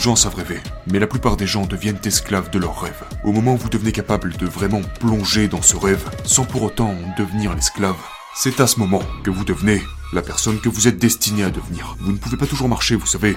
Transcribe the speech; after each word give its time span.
gens 0.00 0.16
savent 0.16 0.34
rêver, 0.34 0.60
mais 0.90 0.98
la 0.98 1.06
plupart 1.06 1.36
des 1.36 1.46
gens 1.46 1.66
deviennent 1.66 2.00
esclaves 2.04 2.50
de 2.50 2.58
leurs 2.58 2.80
rêves. 2.80 3.04
Au 3.22 3.32
moment 3.32 3.54
où 3.54 3.58
vous 3.58 3.68
devenez 3.68 3.92
capable 3.92 4.34
de 4.36 4.46
vraiment 4.46 4.80
plonger 4.98 5.46
dans 5.46 5.60
ce 5.60 5.76
rêve, 5.76 6.02
sans 6.24 6.44
pour 6.44 6.62
autant 6.62 6.90
en 6.90 7.14
devenir 7.18 7.54
l'esclave, 7.54 7.96
c'est 8.34 8.60
à 8.60 8.66
ce 8.66 8.78
moment 8.78 9.02
que 9.24 9.30
vous 9.30 9.44
devenez 9.44 9.82
la 10.14 10.22
personne 10.22 10.58
que 10.58 10.70
vous 10.70 10.88
êtes 10.88 10.98
destiné 10.98 11.44
à 11.44 11.50
devenir. 11.50 11.96
Vous 12.00 12.12
ne 12.12 12.16
pouvez 12.16 12.38
pas 12.38 12.46
toujours 12.46 12.68
marcher, 12.68 12.96
vous 12.96 13.06
savez, 13.06 13.36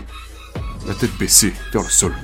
la 0.88 0.94
tête 0.94 1.16
baissée 1.18 1.54
vers 1.74 1.84
le 1.84 1.90
sol. 1.90 2.16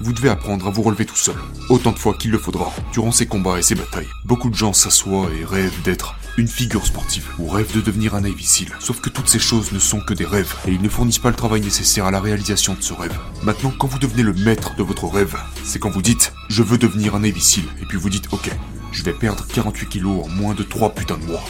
Vous 0.00 0.14
devez 0.14 0.30
apprendre 0.30 0.66
à 0.66 0.70
vous 0.70 0.82
relever 0.82 1.04
tout 1.04 1.14
seul, 1.14 1.36
autant 1.68 1.92
de 1.92 1.98
fois 1.98 2.14
qu'il 2.14 2.30
le 2.30 2.38
faudra, 2.38 2.72
durant 2.92 3.12
ces 3.12 3.26
combats 3.26 3.58
et 3.58 3.62
ces 3.62 3.74
batailles. 3.74 4.08
Beaucoup 4.24 4.48
de 4.48 4.54
gens 4.54 4.72
s'assoient 4.72 5.28
et 5.38 5.44
rêvent 5.44 5.82
d'être 5.82 6.14
une 6.36 6.48
figure 6.48 6.86
sportive, 6.86 7.28
ou 7.38 7.48
rêvent 7.48 7.74
de 7.74 7.80
devenir 7.80 8.14
un 8.14 8.22
Navy. 8.22 8.66
Sauf 8.80 9.00
que 9.00 9.08
toutes 9.08 9.28
ces 9.28 9.38
choses 9.38 9.72
ne 9.72 9.78
sont 9.78 10.00
que 10.00 10.14
des 10.14 10.24
rêves, 10.24 10.54
et 10.66 10.72
ils 10.72 10.82
ne 10.82 10.88
fournissent 10.88 11.18
pas 11.18 11.30
le 11.30 11.36
travail 11.36 11.60
nécessaire 11.60 12.06
à 12.06 12.10
la 12.10 12.20
réalisation 12.20 12.74
de 12.74 12.82
ce 12.82 12.92
rêve. 12.92 13.16
Maintenant, 13.42 13.72
quand 13.78 13.86
vous 13.86 13.98
devenez 13.98 14.22
le 14.22 14.34
maître 14.34 14.74
de 14.76 14.82
votre 14.82 15.06
rêve, 15.06 15.36
c'est 15.64 15.78
quand 15.78 15.90
vous 15.90 16.02
dites 16.02 16.32
«je 16.48 16.62
veux 16.62 16.78
devenir 16.78 17.14
un 17.14 17.20
Navy 17.20 17.40
Seal», 17.40 17.64
et 17.82 17.86
puis 17.86 17.98
vous 17.98 18.10
dites 18.10 18.28
«ok, 18.32 18.50
je 18.92 19.02
vais 19.02 19.12
perdre 19.12 19.46
48 19.46 19.88
kilos 19.88 20.24
en 20.24 20.28
moins 20.28 20.54
de 20.54 20.62
3 20.62 20.94
putains 20.94 21.18
de 21.18 21.24
mois». 21.24 21.44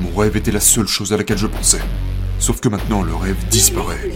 Mon 0.00 0.14
rêve 0.14 0.36
était 0.36 0.52
la 0.52 0.60
seule 0.60 0.86
chose 0.86 1.12
à 1.12 1.16
laquelle 1.16 1.38
je 1.38 1.46
pensais. 1.46 1.82
Sauf 2.38 2.60
que 2.60 2.68
maintenant, 2.68 3.02
le 3.02 3.14
rêve 3.14 3.36
disparaît. 3.50 4.10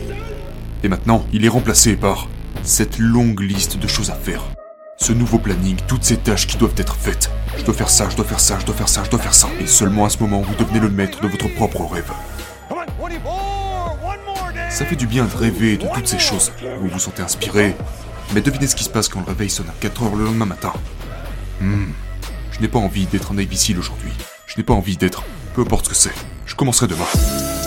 Et 0.82 0.88
maintenant, 0.88 1.26
il 1.32 1.44
est 1.44 1.48
remplacé 1.48 1.96
par 1.96 2.28
cette 2.62 2.98
longue 2.98 3.40
liste 3.40 3.76
de 3.78 3.88
choses 3.88 4.10
à 4.10 4.14
faire. 4.14 4.42
Ce 4.98 5.12
nouveau 5.12 5.38
planning, 5.38 5.76
toutes 5.86 6.04
ces 6.04 6.16
tâches 6.16 6.46
qui 6.46 6.56
doivent 6.56 6.74
être 6.78 6.96
faites. 6.96 7.30
Je 7.58 7.64
dois 7.64 7.74
faire 7.74 7.90
ça, 7.90 8.08
je 8.08 8.16
dois 8.16 8.24
faire 8.24 8.40
ça, 8.40 8.58
je 8.58 8.64
dois 8.64 8.74
faire 8.74 8.88
ça, 8.88 9.04
je 9.04 9.10
dois 9.10 9.20
faire 9.20 9.34
ça. 9.34 9.48
Et 9.60 9.66
seulement 9.66 10.06
à 10.06 10.08
ce 10.08 10.18
moment, 10.18 10.40
vous 10.40 10.54
devenez 10.54 10.80
le 10.80 10.88
maître 10.88 11.20
de 11.20 11.28
votre 11.28 11.48
propre 11.48 11.84
rêve. 11.84 12.10
Ça 14.70 14.84
fait 14.84 14.96
du 14.96 15.06
bien 15.06 15.24
de 15.24 15.36
rêver 15.36 15.76
de 15.76 15.86
toutes 15.94 16.06
ces 16.06 16.18
choses. 16.18 16.50
Vous 16.80 16.88
vous 16.88 16.98
sentez 16.98 17.22
inspiré. 17.22 17.76
Mais 18.34 18.40
devinez 18.40 18.66
ce 18.66 18.74
qui 18.74 18.84
se 18.84 18.90
passe 18.90 19.08
quand 19.08 19.20
le 19.20 19.26
réveil 19.26 19.50
sonne 19.50 19.68
à 19.68 19.74
4 19.80 20.02
heures 20.02 20.16
le 20.16 20.24
lendemain 20.24 20.46
matin. 20.46 20.72
Hmm. 21.60 21.92
Je 22.50 22.60
n'ai 22.60 22.68
pas 22.68 22.78
envie 22.78 23.06
d'être 23.06 23.32
un 23.32 23.38
imbécile 23.38 23.78
aujourd'hui. 23.78 24.12
Je 24.46 24.54
n'ai 24.56 24.64
pas 24.64 24.74
envie 24.74 24.96
d'être... 24.96 25.24
Peu 25.54 25.62
importe 25.62 25.84
ce 25.84 25.90
que 25.90 25.96
c'est. 25.96 26.14
Je 26.46 26.54
commencerai 26.54 26.86
demain. 26.86 27.65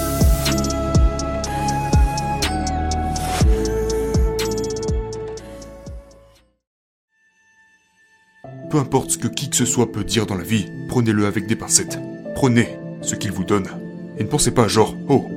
Peu 8.70 8.78
importe 8.78 9.12
ce 9.12 9.18
que 9.18 9.28
qui 9.28 9.50
que 9.50 9.56
ce 9.56 9.66
soit 9.66 9.92
peut 9.92 10.04
dire 10.04 10.28
dans 10.28 10.36
la 10.36 10.44
vie, 10.44 10.68
prenez-le 10.88 11.26
avec 11.26 11.48
des 11.48 11.56
pincettes. 11.56 11.98
Prenez 12.36 12.70
ce 13.02 13.16
qu'il 13.16 13.32
vous 13.32 13.44
donne. 13.44 13.68
Et 14.18 14.24
ne 14.24 14.28
pensez 14.28 14.52
pas 14.52 14.68
genre, 14.68 14.96
oh, 15.08 15.28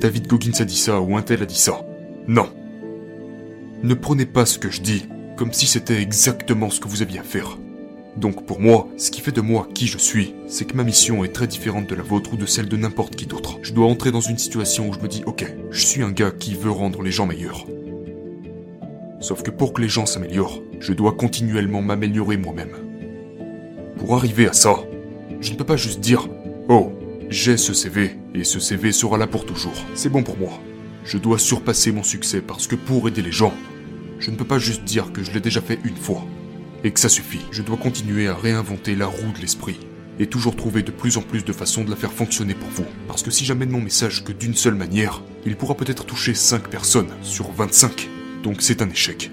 David 0.00 0.28
Goggins 0.28 0.60
a 0.60 0.64
dit 0.64 0.76
ça 0.76 1.00
ou 1.00 1.16
un 1.16 1.22
tel 1.22 1.42
a 1.42 1.46
dit 1.46 1.58
ça. 1.58 1.84
Non. 2.28 2.48
Ne 3.82 3.94
prenez 3.94 4.26
pas 4.26 4.46
ce 4.46 4.58
que 4.58 4.70
je 4.70 4.80
dis 4.80 5.06
comme 5.36 5.52
si 5.52 5.66
c'était 5.66 6.00
exactement 6.00 6.70
ce 6.70 6.80
que 6.80 6.88
vous 6.88 7.02
aviez 7.02 7.18
à 7.18 7.24
faire. 7.24 7.58
Donc 8.16 8.46
pour 8.46 8.60
moi, 8.60 8.88
ce 8.96 9.10
qui 9.10 9.20
fait 9.20 9.32
de 9.32 9.40
moi 9.40 9.68
qui 9.74 9.86
je 9.86 9.98
suis, 9.98 10.34
c'est 10.48 10.64
que 10.64 10.76
ma 10.76 10.82
mission 10.82 11.24
est 11.24 11.32
très 11.32 11.46
différente 11.46 11.88
de 11.88 11.94
la 11.94 12.02
vôtre 12.02 12.34
ou 12.34 12.36
de 12.36 12.46
celle 12.46 12.68
de 12.68 12.76
n'importe 12.76 13.14
qui 13.14 13.26
d'autre. 13.26 13.58
Je 13.62 13.72
dois 13.72 13.86
entrer 13.86 14.10
dans 14.10 14.20
une 14.20 14.38
situation 14.38 14.88
où 14.88 14.92
je 14.92 14.98
me 14.98 15.08
dis, 15.08 15.22
ok, 15.26 15.46
je 15.70 15.86
suis 15.86 16.02
un 16.02 16.10
gars 16.10 16.32
qui 16.32 16.54
veut 16.54 16.70
rendre 16.70 17.02
les 17.02 17.12
gens 17.12 17.26
meilleurs. 17.26 17.66
Sauf 19.20 19.42
que 19.42 19.50
pour 19.50 19.72
que 19.72 19.82
les 19.82 19.88
gens 19.88 20.06
s'améliorent, 20.06 20.62
je 20.78 20.92
dois 20.92 21.12
continuellement 21.12 21.82
m'améliorer 21.82 22.36
moi-même. 22.36 22.76
Pour 23.98 24.14
arriver 24.14 24.48
à 24.48 24.52
ça, 24.52 24.76
je 25.40 25.52
ne 25.52 25.56
peux 25.56 25.64
pas 25.64 25.76
juste 25.76 26.00
dire 26.00 26.28
Oh, 26.68 26.92
j'ai 27.28 27.56
ce 27.56 27.74
CV 27.74 28.16
et 28.34 28.44
ce 28.44 28.60
CV 28.60 28.92
sera 28.92 29.18
là 29.18 29.26
pour 29.26 29.44
toujours. 29.44 29.74
C'est 29.94 30.08
bon 30.08 30.22
pour 30.22 30.38
moi. 30.38 30.52
Je 31.04 31.18
dois 31.18 31.38
surpasser 31.38 31.90
mon 31.90 32.04
succès 32.04 32.40
parce 32.40 32.66
que 32.66 32.76
pour 32.76 33.08
aider 33.08 33.22
les 33.22 33.32
gens, 33.32 33.54
je 34.20 34.30
ne 34.30 34.36
peux 34.36 34.44
pas 34.44 34.58
juste 34.58 34.84
dire 34.84 35.12
que 35.12 35.22
je 35.24 35.32
l'ai 35.32 35.40
déjà 35.40 35.60
fait 35.60 35.80
une 35.84 35.96
fois 35.96 36.24
et 36.84 36.92
que 36.92 37.00
ça 37.00 37.08
suffit. 37.08 37.44
Je 37.50 37.62
dois 37.62 37.76
continuer 37.76 38.28
à 38.28 38.36
réinventer 38.36 38.94
la 38.94 39.06
roue 39.06 39.32
de 39.34 39.40
l'esprit 39.40 39.78
et 40.20 40.26
toujours 40.26 40.54
trouver 40.54 40.82
de 40.82 40.90
plus 40.90 41.16
en 41.16 41.22
plus 41.22 41.44
de 41.44 41.52
façons 41.52 41.84
de 41.84 41.90
la 41.90 41.96
faire 41.96 42.12
fonctionner 42.12 42.54
pour 42.54 42.68
vous. 42.68 42.86
Parce 43.08 43.22
que 43.22 43.30
si 43.30 43.44
j'amène 43.44 43.70
mon 43.70 43.80
message 43.80 44.24
que 44.24 44.32
d'une 44.32 44.54
seule 44.54 44.74
manière, 44.74 45.22
il 45.44 45.56
pourra 45.56 45.76
peut-être 45.76 46.04
toucher 46.04 46.34
5 46.34 46.68
personnes 46.68 47.10
sur 47.22 47.50
25. 47.50 48.08
Donc 48.42 48.62
c'est 48.62 48.82
un 48.82 48.90
échec. 48.90 49.30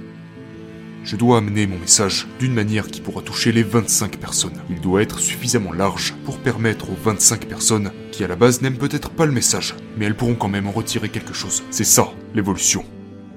Je 1.04 1.16
dois 1.16 1.38
amener 1.38 1.68
mon 1.68 1.78
message 1.78 2.28
d'une 2.40 2.54
manière 2.54 2.88
qui 2.88 3.00
pourra 3.00 3.22
toucher 3.22 3.52
les 3.52 3.62
25 3.62 4.18
personnes. 4.18 4.60
Il 4.72 4.82
doit 4.82 5.04
être 5.04 5.20
suffisamment 5.20 5.72
large 5.72 6.16
pour 6.26 6.40
permettre 6.40 6.90
aux 6.90 6.98
25 7.04 7.46
personnes 7.46 7.92
qui 8.12 8.24
à 8.24 8.28
la 8.28 8.36
base 8.36 8.62
n'aiment 8.62 8.80
peut-être 8.80 9.12
pas 9.12 9.28
le 9.28 9.32
message, 9.32 9.76
mais 9.98 10.06
elles 10.06 10.16
pourront 10.16 10.34
quand 10.34 10.48
même 10.48 10.68
en 10.68 10.72
retirer 10.72 11.10
quelque 11.10 11.34
chose. 11.34 11.64
C'est 11.70 11.84
ça, 11.84 12.12
l'évolution. 12.34 12.84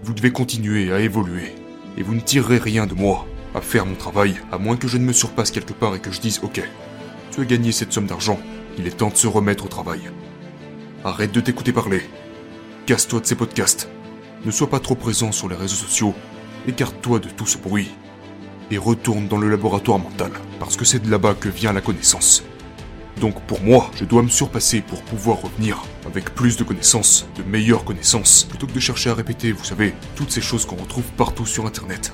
Vous 0.02 0.14
devez 0.14 0.30
continuer 0.30 0.90
à 0.92 1.00
évoluer. 1.00 1.52
Et 1.98 2.02
vous 2.02 2.14
ne 2.14 2.20
tirerez 2.20 2.56
rien 2.56 2.86
de 2.86 2.94
moi 2.94 3.26
à 3.54 3.60
faire 3.60 3.84
mon 3.84 3.96
travail, 3.96 4.36
à 4.50 4.56
moins 4.56 4.76
que 4.76 4.88
je 4.88 4.96
ne 4.96 5.04
me 5.04 5.12
surpasse 5.12 5.50
quelque 5.50 5.74
part 5.74 5.94
et 5.94 6.00
que 6.00 6.10
je 6.10 6.20
dise 6.20 6.40
ok, 6.42 6.62
tu 7.32 7.40
as 7.40 7.44
gagné 7.44 7.72
cette 7.72 7.92
somme 7.92 8.06
d'argent, 8.06 8.40
il 8.78 8.86
est 8.86 8.96
temps 8.96 9.10
de 9.10 9.16
se 9.16 9.26
remettre 9.26 9.66
au 9.66 9.68
travail. 9.68 10.00
Arrête 11.04 11.32
de 11.32 11.40
t'écouter 11.40 11.72
parler. 11.72 12.02
Casse-toi 12.86 13.20
de 13.20 13.26
ces 13.26 13.34
podcasts. 13.34 13.90
Ne 14.44 14.50
sois 14.52 14.70
pas 14.70 14.80
trop 14.80 14.94
présent 14.94 15.32
sur 15.32 15.48
les 15.48 15.56
réseaux 15.56 15.74
sociaux 15.74 16.14
écarte-toi 16.68 17.18
de 17.18 17.28
tout 17.28 17.46
ce 17.46 17.58
bruit 17.58 17.88
et 18.70 18.78
retourne 18.78 19.26
dans 19.26 19.38
le 19.38 19.48
laboratoire 19.48 19.98
mental, 19.98 20.30
parce 20.60 20.76
que 20.76 20.84
c'est 20.84 20.98
de 20.98 21.10
là-bas 21.10 21.34
que 21.34 21.48
vient 21.48 21.72
la 21.72 21.80
connaissance. 21.80 22.44
Donc 23.20 23.40
pour 23.42 23.60
moi, 23.62 23.90
je 23.96 24.04
dois 24.04 24.22
me 24.22 24.28
surpasser 24.28 24.80
pour 24.80 25.02
pouvoir 25.02 25.40
revenir 25.40 25.82
avec 26.06 26.34
plus 26.34 26.56
de 26.56 26.64
connaissances, 26.64 27.26
de 27.36 27.42
meilleures 27.42 27.84
connaissances, 27.84 28.44
plutôt 28.44 28.66
que 28.66 28.72
de 28.72 28.80
chercher 28.80 29.10
à 29.10 29.14
répéter, 29.14 29.50
vous 29.50 29.64
savez, 29.64 29.94
toutes 30.14 30.30
ces 30.30 30.40
choses 30.40 30.66
qu'on 30.66 30.76
retrouve 30.76 31.10
partout 31.16 31.46
sur 31.46 31.66
Internet. 31.66 32.12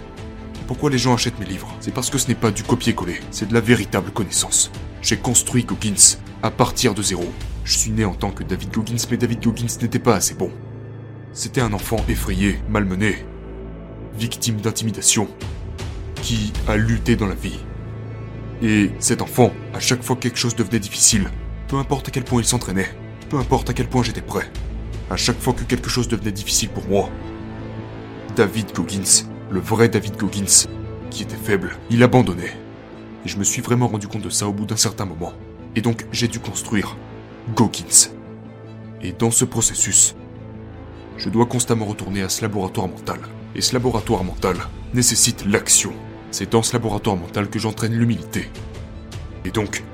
Pourquoi 0.67 0.89
les 0.89 0.99
gens 0.99 1.15
achètent 1.15 1.39
mes 1.41 1.47
livres? 1.47 1.77
C'est 1.81 1.93
parce 1.93 2.09
que 2.09 2.17
ce 2.17 2.29
n'est 2.29 2.35
pas 2.35 2.51
du 2.51 2.63
copier-coller, 2.63 3.21
c'est 3.31 3.49
de 3.49 3.55
la 3.55 3.61
véritable 3.61 4.13
connaissance. 4.13 4.71
J'ai 5.03 5.19
construit 5.19 5.65
Goggins 5.65 6.17
à 6.43 6.51
partir 6.51 6.95
de 6.95 7.03
zéro. 7.03 7.27
Je 7.65 7.77
suis 7.77 7.91
né 7.91 8.05
en 8.05 8.15
tant 8.15 8.31
que 8.31 8.45
David 8.45 8.73
Goggins, 8.73 9.07
mais 9.11 9.19
David 9.19 9.43
Goggins 9.43 9.77
n'était 9.83 9.99
pas 9.99 10.15
assez 10.15 10.35
bon. 10.35 10.51
C'était 11.37 11.61
un 11.61 11.73
enfant 11.73 11.97
effrayé, 12.09 12.61
malmené, 12.69 13.27
victime 14.17 14.61
d'intimidation, 14.61 15.27
qui 16.23 16.53
a 16.69 16.77
lutté 16.77 17.17
dans 17.17 17.27
la 17.27 17.35
vie. 17.35 17.59
Et 18.63 18.93
cet 19.01 19.21
enfant, 19.21 19.53
à 19.75 19.81
chaque 19.81 20.05
fois 20.05 20.15
que 20.15 20.21
quelque 20.21 20.39
chose 20.39 20.55
devenait 20.55 20.79
difficile, 20.79 21.29
peu 21.67 21.77
importe 21.77 22.07
à 22.07 22.13
quel 22.13 22.23
point 22.23 22.41
il 22.41 22.45
s'entraînait, 22.45 22.89
peu 23.31 23.37
importe 23.37 23.69
à 23.69 23.75
quel 23.75 23.89
point 23.89 24.05
j'étais 24.05 24.23
prêt, 24.23 24.49
à 25.11 25.17
chaque 25.17 25.41
fois 25.41 25.55
que 25.55 25.65
quelque 25.65 25.91
chose 25.91 26.07
devenait 26.07 26.31
difficile 26.31 26.69
pour 26.69 26.87
moi, 26.87 27.11
David 28.37 28.73
Goggins, 28.73 29.27
le 29.51 29.59
vrai 29.59 29.89
David 29.89 30.17
Goggins, 30.17 30.69
qui 31.11 31.25
était 31.25 31.35
faible, 31.35 31.77
il 31.91 32.05
abandonnait. 32.05 32.57
Et 33.25 33.29
je 33.29 33.39
me 33.39 33.45
suis 33.45 33.61
vraiment 33.61 33.89
rendu 33.89 34.07
compte 34.07 34.23
de 34.23 34.31
ça 34.31 34.47
au 34.47 34.53
bout 34.53 34.67
d'un 34.67 34.77
certain 34.77 35.05
moment. 35.05 35.33
Et 35.75 35.81
donc 35.81 36.07
j'ai 36.13 36.29
dû 36.29 36.39
construire 36.39 36.97
Goggins. 37.57 38.13
Et 39.03 39.11
dans 39.11 39.33
ce 39.33 39.45
processus, 39.45 40.15
je 41.17 41.29
dois 41.29 41.47
constamment 41.47 41.87
retourner 41.87 42.23
à 42.23 42.29
ce 42.29 42.43
laboratoire 42.43 42.89
mental. 42.89 43.19
Et 43.55 43.61
ce 43.61 43.73
laboratoire 43.73 44.25
mental 44.25 44.57
nécessite 44.93 45.45
l'action. 45.47 45.93
C'est 46.31 46.51
dans 46.51 46.63
ce 46.63 46.73
laboratoire 46.73 47.17
mental 47.17 47.49
que 47.49 47.59
j'entraîne 47.59 47.93
l'humilité. 47.93 48.51
Et 49.45 49.51
donc, 49.51 49.85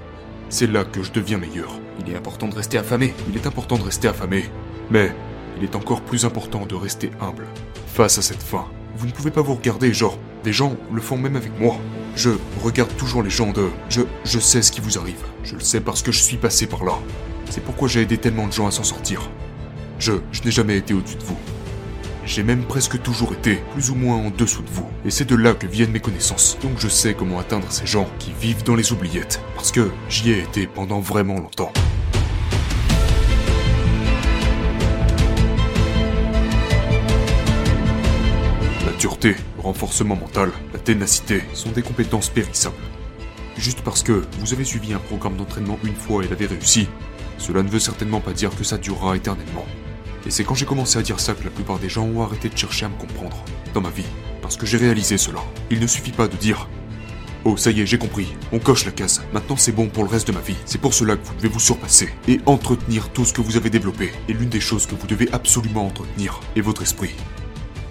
c'est 0.48 0.66
là 0.66 0.84
que 0.84 1.02
je 1.02 1.12
deviens 1.12 1.38
meilleur. 1.38 1.78
Il 1.98 2.12
est 2.12 2.16
important 2.16 2.48
de 2.48 2.54
rester 2.54 2.78
affamé. 2.78 3.12
Il 3.28 3.36
est 3.36 3.46
important 3.46 3.76
de 3.76 3.82
rester 3.82 4.08
affamé. 4.08 4.44
Mais 4.90 5.12
il 5.58 5.64
est 5.64 5.76
encore 5.76 6.00
plus 6.00 6.24
important 6.24 6.64
de 6.64 6.74
rester 6.74 7.10
humble. 7.20 7.46
Face 7.86 8.16
à 8.18 8.22
cette 8.22 8.42
faim, 8.42 8.64
vous 8.96 9.06
ne 9.06 9.12
pouvez 9.12 9.30
pas 9.30 9.42
vous 9.42 9.54
regarder, 9.54 9.92
genre, 9.92 10.18
des 10.42 10.52
gens 10.52 10.76
le 10.92 11.02
font 11.02 11.18
même 11.18 11.36
avec 11.36 11.58
moi. 11.60 11.76
Je 12.16 12.30
regarde 12.62 12.94
toujours 12.96 13.22
les 13.22 13.30
gens 13.30 13.52
de... 13.52 13.68
Je, 13.90 14.02
je 14.24 14.38
sais 14.38 14.62
ce 14.62 14.72
qui 14.72 14.80
vous 14.80 14.98
arrive. 14.98 15.22
Je 15.44 15.54
le 15.54 15.60
sais 15.60 15.80
parce 15.80 16.02
que 16.02 16.12
je 16.12 16.22
suis 16.22 16.38
passé 16.38 16.66
par 16.66 16.84
là. 16.84 16.94
C'est 17.50 17.62
pourquoi 17.62 17.88
j'ai 17.88 18.00
aidé 18.00 18.16
tellement 18.16 18.46
de 18.46 18.52
gens 18.52 18.66
à 18.66 18.70
s'en 18.70 18.84
sortir. 18.84 19.28
Je, 20.00 20.12
n'ai 20.46 20.50
jamais 20.50 20.78
été 20.78 20.94
au-dessus 20.94 21.16
de 21.16 21.22
vous. 21.22 21.36
J'ai 22.24 22.42
même 22.42 22.64
presque 22.64 23.02
toujours 23.02 23.34
été 23.34 23.56
plus 23.74 23.90
ou 23.90 23.94
moins 23.94 24.16
en 24.16 24.30
dessous 24.30 24.62
de 24.62 24.70
vous. 24.70 24.88
Et 25.04 25.10
c'est 25.10 25.26
de 25.26 25.36
là 25.36 25.52
que 25.52 25.66
viennent 25.66 25.90
mes 25.90 26.00
connaissances. 26.00 26.56
Donc 26.62 26.72
je 26.78 26.88
sais 26.88 27.12
comment 27.12 27.38
atteindre 27.38 27.70
ces 27.70 27.84
gens 27.84 28.08
qui 28.18 28.32
vivent 28.40 28.64
dans 28.64 28.76
les 28.76 28.92
oubliettes. 28.92 29.42
Parce 29.54 29.70
que 29.70 29.90
j'y 30.08 30.30
ai 30.30 30.38
été 30.38 30.66
pendant 30.66 31.00
vraiment 31.00 31.34
longtemps. 31.34 31.70
La 38.86 38.92
dureté, 38.98 39.36
le 39.56 39.62
renforcement 39.62 40.16
mental, 40.16 40.50
la 40.72 40.78
ténacité 40.78 41.42
sont 41.52 41.72
des 41.72 41.82
compétences 41.82 42.30
périssables. 42.30 42.74
Juste 43.58 43.82
parce 43.82 44.02
que 44.02 44.24
vous 44.38 44.54
avez 44.54 44.64
suivi 44.64 44.94
un 44.94 44.98
programme 44.98 45.36
d'entraînement 45.36 45.78
une 45.84 45.94
fois 45.94 46.24
et 46.24 46.28
l'avez 46.28 46.46
réussi, 46.46 46.88
cela 47.36 47.62
ne 47.62 47.68
veut 47.68 47.78
certainement 47.78 48.20
pas 48.20 48.32
dire 48.32 48.56
que 48.56 48.64
ça 48.64 48.78
durera 48.78 49.14
éternellement. 49.14 49.66
Et 50.26 50.30
c'est 50.30 50.44
quand 50.44 50.54
j'ai 50.54 50.66
commencé 50.66 50.98
à 50.98 51.02
dire 51.02 51.20
ça 51.20 51.34
que 51.34 51.44
la 51.44 51.50
plupart 51.50 51.78
des 51.78 51.88
gens 51.88 52.04
ont 52.04 52.22
arrêté 52.22 52.48
de 52.48 52.56
chercher 52.56 52.86
à 52.86 52.88
me 52.88 52.96
comprendre, 52.96 53.44
dans 53.72 53.80
ma 53.80 53.90
vie, 53.90 54.04
parce 54.42 54.56
que 54.56 54.66
j'ai 54.66 54.76
réalisé 54.76 55.16
cela. 55.16 55.40
Il 55.70 55.80
ne 55.80 55.86
suffit 55.86 56.12
pas 56.12 56.28
de 56.28 56.36
dire 56.36 56.68
Oh, 57.44 57.56
ça 57.56 57.70
y 57.70 57.80
est, 57.80 57.86
j'ai 57.86 57.96
compris, 57.96 58.28
on 58.52 58.58
coche 58.58 58.84
la 58.84 58.92
case, 58.92 59.22
maintenant 59.32 59.56
c'est 59.56 59.72
bon 59.72 59.88
pour 59.88 60.04
le 60.04 60.10
reste 60.10 60.26
de 60.26 60.32
ma 60.32 60.40
vie. 60.40 60.56
C'est 60.66 60.80
pour 60.80 60.92
cela 60.92 61.16
que 61.16 61.26
vous 61.26 61.34
devez 61.36 61.48
vous 61.48 61.58
surpasser 61.58 62.10
et 62.28 62.38
entretenir 62.44 63.10
tout 63.12 63.24
ce 63.24 63.32
que 63.32 63.40
vous 63.40 63.56
avez 63.56 63.70
développé. 63.70 64.12
Et 64.28 64.34
l'une 64.34 64.50
des 64.50 64.60
choses 64.60 64.86
que 64.86 64.94
vous 64.94 65.06
devez 65.06 65.32
absolument 65.32 65.86
entretenir 65.86 66.40
est 66.54 66.60
votre 66.60 66.82
esprit. 66.82 67.14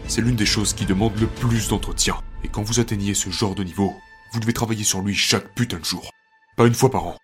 c'est 0.08 0.22
l'une 0.22 0.36
des 0.36 0.46
choses 0.46 0.74
qui 0.74 0.86
demande 0.86 1.20
le 1.20 1.28
plus 1.28 1.68
d'entretien. 1.68 2.16
Et 2.44 2.48
quand 2.48 2.62
vous 2.64 2.80
atteignez 2.80 3.16
ce 3.16 3.32
genre 3.32 3.56
de 3.56 3.64
niveau, 3.64 3.96
vous 4.34 4.40
devez 4.40 4.54
travailler 4.54 4.84
sur 4.84 5.02
lui 5.02 5.16
chaque 5.16 5.54
putain 5.56 5.80
de 5.80 5.86
jour. 5.86 6.12
Pas 6.56 6.68
une 6.68 6.76
fois 6.76 6.92
par 6.92 7.08
an. 7.08 7.18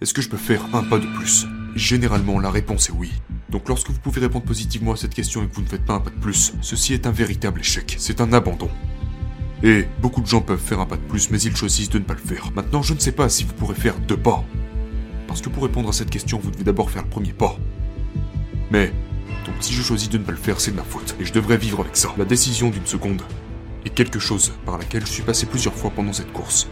Est-ce 0.00 0.14
que 0.14 0.22
je 0.22 0.28
peux 0.28 0.36
faire 0.36 0.64
un 0.74 0.84
pas 0.84 0.98
de 0.98 1.06
plus? 1.16 1.46
Généralement, 1.74 2.38
la 2.38 2.50
réponse 2.50 2.88
est 2.88 2.92
oui. 2.92 3.12
Donc 3.50 3.68
lorsque 3.68 3.90
vous 3.90 3.98
pouvez 3.98 4.20
répondre 4.20 4.44
positivement 4.44 4.92
à 4.92 4.96
cette 4.96 5.14
question 5.14 5.42
et 5.42 5.48
que 5.48 5.54
vous 5.54 5.62
ne 5.62 5.66
faites 5.66 5.84
pas 5.84 5.94
un 5.94 6.00
pas 6.00 6.10
de 6.10 6.20
plus, 6.20 6.54
ceci 6.60 6.94
est 6.94 7.06
un 7.06 7.10
véritable 7.10 7.60
échec. 7.60 7.96
C'est 7.98 8.20
un 8.20 8.32
abandon. 8.32 8.70
Et 9.64 9.86
beaucoup 10.00 10.20
de 10.20 10.26
gens 10.26 10.40
peuvent 10.40 10.60
faire 10.60 10.80
un 10.80 10.86
pas 10.86 10.96
de 10.96 11.02
plus, 11.02 11.30
mais 11.30 11.40
ils 11.40 11.56
choisissent 11.56 11.90
de 11.90 11.98
ne 11.98 12.04
pas 12.04 12.14
le 12.14 12.20
faire. 12.20 12.52
Maintenant, 12.54 12.82
je 12.82 12.94
ne 12.94 12.98
sais 13.00 13.12
pas 13.12 13.28
si 13.28 13.44
vous 13.44 13.54
pourrez 13.54 13.74
faire 13.74 13.98
deux 13.98 14.16
pas. 14.16 14.44
Parce 15.26 15.40
que 15.40 15.48
pour 15.48 15.64
répondre 15.64 15.88
à 15.88 15.92
cette 15.92 16.10
question, 16.10 16.38
vous 16.38 16.50
devez 16.50 16.64
d'abord 16.64 16.90
faire 16.90 17.02
le 17.02 17.08
premier 17.08 17.32
pas. 17.32 17.56
Mais, 18.70 18.92
donc 19.44 19.54
si 19.60 19.72
je 19.72 19.82
choisis 19.82 20.08
de 20.08 20.18
ne 20.18 20.24
pas 20.24 20.32
le 20.32 20.38
faire, 20.38 20.60
c'est 20.60 20.70
de 20.70 20.76
ma 20.76 20.84
faute. 20.84 21.16
Et 21.18 21.24
je 21.24 21.32
devrais 21.32 21.56
vivre 21.56 21.80
avec 21.80 21.96
ça. 21.96 22.14
La 22.16 22.24
décision 22.24 22.70
d'une 22.70 22.86
seconde 22.86 23.22
est 23.84 23.90
quelque 23.90 24.20
chose 24.20 24.52
par 24.64 24.78
laquelle 24.78 25.06
je 25.06 25.10
suis 25.10 25.22
passé 25.22 25.46
plusieurs 25.46 25.74
fois 25.74 25.90
pendant 25.90 26.12
cette 26.12 26.32
course. 26.32 26.68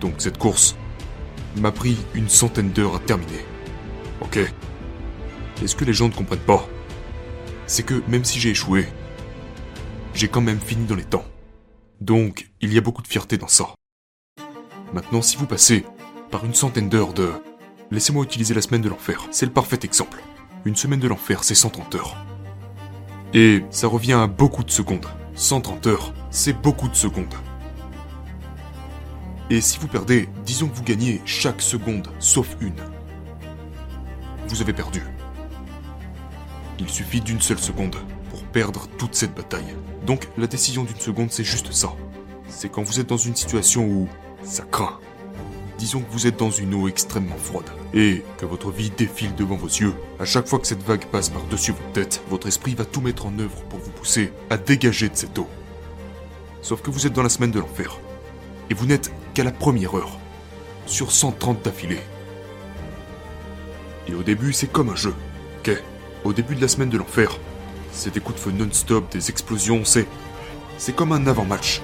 Donc 0.00 0.14
cette 0.18 0.38
course 0.38 0.76
m'a 1.60 1.72
pris 1.72 1.96
une 2.14 2.28
centaine 2.28 2.70
d'heures 2.70 2.96
à 2.96 3.00
terminer. 3.00 3.44
Ok. 4.22 4.38
Et 5.62 5.66
ce 5.66 5.74
que 5.74 5.84
les 5.84 5.92
gens 5.92 6.08
ne 6.08 6.14
comprennent 6.14 6.38
pas, 6.38 6.66
c'est 7.66 7.82
que 7.82 8.02
même 8.06 8.24
si 8.24 8.38
j'ai 8.38 8.50
échoué, 8.50 8.86
j'ai 10.14 10.28
quand 10.28 10.40
même 10.40 10.60
fini 10.60 10.86
dans 10.86 10.94
les 10.94 11.04
temps. 11.04 11.24
Donc, 12.00 12.48
il 12.60 12.72
y 12.72 12.78
a 12.78 12.80
beaucoup 12.80 13.02
de 13.02 13.08
fierté 13.08 13.36
dans 13.36 13.48
ça. 13.48 13.74
Maintenant, 14.92 15.22
si 15.22 15.36
vous 15.36 15.46
passez 15.46 15.84
par 16.30 16.44
une 16.44 16.54
centaine 16.54 16.88
d'heures 16.88 17.14
de... 17.14 17.30
Laissez-moi 17.90 18.24
utiliser 18.24 18.54
la 18.54 18.62
semaine 18.62 18.80
de 18.80 18.88
l'enfer, 18.88 19.26
c'est 19.32 19.46
le 19.46 19.52
parfait 19.52 19.80
exemple. 19.82 20.22
Une 20.64 20.76
semaine 20.76 21.00
de 21.00 21.08
l'enfer, 21.08 21.42
c'est 21.42 21.56
130 21.56 21.96
heures. 21.96 22.16
Et 23.34 23.64
ça 23.70 23.88
revient 23.88 24.12
à 24.12 24.28
beaucoup 24.28 24.62
de 24.62 24.70
secondes. 24.70 25.06
130 25.34 25.86
heures, 25.88 26.14
c'est 26.30 26.52
beaucoup 26.52 26.88
de 26.88 26.94
secondes. 26.94 27.34
Et 29.50 29.60
si 29.60 29.78
vous 29.80 29.88
perdez, 29.88 30.28
disons 30.46 30.68
que 30.68 30.76
vous 30.76 30.84
gagnez 30.84 31.20
chaque 31.24 31.60
seconde, 31.60 32.08
sauf 32.20 32.56
une. 32.60 32.91
Vous 34.48 34.60
avez 34.60 34.72
perdu. 34.72 35.02
Il 36.78 36.88
suffit 36.88 37.20
d'une 37.20 37.40
seule 37.40 37.58
seconde 37.58 37.96
pour 38.30 38.42
perdre 38.44 38.88
toute 38.98 39.14
cette 39.14 39.34
bataille. 39.34 39.76
Donc 40.06 40.28
la 40.36 40.46
décision 40.46 40.84
d'une 40.84 40.98
seconde, 40.98 41.30
c'est 41.30 41.44
juste 41.44 41.72
ça. 41.72 41.92
C'est 42.48 42.70
quand 42.70 42.82
vous 42.82 43.00
êtes 43.00 43.08
dans 43.08 43.16
une 43.16 43.36
situation 43.36 43.86
où 43.86 44.08
ça 44.42 44.64
craint. 44.64 44.98
Disons 45.78 46.00
que 46.00 46.12
vous 46.12 46.26
êtes 46.26 46.38
dans 46.38 46.50
une 46.50 46.74
eau 46.74 46.88
extrêmement 46.88 47.36
froide 47.36 47.70
et 47.94 48.22
que 48.38 48.46
votre 48.46 48.70
vie 48.70 48.90
défile 48.90 49.34
devant 49.34 49.56
vos 49.56 49.66
yeux. 49.66 49.94
À 50.20 50.24
chaque 50.24 50.46
fois 50.46 50.58
que 50.58 50.66
cette 50.66 50.82
vague 50.82 51.06
passe 51.06 51.28
par-dessus 51.28 51.72
votre 51.72 51.92
tête, 51.92 52.22
votre 52.28 52.46
esprit 52.46 52.74
va 52.74 52.84
tout 52.84 53.00
mettre 53.00 53.26
en 53.26 53.38
œuvre 53.38 53.62
pour 53.64 53.80
vous 53.80 53.90
pousser 53.90 54.32
à 54.50 54.56
dégager 54.56 55.08
de 55.08 55.16
cette 55.16 55.38
eau. 55.38 55.48
Sauf 56.62 56.82
que 56.82 56.90
vous 56.90 57.06
êtes 57.06 57.12
dans 57.12 57.22
la 57.22 57.28
semaine 57.28 57.50
de 57.50 57.58
l'enfer. 57.58 57.98
Et 58.70 58.74
vous 58.74 58.86
n'êtes 58.86 59.12
qu'à 59.34 59.44
la 59.44 59.50
première 59.50 59.96
heure. 59.96 60.18
Sur 60.86 61.10
130 61.10 61.64
d'affilée. 61.64 62.00
Et 64.08 64.14
au 64.14 64.22
début, 64.22 64.52
c'est 64.52 64.70
comme 64.70 64.90
un 64.90 64.96
jeu. 64.96 65.14
Ok 65.60 65.76
Au 66.24 66.32
début 66.32 66.54
de 66.54 66.60
la 66.60 66.68
semaine 66.68 66.90
de 66.90 66.98
l'enfer, 66.98 67.38
c'est 67.92 68.14
des 68.14 68.20
coups 68.20 68.36
de 68.36 68.40
feu 68.40 68.52
non-stop, 68.52 69.10
des 69.12 69.30
explosions, 69.30 69.84
c'est. 69.84 70.06
C'est 70.78 70.96
comme 70.96 71.12
un 71.12 71.26
avant-match. 71.26 71.82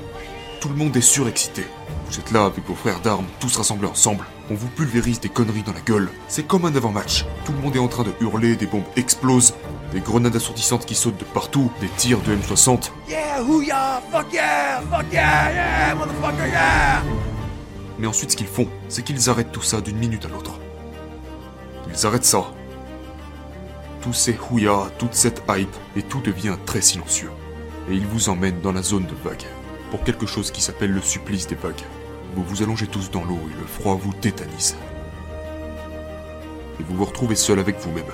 Tout 0.60 0.68
le 0.68 0.74
monde 0.74 0.96
est 0.96 1.00
surexcité. 1.00 1.64
Vous 2.10 2.18
êtes 2.18 2.32
là 2.32 2.46
avec 2.46 2.66
vos 2.66 2.74
frères 2.74 3.00
d'armes, 3.00 3.26
tous 3.38 3.56
rassemblés 3.56 3.86
ensemble. 3.86 4.24
On 4.50 4.54
vous 4.54 4.68
pulvérise 4.68 5.20
des 5.20 5.28
conneries 5.28 5.62
dans 5.62 5.74
la 5.74 5.80
gueule. 5.80 6.08
C'est 6.26 6.46
comme 6.46 6.64
un 6.64 6.74
avant-match. 6.74 7.26
Tout 7.44 7.52
le 7.52 7.58
monde 7.58 7.76
est 7.76 7.80
en 7.80 7.86
train 7.86 8.02
de 8.02 8.12
hurler, 8.20 8.56
des 8.56 8.66
bombes 8.66 8.82
explosent, 8.96 9.54
des 9.92 10.00
grenades 10.00 10.34
assourdissantes 10.34 10.86
qui 10.86 10.94
sautent 10.94 11.18
de 11.18 11.24
partout, 11.24 11.70
des 11.80 11.88
tirs 11.96 12.20
de 12.22 12.34
M60. 12.34 12.90
Yeah, 13.08 13.42
hoo-ya, 13.42 14.02
fuck 14.10 14.32
yeah, 14.32 14.80
fuck 14.90 15.12
yeah, 15.12 15.52
yeah, 15.52 15.94
motherfucker, 15.94 16.48
yeah! 16.48 17.02
Mais 17.98 18.06
ensuite, 18.06 18.30
ce 18.30 18.36
qu'ils 18.36 18.46
font, 18.46 18.68
c'est 18.88 19.02
qu'ils 19.02 19.28
arrêtent 19.28 19.52
tout 19.52 19.62
ça 19.62 19.80
d'une 19.80 19.98
minute 19.98 20.24
à 20.24 20.28
l'autre. 20.28 20.58
Ils 21.98 22.06
arrêtent 22.06 22.24
ça. 22.24 22.44
Tous 24.02 24.12
ces 24.12 24.38
houillas, 24.38 24.88
toute 24.98 25.14
cette 25.14 25.42
hype, 25.48 25.74
et 25.96 26.02
tout 26.02 26.20
devient 26.20 26.56
très 26.64 26.80
silencieux. 26.80 27.30
Et 27.90 27.94
ils 27.94 28.06
vous 28.06 28.28
emmènent 28.28 28.60
dans 28.60 28.70
la 28.70 28.82
zone 28.82 29.06
de 29.06 29.14
vague, 29.28 29.42
pour 29.90 30.04
quelque 30.04 30.26
chose 30.26 30.52
qui 30.52 30.60
s'appelle 30.60 30.92
le 30.92 31.00
supplice 31.00 31.48
des 31.48 31.56
vagues. 31.56 31.82
Vous 32.36 32.44
vous 32.44 32.62
allongez 32.62 32.86
tous 32.86 33.10
dans 33.10 33.24
l'eau 33.24 33.40
et 33.50 33.60
le 33.60 33.66
froid 33.66 33.98
vous 34.00 34.12
tétanise. 34.12 34.76
Et 36.78 36.84
vous 36.84 36.96
vous 36.96 37.04
retrouvez 37.04 37.34
seul 37.34 37.58
avec 37.58 37.80
vous-même. 37.80 38.04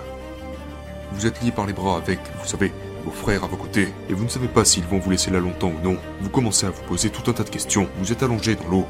Vous 1.13 1.27
êtes 1.27 1.43
lié 1.43 1.51
par 1.51 1.67
les 1.67 1.75
bras 1.75 1.99
avec, 1.99 2.21
vous 2.41 2.49
savez, 2.49 2.73
vos 3.05 3.11
frères 3.11 3.45
à 3.45 3.49
vos 3.49 3.59
côtés, 3.59 3.93
et 4.09 4.15
vous 4.15 4.25
ne 4.25 4.31
savez 4.31 4.49
pas 4.49 4.65
s'ils 4.65 4.87
vont 4.87 4.99
vous 4.99 5.11
laisser 5.11 5.31
là 5.31 5.41
longtemps 5.41 5.73
ou 5.73 5.85
non. 5.85 5.99
Vous 6.23 6.31
commencez 6.31 6.65
à 6.65 6.71
vous 6.71 6.83
poser 6.85 7.11
tout 7.11 7.31
un 7.31 7.35
tas 7.35 7.45
de 7.45 7.51
questions, 7.51 7.89
vous 7.99 8.13
êtes 8.13 8.23
allongé 8.23 8.55
dans 8.55 8.69
l'eau, 8.69 8.87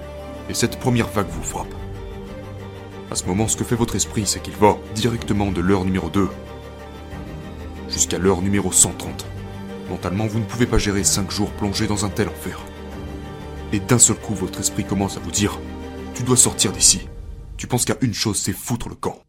et 0.48 0.54
cette 0.54 0.78
première 0.78 1.08
vague 1.08 1.30
vous 1.30 1.42
frappe. 1.42 1.74
À 3.14 3.16
ce 3.16 3.26
moment, 3.26 3.46
ce 3.46 3.56
que 3.56 3.62
fait 3.62 3.76
votre 3.76 3.94
esprit, 3.94 4.26
c'est 4.26 4.42
qu'il 4.42 4.56
va 4.56 4.76
directement 4.96 5.52
de 5.52 5.60
l'heure 5.60 5.84
numéro 5.84 6.10
2 6.10 6.28
jusqu'à 7.88 8.18
l'heure 8.18 8.42
numéro 8.42 8.72
130. 8.72 9.24
Mentalement, 9.88 10.26
vous 10.26 10.40
ne 10.40 10.44
pouvez 10.44 10.66
pas 10.66 10.78
gérer 10.78 11.04
5 11.04 11.30
jours 11.30 11.52
plongés 11.52 11.86
dans 11.86 12.04
un 12.04 12.08
tel 12.08 12.28
enfer. 12.28 12.58
Et 13.72 13.78
d'un 13.78 14.00
seul 14.00 14.16
coup, 14.16 14.34
votre 14.34 14.58
esprit 14.58 14.84
commence 14.84 15.16
à 15.16 15.20
vous 15.20 15.30
dire 15.30 15.60
Tu 16.12 16.24
dois 16.24 16.36
sortir 16.36 16.72
d'ici. 16.72 17.08
Tu 17.56 17.68
penses 17.68 17.84
qu'à 17.84 17.94
une 18.00 18.14
chose, 18.14 18.40
c'est 18.40 18.52
foutre 18.52 18.88
le 18.88 18.96
camp. 18.96 19.22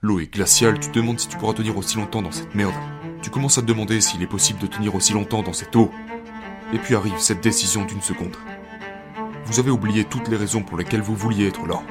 L'eau 0.00 0.20
est 0.20 0.32
glaciale, 0.32 0.80
tu 0.80 0.88
te 0.88 0.94
demandes 0.94 1.20
si 1.20 1.28
tu 1.28 1.36
pourras 1.36 1.52
tenir 1.52 1.76
aussi 1.76 1.98
longtemps 1.98 2.22
dans 2.22 2.32
cette 2.32 2.54
merde. 2.54 2.72
Tu 3.20 3.28
commences 3.28 3.58
à 3.58 3.60
te 3.60 3.66
demander 3.66 4.00
s'il 4.00 4.22
est 4.22 4.26
possible 4.26 4.60
de 4.60 4.66
tenir 4.66 4.94
aussi 4.94 5.12
longtemps 5.12 5.42
dans 5.42 5.52
cette 5.52 5.76
eau. 5.76 5.90
Et 6.72 6.78
puis 6.78 6.94
arrive 6.94 7.18
cette 7.18 7.42
décision 7.42 7.84
d'une 7.84 8.00
seconde. 8.00 8.38
Vous 9.44 9.60
avez 9.60 9.70
oublié 9.70 10.04
toutes 10.04 10.28
les 10.28 10.38
raisons 10.38 10.62
pour 10.62 10.78
lesquelles 10.78 11.02
vous 11.02 11.16
vouliez 11.16 11.48
être 11.48 11.66
là. 11.66 11.82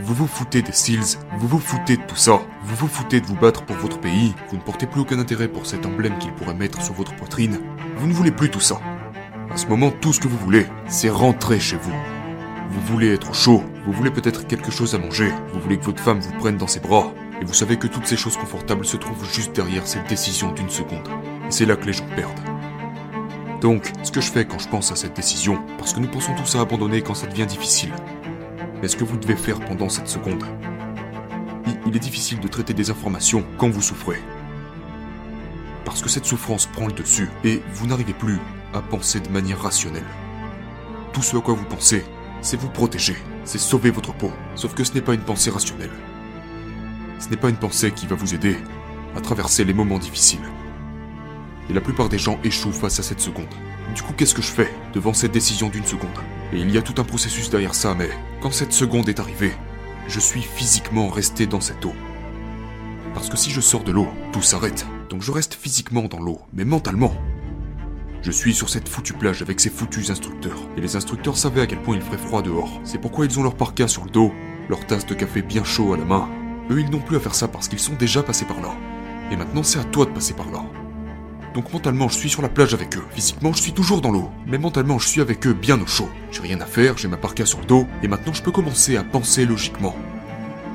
Vous 0.00 0.14
vous 0.14 0.26
foutez 0.26 0.62
des 0.62 0.72
SEALs, 0.72 1.18
vous 1.38 1.48
vous 1.48 1.58
foutez 1.58 1.96
de 1.96 2.02
tout 2.02 2.16
ça, 2.16 2.40
vous 2.62 2.76
vous 2.76 2.86
foutez 2.86 3.20
de 3.20 3.26
vous 3.26 3.34
battre 3.34 3.64
pour 3.64 3.76
votre 3.76 3.98
pays, 3.98 4.32
vous 4.48 4.56
ne 4.56 4.62
portez 4.62 4.86
plus 4.86 5.00
aucun 5.00 5.18
intérêt 5.18 5.48
pour 5.48 5.66
cet 5.66 5.84
emblème 5.86 6.16
qu'il 6.18 6.32
pourrait 6.32 6.54
mettre 6.54 6.80
sur 6.82 6.94
votre 6.94 7.14
poitrine, 7.16 7.58
vous 7.96 8.06
ne 8.06 8.12
voulez 8.12 8.30
plus 8.30 8.48
tout 8.48 8.60
ça. 8.60 8.80
À 9.50 9.56
ce 9.56 9.66
moment, 9.66 9.90
tout 9.90 10.12
ce 10.12 10.20
que 10.20 10.28
vous 10.28 10.38
voulez, 10.38 10.66
c'est 10.86 11.10
rentrer 11.10 11.58
chez 11.58 11.76
vous. 11.76 11.92
Vous 12.70 12.80
voulez 12.92 13.12
être 13.12 13.30
au 13.30 13.34
chaud, 13.34 13.64
vous 13.86 13.92
voulez 13.92 14.10
peut-être 14.10 14.46
quelque 14.46 14.70
chose 14.70 14.94
à 14.94 14.98
manger, 14.98 15.32
vous 15.52 15.60
voulez 15.60 15.78
que 15.78 15.86
votre 15.86 16.02
femme 16.02 16.20
vous 16.20 16.32
prenne 16.38 16.56
dans 16.56 16.68
ses 16.68 16.80
bras, 16.80 17.12
et 17.40 17.44
vous 17.44 17.54
savez 17.54 17.76
que 17.76 17.88
toutes 17.88 18.06
ces 18.06 18.16
choses 18.16 18.36
confortables 18.36 18.84
se 18.84 18.96
trouvent 18.96 19.28
juste 19.32 19.54
derrière 19.54 19.86
cette 19.86 20.08
décision 20.08 20.52
d'une 20.52 20.70
seconde. 20.70 21.08
Et 21.46 21.50
c'est 21.50 21.66
là 21.66 21.76
que 21.76 21.86
les 21.86 21.92
gens 21.92 22.08
perdent. 22.14 22.40
Donc, 23.60 23.90
ce 24.04 24.12
que 24.12 24.20
je 24.20 24.30
fais 24.30 24.44
quand 24.44 24.60
je 24.60 24.68
pense 24.68 24.92
à 24.92 24.96
cette 24.96 25.16
décision, 25.16 25.58
parce 25.76 25.92
que 25.92 25.98
nous 25.98 26.08
pensons 26.08 26.34
tous 26.36 26.54
à 26.54 26.60
abandonner 26.60 27.02
quand 27.02 27.14
ça 27.14 27.26
devient 27.26 27.46
difficile, 27.46 27.92
mais 28.80 28.88
ce 28.88 28.96
que 28.96 29.04
vous 29.04 29.16
devez 29.16 29.36
faire 29.36 29.60
pendant 29.60 29.88
cette 29.88 30.08
seconde, 30.08 30.44
il, 31.86 31.96
est 31.96 32.00
difficile 32.00 32.40
de 32.40 32.48
traiter 32.48 32.74
des 32.74 32.90
informations 32.90 33.44
quand 33.56 33.70
vous 33.70 33.82
souffrez. 33.82 34.20
Parce 35.84 36.02
que 36.02 36.08
cette 36.08 36.26
souffrance 36.26 36.66
prend 36.66 36.86
le 36.86 36.92
dessus, 36.92 37.30
et 37.44 37.62
vous 37.72 37.86
n'arrivez 37.86 38.12
plus 38.12 38.38
à 38.74 38.80
penser 38.80 39.20
de 39.20 39.28
manière 39.28 39.60
rationnelle. 39.62 40.04
Tout 41.12 41.22
ce 41.22 41.36
à 41.36 41.40
quoi 41.40 41.54
vous 41.54 41.64
pensez, 41.64 42.04
c'est 42.42 42.60
vous 42.60 42.68
protéger, 42.68 43.16
c'est 43.44 43.58
sauver 43.58 43.90
votre 43.90 44.12
peau, 44.12 44.30
sauf 44.54 44.74
que 44.74 44.84
ce 44.84 44.92
n'est 44.92 45.00
pas 45.00 45.14
une 45.14 45.22
pensée 45.22 45.50
rationnelle. 45.50 45.90
Ce 47.18 47.28
n'est 47.28 47.36
pas 47.36 47.48
une 47.48 47.56
pensée 47.56 47.90
qui 47.90 48.06
va 48.06 48.16
vous 48.16 48.34
aider 48.34 48.56
à 49.16 49.20
traverser 49.20 49.64
les 49.64 49.74
moments 49.74 49.98
difficiles. 49.98 50.46
Et 51.70 51.72
la 51.72 51.80
plupart 51.80 52.08
des 52.08 52.18
gens 52.18 52.38
échouent 52.44 52.72
face 52.72 52.98
à 52.98 53.02
cette 53.02 53.20
seconde. 53.20 53.54
Du 53.94 54.02
coup, 54.02 54.12
qu'est-ce 54.16 54.34
que 54.34 54.42
je 54.42 54.52
fais 54.52 54.72
devant 54.94 55.12
cette 55.12 55.32
décision 55.32 55.68
d'une 55.68 55.84
seconde? 55.84 56.10
Et 56.52 56.58
il 56.58 56.70
y 56.70 56.78
a 56.78 56.82
tout 56.82 57.00
un 57.00 57.04
processus 57.04 57.50
derrière 57.50 57.74
ça, 57.74 57.94
mais 57.94 58.10
quand 58.40 58.52
cette 58.52 58.72
seconde 58.72 59.08
est 59.08 59.20
arrivée, 59.20 59.54
je 60.06 60.20
suis 60.20 60.42
physiquement 60.42 61.08
resté 61.08 61.46
dans 61.46 61.60
cette 61.60 61.84
eau. 61.84 61.92
Parce 63.14 63.28
que 63.28 63.36
si 63.36 63.50
je 63.50 63.60
sors 63.60 63.84
de 63.84 63.92
l'eau, 63.92 64.08
tout 64.32 64.42
s'arrête. 64.42 64.86
Donc 65.10 65.22
je 65.22 65.32
reste 65.32 65.54
physiquement 65.54 66.04
dans 66.04 66.20
l'eau, 66.20 66.40
mais 66.52 66.64
mentalement. 66.64 67.14
Je 68.22 68.30
suis 68.30 68.54
sur 68.54 68.68
cette 68.68 68.88
foutue 68.88 69.12
plage 69.12 69.42
avec 69.42 69.60
ces 69.60 69.70
foutus 69.70 70.10
instructeurs. 70.10 70.60
Et 70.76 70.80
les 70.80 70.96
instructeurs 70.96 71.36
savaient 71.36 71.60
à 71.60 71.66
quel 71.66 71.82
point 71.82 71.96
il 71.96 72.02
ferait 72.02 72.18
froid 72.18 72.42
dehors. 72.42 72.80
C'est 72.84 73.00
pourquoi 73.00 73.26
ils 73.26 73.38
ont 73.38 73.42
leur 73.42 73.56
parka 73.56 73.88
sur 73.88 74.04
le 74.04 74.10
dos, 74.10 74.32
leur 74.68 74.86
tasse 74.86 75.06
de 75.06 75.14
café 75.14 75.42
bien 75.42 75.64
chaud 75.64 75.92
à 75.92 75.96
la 75.96 76.04
main. 76.04 76.28
Eux, 76.70 76.80
ils 76.80 76.90
n'ont 76.90 77.00
plus 77.00 77.16
à 77.16 77.20
faire 77.20 77.34
ça 77.34 77.48
parce 77.48 77.68
qu'ils 77.68 77.78
sont 77.78 77.94
déjà 77.94 78.22
passés 78.22 78.44
par 78.44 78.60
là. 78.60 78.74
Et 79.30 79.36
maintenant, 79.36 79.62
c'est 79.62 79.78
à 79.78 79.84
toi 79.84 80.04
de 80.04 80.10
passer 80.10 80.34
par 80.34 80.50
là. 80.50 80.64
Donc 81.58 81.72
mentalement, 81.72 82.08
je 82.08 82.14
suis 82.14 82.30
sur 82.30 82.40
la 82.40 82.48
plage 82.48 82.72
avec 82.72 82.96
eux. 82.96 83.02
Physiquement, 83.10 83.52
je 83.52 83.60
suis 83.60 83.72
toujours 83.72 84.00
dans 84.00 84.12
l'eau. 84.12 84.30
Mais 84.46 84.58
mentalement, 84.58 85.00
je 85.00 85.08
suis 85.08 85.20
avec 85.20 85.44
eux 85.44 85.54
bien 85.54 85.80
au 85.80 85.86
chaud. 85.88 86.08
J'ai 86.30 86.40
rien 86.40 86.60
à 86.60 86.66
faire, 86.66 86.96
j'ai 86.96 87.08
ma 87.08 87.16
parka 87.16 87.44
sur 87.44 87.58
le 87.58 87.64
dos, 87.64 87.84
et 88.00 88.06
maintenant 88.06 88.32
je 88.32 88.44
peux 88.44 88.52
commencer 88.52 88.96
à 88.96 89.02
penser 89.02 89.44
logiquement. 89.44 89.96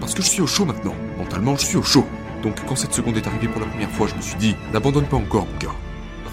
Parce 0.02 0.14
que 0.14 0.22
je 0.22 0.28
suis 0.28 0.42
au 0.42 0.46
chaud 0.46 0.66
maintenant. 0.66 0.94
Mentalement, 1.18 1.56
je 1.56 1.66
suis 1.66 1.78
au 1.78 1.84
chaud. 1.84 2.06
Donc 2.42 2.58
quand 2.68 2.76
cette 2.76 2.94
seconde 2.94 3.16
est 3.16 3.26
arrivée 3.26 3.48
pour 3.48 3.62
la 3.62 3.68
première 3.68 3.92
fois, 3.92 4.08
je 4.08 4.16
me 4.16 4.22
suis 4.22 4.36
dit, 4.36 4.58
n'abandonne 4.74 5.06
pas 5.06 5.16
encore, 5.16 5.46
mon 5.46 5.58
gars. 5.58 5.76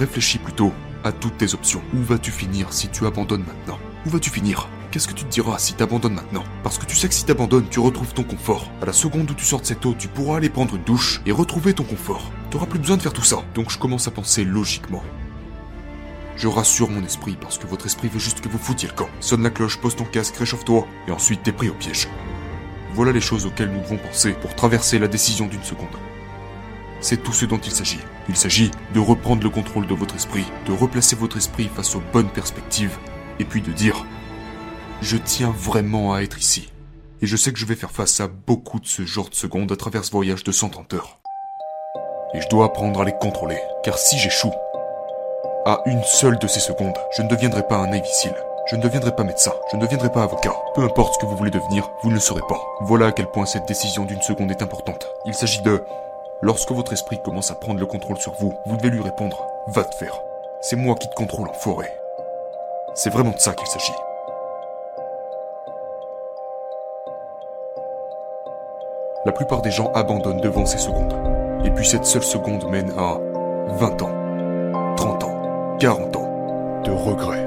Réfléchis 0.00 0.38
plutôt 0.38 0.72
à 1.04 1.12
toutes 1.12 1.38
tes 1.38 1.54
options. 1.54 1.82
Où 1.94 2.02
vas-tu 2.02 2.32
finir 2.32 2.72
si 2.72 2.88
tu 2.88 3.06
abandonnes 3.06 3.44
maintenant? 3.46 3.78
Où 4.04 4.10
vas-tu 4.10 4.30
finir? 4.30 4.68
Qu'est-ce 4.90 5.06
que 5.06 5.14
tu 5.14 5.22
te 5.22 5.30
diras 5.30 5.60
si 5.60 5.74
t'abandonnes 5.74 6.14
maintenant? 6.14 6.42
Parce 6.64 6.76
que 6.76 6.86
tu 6.86 6.96
sais 6.96 7.06
que 7.06 7.14
si 7.14 7.24
t'abandonnes, 7.24 7.68
tu 7.70 7.78
retrouves 7.78 8.14
ton 8.14 8.24
confort. 8.24 8.68
À 8.82 8.86
la 8.86 8.92
seconde 8.92 9.30
où 9.30 9.34
tu 9.34 9.44
sors 9.44 9.60
de 9.60 9.66
cette 9.66 9.86
eau, 9.86 9.94
tu 9.96 10.08
pourras 10.08 10.38
aller 10.38 10.50
prendre 10.50 10.74
une 10.74 10.82
douche 10.82 11.20
et 11.24 11.30
retrouver 11.30 11.72
ton 11.72 11.84
confort. 11.84 12.32
T'auras 12.50 12.66
plus 12.66 12.80
besoin 12.80 12.96
de 12.96 13.02
faire 13.02 13.12
tout 13.12 13.22
ça. 13.22 13.42
Donc 13.54 13.70
je 13.70 13.78
commence 13.78 14.08
à 14.08 14.10
penser 14.10 14.44
logiquement. 14.44 15.02
Je 16.36 16.48
rassure 16.48 16.90
mon 16.90 17.04
esprit 17.04 17.36
parce 17.40 17.58
que 17.58 17.66
votre 17.66 17.86
esprit 17.86 18.08
veut 18.08 18.18
juste 18.18 18.40
que 18.40 18.48
vous 18.48 18.58
foutiez 18.58 18.88
le 18.88 18.94
camp. 18.94 19.08
Sonne 19.20 19.42
la 19.42 19.50
cloche, 19.50 19.78
pose 19.78 19.94
ton 19.94 20.04
casque, 20.04 20.36
réchauffe-toi, 20.36 20.86
et 21.06 21.12
ensuite 21.12 21.42
t'es 21.42 21.52
pris 21.52 21.68
au 21.68 21.74
piège. 21.74 22.08
Voilà 22.94 23.12
les 23.12 23.20
choses 23.20 23.46
auxquelles 23.46 23.70
nous 23.70 23.82
devons 23.82 23.98
penser 23.98 24.32
pour 24.32 24.54
traverser 24.56 24.98
la 24.98 25.06
décision 25.06 25.46
d'une 25.46 25.62
seconde. 25.62 25.86
C'est 27.00 27.22
tout 27.22 27.32
ce 27.32 27.46
dont 27.46 27.58
il 27.58 27.72
s'agit. 27.72 28.00
Il 28.28 28.36
s'agit 28.36 28.70
de 28.94 29.00
reprendre 29.00 29.42
le 29.42 29.50
contrôle 29.50 29.86
de 29.86 29.94
votre 29.94 30.16
esprit, 30.16 30.44
de 30.66 30.72
replacer 30.72 31.14
votre 31.14 31.36
esprit 31.36 31.70
face 31.74 31.94
aux 31.94 32.02
bonnes 32.12 32.30
perspectives, 32.30 32.98
et 33.38 33.44
puis 33.44 33.62
de 33.62 33.72
dire 33.72 34.04
je 35.02 35.16
tiens 35.16 35.50
vraiment 35.50 36.14
à 36.14 36.22
être 36.22 36.38
ici. 36.38 36.72
Et 37.22 37.26
je 37.26 37.36
sais 37.36 37.52
que 37.52 37.58
je 37.58 37.66
vais 37.66 37.76
faire 37.76 37.90
face 37.90 38.18
à 38.20 38.28
beaucoup 38.28 38.80
de 38.80 38.86
ce 38.86 39.04
genre 39.04 39.28
de 39.28 39.34
secondes 39.34 39.72
à 39.72 39.76
travers 39.76 40.04
ce 40.04 40.10
voyage 40.10 40.42
de 40.42 40.52
130 40.52 40.94
heures. 40.94 41.19
Et 42.32 42.40
je 42.40 42.48
dois 42.48 42.66
apprendre 42.66 43.00
à 43.00 43.04
les 43.04 43.12
contrôler, 43.12 43.60
car 43.82 43.98
si 43.98 44.16
j'échoue, 44.16 44.52
à 45.66 45.82
une 45.84 46.02
seule 46.04 46.38
de 46.38 46.46
ces 46.46 46.60
secondes, 46.60 46.96
je 47.10 47.22
ne 47.22 47.28
deviendrai 47.28 47.62
pas 47.66 47.76
un 47.76 47.88
Navy 47.88 48.08
Je 48.66 48.76
ne 48.76 48.82
deviendrai 48.82 49.12
pas 49.12 49.24
médecin, 49.24 49.52
je 49.70 49.76
ne 49.76 49.82
deviendrai 49.82 50.10
pas 50.10 50.22
avocat. 50.22 50.54
Peu 50.74 50.82
importe 50.82 51.14
ce 51.14 51.18
que 51.18 51.26
vous 51.26 51.36
voulez 51.36 51.50
devenir, 51.50 51.90
vous 52.02 52.08
ne 52.08 52.14
le 52.14 52.20
serez 52.20 52.40
pas. 52.48 52.60
Voilà 52.82 53.06
à 53.06 53.12
quel 53.12 53.26
point 53.26 53.46
cette 53.46 53.66
décision 53.66 54.04
d'une 54.04 54.22
seconde 54.22 54.50
est 54.50 54.62
importante. 54.62 55.06
Il 55.26 55.34
s'agit 55.34 55.60
de... 55.62 55.84
Lorsque 56.40 56.70
votre 56.70 56.92
esprit 56.92 57.20
commence 57.22 57.50
à 57.50 57.56
prendre 57.56 57.78
le 57.78 57.84
contrôle 57.84 58.16
sur 58.16 58.32
vous, 58.32 58.54
vous 58.64 58.76
devez 58.76 58.90
lui 58.90 59.02
répondre⁇ 59.02 59.44
Va 59.72 59.84
te 59.84 59.94
faire⁇ 59.96 60.14
C'est 60.62 60.76
moi 60.76 60.94
qui 60.94 61.08
te 61.08 61.14
contrôle 61.14 61.48
en 61.48 61.52
forêt. 61.52 61.92
C'est 62.94 63.10
vraiment 63.10 63.32
de 63.32 63.38
ça 63.38 63.52
qu'il 63.52 63.66
s'agit. 63.66 63.92
La 69.26 69.32
plupart 69.32 69.60
des 69.60 69.70
gens 69.70 69.92
abandonnent 69.92 70.40
devant 70.40 70.64
ces 70.64 70.78
secondes. 70.78 71.29
Et 71.62 71.70
puis 71.70 71.86
cette 71.86 72.06
seule 72.06 72.22
seconde 72.22 72.64
mène 72.70 72.90
à 72.96 73.18
20 73.78 74.02
ans, 74.02 74.94
30 74.96 75.24
ans, 75.24 75.76
40 75.78 76.16
ans 76.16 76.82
de 76.84 76.90
regrets. 76.90 77.46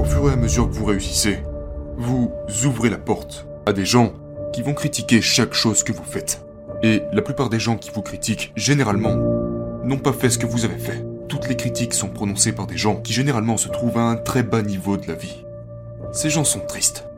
Au 0.00 0.04
fur 0.04 0.28
et 0.28 0.32
à 0.32 0.36
mesure 0.36 0.68
que 0.68 0.74
vous 0.74 0.84
réussissez, 0.84 1.38
vous 1.96 2.32
ouvrez 2.64 2.90
la 2.90 2.98
porte 2.98 3.46
à 3.66 3.72
des 3.72 3.84
gens 3.84 4.12
qui 4.52 4.62
vont 4.62 4.74
critiquer 4.74 5.20
chaque 5.20 5.52
chose 5.52 5.82
que 5.82 5.92
vous 5.92 6.04
faites. 6.04 6.40
Et 6.84 7.02
la 7.12 7.20
plupart 7.20 7.50
des 7.50 7.58
gens 7.58 7.76
qui 7.76 7.90
vous 7.90 8.00
critiquent, 8.00 8.52
généralement, 8.54 9.16
n'ont 9.84 9.98
pas 9.98 10.12
fait 10.12 10.30
ce 10.30 10.38
que 10.38 10.46
vous 10.46 10.64
avez 10.64 10.78
fait. 10.78 11.04
Toutes 11.28 11.48
les 11.48 11.56
critiques 11.56 11.92
sont 11.92 12.08
prononcées 12.08 12.52
par 12.52 12.68
des 12.68 12.76
gens 12.76 12.96
qui 12.96 13.12
généralement 13.12 13.56
se 13.56 13.68
trouvent 13.68 13.98
à 13.98 14.02
un 14.02 14.16
très 14.16 14.44
bas 14.44 14.62
niveau 14.62 14.96
de 14.96 15.08
la 15.08 15.14
vie. 15.14 15.44
Ces 16.12 16.30
gens 16.30 16.44
sont 16.44 16.60
tristes. 16.60 17.08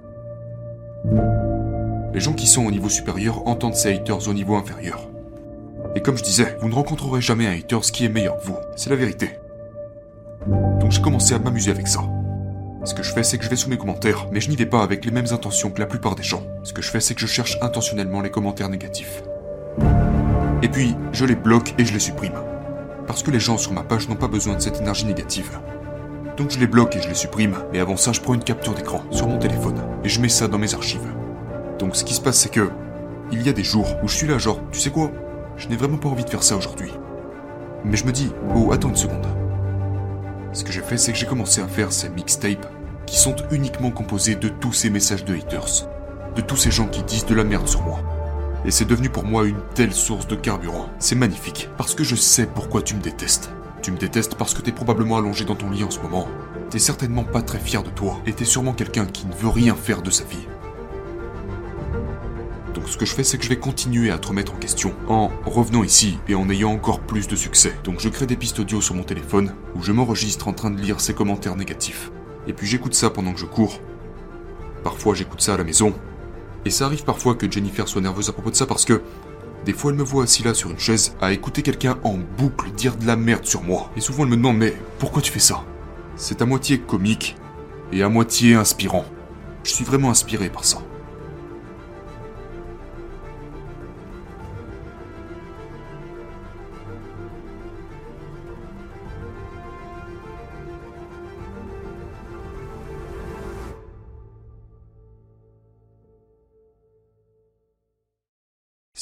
Les 2.15 2.21
gens 2.21 2.33
qui 2.33 2.47
sont 2.47 2.65
au 2.65 2.71
niveau 2.71 2.89
supérieur 2.89 3.47
entendent 3.47 3.75
ces 3.75 3.95
haters 3.95 4.27
au 4.27 4.33
niveau 4.33 4.57
inférieur. 4.57 5.07
Et 5.95 6.01
comme 6.01 6.17
je 6.17 6.25
disais, 6.25 6.57
vous 6.61 6.69
ne 6.69 6.75
rencontrerez 6.75 7.21
jamais 7.21 7.47
un 7.47 7.53
haters 7.53 7.83
qui 7.93 8.07
est 8.07 8.09
meilleur 8.09 8.39
que 8.39 8.47
vous. 8.47 8.57
C'est 8.77 8.91
la 8.91 8.97
vérité. 8.97 9.33
Donc 10.81 10.93
j'ai 10.93 11.03
commencé 11.03 11.35
à 11.35 11.39
m'amuser 11.39 11.71
avec 11.71 11.87
ça. 11.87 12.01
Ce 12.85 12.95
que 12.95 13.03
je 13.03 13.13
fais, 13.13 13.25
c'est 13.25 13.39
que 13.39 13.45
je 13.45 13.51
vais 13.51 13.57
sous 13.57 13.69
mes 13.69 13.77
commentaires, 13.77 14.27
mais 14.33 14.41
je 14.41 14.51
n'y 14.51 14.57
vais 14.57 14.67
pas 14.67 14.83
avec 14.83 15.05
les 15.05 15.11
mêmes 15.11 15.27
intentions 15.33 15.71
que 15.71 15.81
la 15.81 15.87
plupart 15.87 16.15
des 16.15 16.23
gens. 16.23 16.43
Ce 16.63 16.73
que 16.73 16.81
je 16.81 16.91
fais, 16.91 17.01
c'est 17.01 17.15
que 17.15 17.21
je 17.21 17.27
cherche 17.27 17.59
intentionnellement 17.61 18.21
les 18.21 18.31
commentaires 18.31 18.69
négatifs. 18.69 19.23
Et 20.63 20.69
puis, 20.69 20.95
je 21.13 21.25
les 21.25 21.35
bloque 21.35 21.75
et 21.79 21.85
je 21.85 21.93
les 21.93 21.99
supprime. 21.99 22.41
Parce 23.07 23.23
que 23.23 23.31
les 23.31 23.41
gens 23.41 23.59
sur 23.59 23.73
ma 23.73 23.83
page 23.83 24.09
n'ont 24.09 24.17
pas 24.17 24.29
besoin 24.29 24.55
de 24.55 24.61
cette 24.61 24.81
énergie 24.81 25.07
négative. 25.07 25.59
Donc 26.37 26.51
je 26.51 26.61
les 26.61 26.69
bloque 26.69 26.95
et 26.95 27.03
je 27.03 27.09
les 27.09 27.15
supprime, 27.15 27.57
mais 27.73 27.81
avant 27.81 27.97
ça, 27.97 28.13
je 28.13 28.21
prends 28.21 28.35
une 28.35 28.45
capture 28.45 28.75
d'écran 28.75 29.03
sur 29.11 29.27
mon 29.27 29.39
téléphone 29.39 29.83
et 30.05 30.09
je 30.09 30.21
mets 30.21 30.29
ça 30.29 30.47
dans 30.47 30.59
mes 30.59 30.73
archives. 30.73 31.13
Donc 31.81 31.97
ce 31.97 32.05
qui 32.05 32.15
se 32.15 32.21
passe, 32.21 32.39
c'est 32.39 32.53
que 32.53 32.71
il 33.33 33.43
y 33.43 33.49
a 33.49 33.53
des 33.53 33.65
jours 33.65 33.89
où 34.03 34.09
je 34.09 34.15
suis 34.15 34.27
là, 34.29 34.39
genre, 34.39 34.61
tu 34.71 34.79
sais 34.79 34.91
quoi? 34.91 35.11
Je 35.57 35.67
n'ai 35.69 35.77
vraiment 35.77 35.99
pas 35.99 36.09
envie 36.09 36.25
de 36.25 36.31
faire 36.31 36.45
ça 36.45 36.57
aujourd'hui. 36.57 36.93
Mais 37.85 37.97
je 37.97 38.07
me 38.07 38.13
dis, 38.13 38.33
oh, 38.55 38.73
attends 38.73 38.91
une 38.91 38.97
seconde. 38.97 39.27
Ce 40.53 40.65
que 40.65 40.73
j'ai 40.73 40.83
fait, 40.83 40.97
c'est 40.97 41.13
que 41.13 41.19
j'ai 41.19 41.27
commencé 41.27 41.61
à 41.61 41.69
faire 41.69 41.93
ces 41.93 42.09
mixtapes 42.09 42.67
qui 43.07 43.19
sont 43.19 43.37
uniquement 43.51 43.91
composés 43.91 44.35
de 44.35 44.49
tous 44.49 44.73
ces 44.73 44.91
messages 44.91 45.25
de 45.25 45.35
haters, 45.35 45.89
de 46.35 46.41
tous 46.41 46.57
ces 46.57 46.71
gens 46.71 46.89
qui 46.89 47.03
disent 47.03 47.27
de 47.27 47.35
la 47.35 47.45
merde 47.45 47.69
sur 47.69 47.83
moi. 47.83 48.01
Et 48.65 48.71
c'est 48.71 48.85
devenu 48.85 49.09
pour 49.09 49.25
moi 49.25 49.47
une 49.47 49.61
telle 49.75 49.93
source 49.93 50.27
de 50.27 50.35
carburant. 50.35 50.89
C'est 50.99 51.15
magnifique, 51.15 51.69
parce 51.77 51.95
que 51.95 52.05
je 52.05 52.17
sais 52.17 52.47
pourquoi 52.47 52.83
tu 52.83 52.95
me 52.95 53.01
détestes. 53.01 53.51
Tu 53.83 53.93
me 53.93 53.99
détestes 53.99 54.35
parce 54.35 54.55
que 54.55 54.63
t'es 54.63 54.73
probablement 54.73 55.19
allongé 55.19 55.45
dans 55.45 55.55
ton 55.55 55.71
lit 55.71 55.85
en 55.85 55.91
ce 55.91 56.01
moment. 56.01 56.27
T'es 56.71 56.79
certainement 56.79 57.25
pas 57.25 57.43
très 57.43 57.59
fier 57.59 57.83
de 57.83 57.91
toi, 57.91 58.19
et 58.27 58.33
t'es 58.33 58.45
sûrement 58.45 58.73
quelqu'un 58.73 59.07
qui 59.07 59.27
ne 59.27 59.35
veut 59.35 59.49
rien 59.49 59.75
faire 59.75 60.03
de 60.03 60.11
sa 60.11 60.25
vie. 60.25 60.47
Donc 62.79 62.89
ce 62.89 62.97
que 62.97 63.07
je 63.07 63.13
fais, 63.13 63.25
c'est 63.25 63.39
que 63.39 63.43
je 63.43 63.49
vais 63.49 63.59
continuer 63.59 64.13
à 64.13 64.19
te 64.19 64.29
remettre 64.29 64.55
en 64.55 64.57
question 64.57 64.95
en 65.09 65.33
revenant 65.45 65.83
ici 65.83 66.17
et 66.29 66.37
en 66.37 66.49
ayant 66.49 66.71
encore 66.71 67.01
plus 67.01 67.27
de 67.27 67.35
succès. 67.35 67.75
Donc 67.83 67.99
je 67.99 68.09
crée 68.09 68.25
des 68.25 68.37
pistes 68.37 68.61
audio 68.61 68.81
sur 68.81 68.95
mon 68.95 69.03
téléphone 69.03 69.53
où 69.75 69.83
je 69.83 69.91
m'enregistre 69.91 70.47
en 70.47 70.53
train 70.53 70.71
de 70.71 70.81
lire 70.81 71.01
ces 71.01 71.13
commentaires 71.13 71.57
négatifs. 71.57 72.13
Et 72.47 72.53
puis 72.53 72.69
j'écoute 72.69 72.95
ça 72.95 73.11
pendant 73.11 73.33
que 73.33 73.41
je 73.41 73.47
cours. 73.47 73.81
Parfois 74.85 75.17
j'écoute 75.17 75.41
ça 75.41 75.55
à 75.55 75.57
la 75.57 75.65
maison. 75.65 75.93
Et 76.65 76.71
ça 76.71 76.85
arrive 76.85 77.03
parfois 77.03 77.35
que 77.35 77.51
Jennifer 77.51 77.89
soit 77.89 78.01
nerveuse 78.01 78.29
à 78.29 78.33
propos 78.33 78.53
de 78.53 78.55
ça 78.55 78.65
parce 78.65 78.85
que 78.85 79.03
des 79.65 79.73
fois 79.73 79.91
elle 79.91 79.99
me 79.99 80.05
voit 80.05 80.23
assis 80.23 80.45
là 80.45 80.55
sur 80.55 80.71
une 80.71 80.79
chaise 80.79 81.17
à 81.21 81.33
écouter 81.33 81.63
quelqu'un 81.63 81.99
en 82.05 82.17
boucle 82.39 82.71
dire 82.71 82.95
de 82.95 83.09
la 83.09 83.17
merde 83.17 83.45
sur 83.45 83.65
moi. 83.65 83.91
Et 83.97 84.01
souvent 84.01 84.23
elle 84.23 84.31
me 84.31 84.37
demande 84.37 84.59
mais 84.59 84.77
pourquoi 85.01 85.21
tu 85.21 85.33
fais 85.33 85.41
ça? 85.41 85.65
C'est 86.15 86.43
à 86.43 86.47
moitié 86.47 86.79
comique 86.79 87.35
et 87.93 88.05
à 88.05 88.09
moitié 88.09 88.55
inspirant. 88.55 89.05
Je 89.65 89.73
suis 89.73 89.85
vraiment 89.85 90.11
inspiré 90.11 90.49
par 90.49 90.65
ça. 90.65 90.79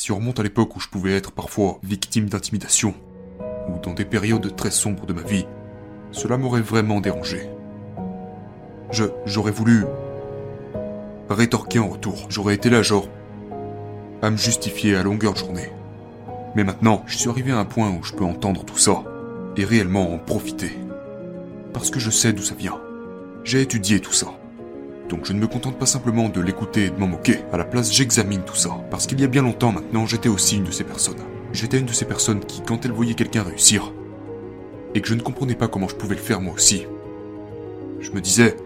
Si 0.07 0.13
on 0.13 0.19
remonte 0.19 0.39
à 0.39 0.45
l'époque 0.45 0.77
où 0.77 0.79
je 0.79 0.87
pouvais 0.87 1.17
être 1.17 1.33
parfois 1.33 1.81
victime 1.83 2.29
d'intimidation, 2.29 2.95
ou 3.41 3.81
dans 3.83 3.93
des 3.93 4.05
périodes 4.05 4.55
très 4.55 4.71
sombres 4.71 5.05
de 5.05 5.13
ma 5.13 5.23
vie, 5.23 5.47
cela 6.13 6.37
m'aurait 6.37 6.61
vraiment 6.61 7.01
dérangé. 7.01 7.51
Je, 8.93 9.07
j'aurais 9.25 9.51
voulu 9.51 9.85
rétorquer 11.29 11.81
en 11.81 11.89
retour. 11.89 12.27
J'aurais 12.29 12.55
été 12.55 12.71
là, 12.71 12.83
genre, 12.83 13.09
à 14.23 14.31
me 14.31 14.37
justifier 14.37 14.95
à 14.95 15.03
longueur 15.03 15.33
de 15.33 15.39
journée. 15.39 15.73
Mais 16.55 16.63
maintenant, 16.63 17.03
je 17.09 17.19
suis 17.19 17.29
arrivé 17.29 17.51
à 17.51 17.59
un 17.59 17.65
point 17.65 17.91
où 17.91 18.05
je 18.05 18.13
peux 18.13 18.23
entendre 18.23 18.65
tout 18.65 18.79
ça, 18.79 19.03
et 19.57 19.65
réellement 19.65 20.15
en 20.15 20.19
profiter. 20.19 20.79
Parce 21.73 21.91
que 21.91 21.99
je 21.99 22.11
sais 22.11 22.33
d'où 22.33 22.43
ça 22.43 22.55
vient. 22.55 22.81
J'ai 23.43 23.61
étudié 23.61 23.99
tout 23.99 24.13
ça. 24.13 24.29
Donc 25.09 25.25
je 25.25 25.33
ne 25.33 25.39
me 25.39 25.47
contente 25.47 25.79
pas 25.79 25.87
simplement 25.87 26.29
de 26.29 26.41
l'écouter 26.41 26.87
et 26.87 26.91
de 26.91 26.99
m'en 26.99 27.07
moquer. 27.07 27.39
À 27.53 27.57
la 27.57 27.65
place, 27.65 27.93
j'examine 27.93 28.43
tout 28.43 28.57
ça. 28.57 28.71
Parce 28.91 29.07
qu'il 29.07 29.21
y 29.21 29.25
a 29.25 29.29
bien 29.29 29.43
longtemps 29.43 29.73
maintenant, 29.73 30.07
j'étais 30.07 30.29
aussi 30.29 30.57
une 30.57 30.65
de 30.65 30.73
ces 30.73 30.85
personnes. 30.85 31.21
J'étais 31.53 31.79
une 31.79 31.87
de 31.87 31.93
ces 31.93 32.07
personnes 32.07 32.41
qui, 32.41 32.61
quand 32.61 32.85
elle 32.85 32.93
voyait 32.93 33.15
quelqu'un 33.15 33.45
réussir, 33.45 33.93
et 34.95 35.01
que 35.01 35.09
je 35.09 35.15
ne 35.15 35.21
comprenais 35.21 35.55
pas 35.55 35.69
comment 35.69 35.89
je 35.89 35.95
pouvais 35.95 36.17
le 36.17 36.21
faire 36.21 36.41
moi 36.41 36.55
aussi, 36.55 36.87
je 38.01 38.11
me 38.11 38.21
disais, 38.21 38.57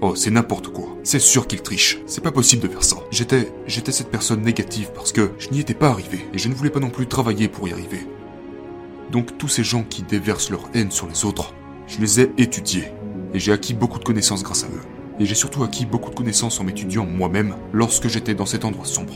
oh, 0.00 0.14
c'est 0.14 0.30
n'importe 0.30 0.68
quoi. 0.68 0.96
C'est 1.02 1.18
sûr 1.18 1.46
qu'il 1.46 1.60
triche. 1.60 1.98
C'est 2.06 2.22
pas 2.22 2.32
possible 2.32 2.62
de 2.62 2.68
faire 2.68 2.84
ça. 2.84 2.96
J'étais, 3.10 3.52
j'étais 3.66 3.92
cette 3.92 4.10
personne 4.10 4.42
négative 4.42 4.90
parce 4.94 5.12
que 5.12 5.32
je 5.38 5.50
n'y 5.50 5.60
étais 5.60 5.74
pas 5.74 5.90
arrivé, 5.90 6.26
et 6.32 6.38
je 6.38 6.48
ne 6.48 6.54
voulais 6.54 6.70
pas 6.70 6.80
non 6.80 6.90
plus 6.90 7.06
travailler 7.06 7.48
pour 7.48 7.68
y 7.68 7.72
arriver. 7.72 8.06
Donc 9.10 9.36
tous 9.36 9.48
ces 9.48 9.64
gens 9.64 9.82
qui 9.82 10.02
déversent 10.02 10.50
leur 10.50 10.70
haine 10.72 10.90
sur 10.90 11.06
les 11.06 11.26
autres, 11.26 11.52
je 11.86 11.98
les 11.98 12.20
ai 12.22 12.32
étudiés, 12.38 12.88
et 13.34 13.38
j'ai 13.38 13.52
acquis 13.52 13.74
beaucoup 13.74 13.98
de 13.98 14.04
connaissances 14.04 14.42
grâce 14.42 14.64
à 14.64 14.68
eux 14.68 15.01
et 15.18 15.24
j'ai 15.24 15.34
surtout 15.34 15.62
acquis 15.62 15.86
beaucoup 15.86 16.10
de 16.10 16.14
connaissances 16.14 16.60
en 16.60 16.64
m'étudiant 16.64 17.06
moi-même 17.06 17.54
lorsque 17.72 18.08
j'étais 18.08 18.34
dans 18.34 18.46
cet 18.46 18.64
endroit 18.64 18.86
sombre. 18.86 19.14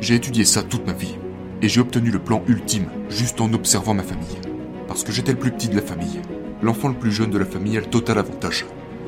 J'ai 0.00 0.14
étudié 0.14 0.44
ça 0.44 0.62
toute 0.62 0.86
ma 0.86 0.92
vie, 0.92 1.16
et 1.62 1.68
j'ai 1.68 1.80
obtenu 1.80 2.10
le 2.10 2.18
plan 2.18 2.42
ultime 2.46 2.86
juste 3.08 3.40
en 3.40 3.52
observant 3.52 3.94
ma 3.94 4.02
famille. 4.02 4.38
Parce 4.86 5.02
que 5.02 5.12
j'étais 5.12 5.32
le 5.32 5.38
plus 5.38 5.50
petit 5.50 5.68
de 5.68 5.74
la 5.74 5.82
famille. 5.82 6.20
L'enfant 6.62 6.88
le 6.88 6.94
plus 6.94 7.10
jeune 7.10 7.30
de 7.30 7.38
la 7.38 7.44
famille 7.44 7.76
a 7.76 7.80
le 7.80 7.86
total 7.86 8.18
avantage. 8.18 8.66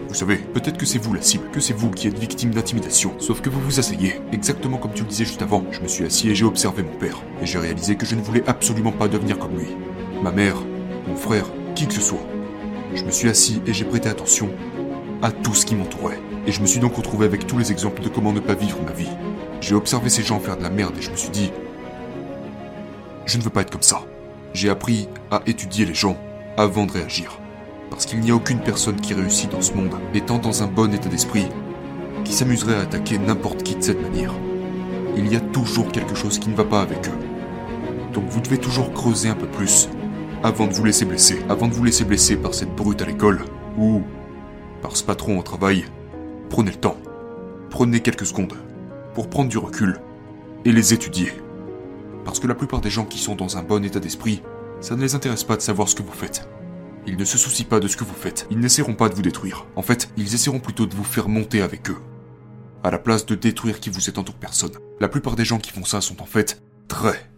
Vous 0.08 0.14
savez, 0.14 0.36
peut-être 0.36 0.78
que 0.78 0.86
c'est 0.86 0.98
vous 0.98 1.12
la 1.12 1.20
cible, 1.20 1.50
que 1.52 1.60
c'est 1.60 1.74
vous 1.74 1.90
qui 1.90 2.08
êtes 2.08 2.18
victime 2.18 2.50
d'intimidation. 2.50 3.12
Sauf 3.18 3.42
que 3.42 3.50
vous 3.50 3.60
vous 3.60 3.78
asseyez, 3.78 4.14
exactement 4.32 4.78
comme 4.78 4.94
tu 4.94 5.02
le 5.02 5.08
disais 5.08 5.26
juste 5.26 5.42
avant. 5.42 5.64
Je 5.70 5.80
me 5.82 5.88
suis 5.88 6.04
assis 6.04 6.30
et 6.30 6.34
j'ai 6.34 6.46
observé 6.46 6.82
mon 6.82 6.98
père. 6.98 7.22
Et 7.42 7.46
j'ai 7.46 7.58
réalisé 7.58 7.94
que 7.96 8.06
je 8.06 8.14
ne 8.14 8.22
voulais 8.22 8.42
absolument 8.46 8.92
pas 8.92 9.06
devenir 9.06 9.38
comme 9.38 9.56
lui. 9.56 9.68
Ma 10.22 10.32
mère, 10.32 10.56
mon 11.06 11.14
frère, 11.14 11.46
qui 11.78 11.86
que 11.86 11.94
ce 11.94 12.00
soit. 12.00 12.26
Je 12.92 13.04
me 13.04 13.12
suis 13.12 13.28
assis 13.28 13.62
et 13.64 13.72
j'ai 13.72 13.84
prêté 13.84 14.08
attention 14.08 14.50
à 15.22 15.30
tout 15.30 15.54
ce 15.54 15.64
qui 15.64 15.76
m'entourait. 15.76 16.18
Et 16.44 16.50
je 16.50 16.60
me 16.60 16.66
suis 16.66 16.80
donc 16.80 16.96
retrouvé 16.96 17.24
avec 17.24 17.46
tous 17.46 17.56
les 17.56 17.70
exemples 17.70 18.02
de 18.02 18.08
comment 18.08 18.32
ne 18.32 18.40
pas 18.40 18.54
vivre 18.54 18.78
ma 18.84 18.90
vie. 18.90 19.10
J'ai 19.60 19.76
observé 19.76 20.10
ces 20.10 20.24
gens 20.24 20.40
faire 20.40 20.56
de 20.56 20.64
la 20.64 20.70
merde 20.70 20.96
et 20.98 21.02
je 21.02 21.12
me 21.12 21.16
suis 21.16 21.30
dit, 21.30 21.52
je 23.26 23.38
ne 23.38 23.42
veux 23.44 23.50
pas 23.50 23.60
être 23.60 23.70
comme 23.70 23.82
ça. 23.82 24.02
J'ai 24.54 24.70
appris 24.70 25.08
à 25.30 25.40
étudier 25.46 25.84
les 25.84 25.94
gens 25.94 26.18
avant 26.56 26.84
de 26.84 26.90
réagir. 26.90 27.38
Parce 27.90 28.06
qu'il 28.06 28.18
n'y 28.20 28.32
a 28.32 28.34
aucune 28.34 28.60
personne 28.60 29.00
qui 29.00 29.14
réussit 29.14 29.52
dans 29.52 29.62
ce 29.62 29.74
monde, 29.74 29.94
étant 30.14 30.38
dans 30.38 30.64
un 30.64 30.66
bon 30.66 30.92
état 30.92 31.08
d'esprit, 31.08 31.46
qui 32.24 32.32
s'amuserait 32.32 32.74
à 32.74 32.80
attaquer 32.80 33.18
n'importe 33.18 33.62
qui 33.62 33.76
de 33.76 33.82
cette 33.82 34.02
manière. 34.02 34.34
Il 35.16 35.32
y 35.32 35.36
a 35.36 35.40
toujours 35.40 35.92
quelque 35.92 36.16
chose 36.16 36.40
qui 36.40 36.48
ne 36.48 36.56
va 36.56 36.64
pas 36.64 36.82
avec 36.82 37.06
eux. 37.06 37.18
Donc 38.14 38.24
vous 38.30 38.40
devez 38.40 38.58
toujours 38.58 38.92
creuser 38.92 39.28
un 39.28 39.36
peu 39.36 39.46
plus 39.46 39.88
avant 40.42 40.66
de 40.66 40.72
vous 40.72 40.84
laisser 40.84 41.04
blesser, 41.04 41.40
avant 41.48 41.68
de 41.68 41.74
vous 41.74 41.84
laisser 41.84 42.04
blesser 42.04 42.36
par 42.36 42.54
cette 42.54 42.74
brute 42.74 43.02
à 43.02 43.06
l'école 43.06 43.40
ou 43.76 44.02
par 44.82 44.96
ce 44.96 45.04
patron 45.04 45.38
au 45.38 45.42
travail. 45.42 45.84
Prenez 46.48 46.70
le 46.70 46.76
temps, 46.76 46.96
prenez 47.70 48.00
quelques 48.00 48.26
secondes 48.26 48.54
pour 49.14 49.28
prendre 49.28 49.50
du 49.50 49.58
recul 49.58 50.00
et 50.64 50.72
les 50.72 50.94
étudier. 50.94 51.32
Parce 52.24 52.40
que 52.40 52.46
la 52.46 52.54
plupart 52.54 52.80
des 52.80 52.90
gens 52.90 53.04
qui 53.04 53.18
sont 53.18 53.34
dans 53.34 53.56
un 53.56 53.62
bon 53.62 53.84
état 53.84 54.00
d'esprit, 54.00 54.42
ça 54.80 54.94
ne 54.94 55.00
les 55.00 55.14
intéresse 55.14 55.44
pas 55.44 55.56
de 55.56 55.62
savoir 55.62 55.88
ce 55.88 55.94
que 55.94 56.02
vous 56.02 56.12
faites. 56.12 56.48
Ils 57.06 57.16
ne 57.16 57.24
se 57.24 57.38
soucient 57.38 57.66
pas 57.66 57.80
de 57.80 57.88
ce 57.88 57.96
que 57.96 58.04
vous 58.04 58.14
faites. 58.14 58.46
Ils 58.50 58.58
n'essaieront 58.58 58.94
pas 58.94 59.08
de 59.08 59.14
vous 59.14 59.22
détruire. 59.22 59.66
En 59.76 59.82
fait, 59.82 60.10
ils 60.16 60.34
essaieront 60.34 60.60
plutôt 60.60 60.86
de 60.86 60.94
vous 60.94 61.04
faire 61.04 61.28
monter 61.28 61.62
avec 61.62 61.90
eux. 61.90 61.96
À 62.84 62.90
la 62.90 62.98
place 62.98 63.26
de 63.26 63.34
détruire 63.34 63.80
qui 63.80 63.90
vous 63.90 64.08
êtes 64.08 64.18
en 64.18 64.24
tant 64.24 64.32
que 64.32 64.38
personne. 64.38 64.72
La 65.00 65.08
plupart 65.08 65.34
des 65.34 65.44
gens 65.44 65.58
qui 65.58 65.72
font 65.72 65.84
ça 65.84 66.00
sont 66.00 66.22
en 66.22 66.26
fait 66.26 66.62
très, 66.86 67.30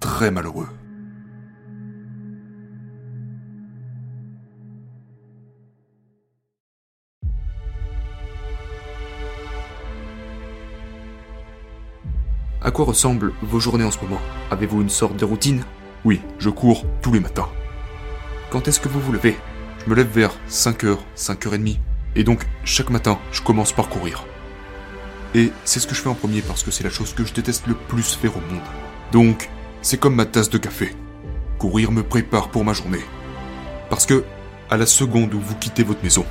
très 0.00 0.30
malheureux. 0.30 0.68
À 12.66 12.72
quoi 12.72 12.84
ressemblent 12.84 13.32
vos 13.42 13.60
journées 13.60 13.84
en 13.84 13.92
ce 13.92 14.00
moment? 14.00 14.20
Avez-vous 14.50 14.82
une 14.82 14.90
sorte 14.90 15.16
de 15.16 15.24
routine? 15.24 15.62
Oui, 16.04 16.20
je 16.40 16.50
cours 16.50 16.84
tous 17.00 17.12
les 17.12 17.20
matins. 17.20 17.48
Quand 18.50 18.66
est-ce 18.66 18.80
que 18.80 18.88
vous 18.88 19.00
vous 19.00 19.12
levez? 19.12 19.36
Je 19.84 19.88
me 19.88 19.94
lève 19.94 20.08
vers 20.08 20.32
5h, 20.50 20.98
5h30. 21.16 21.76
Et 22.16 22.24
donc, 22.24 22.44
chaque 22.64 22.90
matin, 22.90 23.20
je 23.30 23.40
commence 23.40 23.72
par 23.72 23.88
courir. 23.88 24.24
Et 25.36 25.52
c'est 25.64 25.78
ce 25.78 25.86
que 25.86 25.94
je 25.94 26.00
fais 26.00 26.08
en 26.08 26.16
premier 26.16 26.42
parce 26.42 26.64
que 26.64 26.72
c'est 26.72 26.82
la 26.82 26.90
chose 26.90 27.14
que 27.14 27.24
je 27.24 27.32
déteste 27.32 27.68
le 27.68 27.74
plus 27.74 28.16
faire 28.16 28.36
au 28.36 28.40
monde. 28.52 28.64
Donc, 29.12 29.48
c'est 29.80 30.00
comme 30.00 30.16
ma 30.16 30.26
tasse 30.26 30.50
de 30.50 30.58
café. 30.58 30.92
Courir 31.58 31.92
me 31.92 32.02
prépare 32.02 32.48
pour 32.48 32.64
ma 32.64 32.72
journée. 32.72 33.04
Parce 33.90 34.06
que, 34.06 34.24
à 34.70 34.76
la 34.76 34.86
seconde 34.86 35.34
où 35.34 35.40
vous 35.40 35.54
quittez 35.54 35.84
votre 35.84 36.02
maison, 36.02 36.26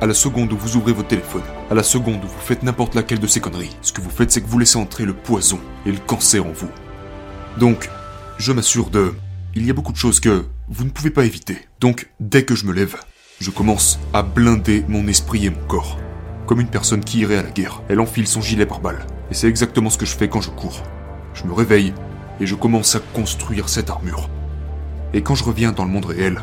à 0.00 0.06
la 0.06 0.14
seconde 0.14 0.52
où 0.52 0.56
vous 0.56 0.76
ouvrez 0.76 0.92
votre 0.92 1.08
téléphone, 1.08 1.42
à 1.70 1.74
la 1.74 1.82
seconde 1.82 2.24
où 2.24 2.26
vous 2.26 2.40
faites 2.40 2.62
n'importe 2.62 2.94
laquelle 2.94 3.20
de 3.20 3.26
ces 3.26 3.40
conneries, 3.40 3.76
ce 3.82 3.92
que 3.92 4.00
vous 4.00 4.10
faites, 4.10 4.30
c'est 4.30 4.40
que 4.40 4.48
vous 4.48 4.58
laissez 4.58 4.78
entrer 4.78 5.04
le 5.04 5.12
poison 5.12 5.60
et 5.84 5.92
le 5.92 5.98
cancer 5.98 6.44
en 6.46 6.52
vous. 6.52 6.70
Donc, 7.58 7.90
je 8.38 8.52
m'assure 8.52 8.88
de... 8.88 9.14
Il 9.54 9.66
y 9.66 9.70
a 9.70 9.74
beaucoup 9.74 9.92
de 9.92 9.98
choses 9.98 10.20
que 10.20 10.46
vous 10.68 10.84
ne 10.84 10.90
pouvez 10.90 11.10
pas 11.10 11.26
éviter. 11.26 11.58
Donc, 11.80 12.08
dès 12.18 12.44
que 12.44 12.54
je 12.54 12.64
me 12.64 12.72
lève, 12.72 12.96
je 13.40 13.50
commence 13.50 13.98
à 14.14 14.22
blinder 14.22 14.84
mon 14.88 15.06
esprit 15.06 15.44
et 15.46 15.50
mon 15.50 15.66
corps. 15.66 15.98
Comme 16.46 16.60
une 16.60 16.68
personne 16.68 17.04
qui 17.04 17.18
irait 17.18 17.38
à 17.38 17.42
la 17.42 17.50
guerre, 17.50 17.82
elle 17.88 18.00
enfile 18.00 18.26
son 18.26 18.40
gilet 18.40 18.66
par 18.66 18.80
balle. 18.80 19.06
Et 19.30 19.34
c'est 19.34 19.48
exactement 19.48 19.90
ce 19.90 19.98
que 19.98 20.06
je 20.06 20.16
fais 20.16 20.28
quand 20.28 20.40
je 20.40 20.50
cours. 20.50 20.82
Je 21.34 21.44
me 21.44 21.52
réveille 21.52 21.92
et 22.40 22.46
je 22.46 22.54
commence 22.54 22.94
à 22.94 23.00
construire 23.00 23.68
cette 23.68 23.90
armure. 23.90 24.30
Et 25.12 25.22
quand 25.22 25.34
je 25.34 25.44
reviens 25.44 25.72
dans 25.72 25.84
le 25.84 25.90
monde 25.90 26.06
réel, 26.06 26.40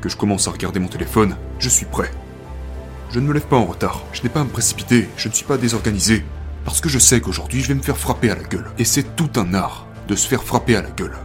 que 0.00 0.08
je 0.08 0.16
commence 0.16 0.48
à 0.48 0.50
regarder 0.50 0.80
mon 0.80 0.88
téléphone, 0.88 1.36
je 1.58 1.68
suis 1.68 1.86
prêt. 1.86 2.10
Je 3.10 3.20
ne 3.20 3.26
me 3.26 3.32
lève 3.32 3.46
pas 3.46 3.56
en 3.56 3.64
retard, 3.64 4.02
je 4.12 4.22
n'ai 4.22 4.28
pas 4.28 4.40
à 4.40 4.44
me 4.44 4.50
précipiter, 4.50 5.08
je 5.16 5.28
ne 5.28 5.32
suis 5.32 5.46
pas 5.46 5.56
désorganisé. 5.56 6.24
Parce 6.66 6.82
que 6.82 6.90
je 6.90 6.98
sais 6.98 7.22
qu'aujourd'hui 7.22 7.62
je 7.62 7.68
vais 7.68 7.74
me 7.74 7.82
faire 7.82 7.96
frapper 7.96 8.30
à 8.30 8.34
la 8.34 8.42
gueule. 8.42 8.70
Et 8.78 8.84
c'est 8.84 9.16
tout 9.16 9.30
un 9.36 9.54
art 9.54 9.86
de 10.08 10.14
se 10.14 10.28
faire 10.28 10.42
frapper 10.44 10.76
à 10.76 10.82
la 10.82 10.90
gueule. 10.90 11.16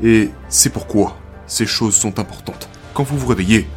Et 0.00 0.30
c'est 0.48 0.70
pourquoi 0.70 1.18
ces 1.48 1.66
choses 1.66 1.96
sont 1.96 2.20
importantes. 2.20 2.68
Quand 2.94 3.02
vous 3.02 3.18
vous 3.18 3.26
réveillez, 3.26 3.68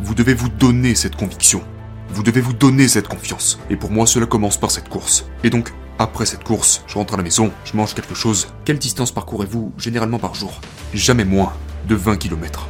vous 0.00 0.14
devez 0.14 0.34
vous 0.34 0.50
donner 0.50 0.94
cette 0.94 1.16
conviction. 1.16 1.62
Vous 2.10 2.22
devez 2.22 2.42
vous 2.42 2.52
donner 2.52 2.86
cette 2.86 3.08
confiance. 3.08 3.58
Et 3.70 3.76
pour 3.76 3.90
moi, 3.90 4.06
cela 4.06 4.26
commence 4.26 4.58
par 4.58 4.70
cette 4.70 4.90
course. 4.90 5.24
Et 5.44 5.50
donc, 5.50 5.72
après 5.98 6.26
cette 6.26 6.44
course, 6.44 6.82
je 6.86 6.94
rentre 6.94 7.14
à 7.14 7.16
la 7.16 7.22
maison, 7.22 7.50
je 7.64 7.76
mange 7.76 7.94
quelque 7.94 8.14
chose. 8.14 8.48
Quelle 8.66 8.78
distance 8.78 9.12
parcourez-vous 9.12 9.72
généralement 9.78 10.18
par 10.18 10.34
jour? 10.34 10.60
Jamais 10.92 11.24
moins 11.24 11.54
de 11.88 11.94
20 11.94 12.16
km. 12.16 12.68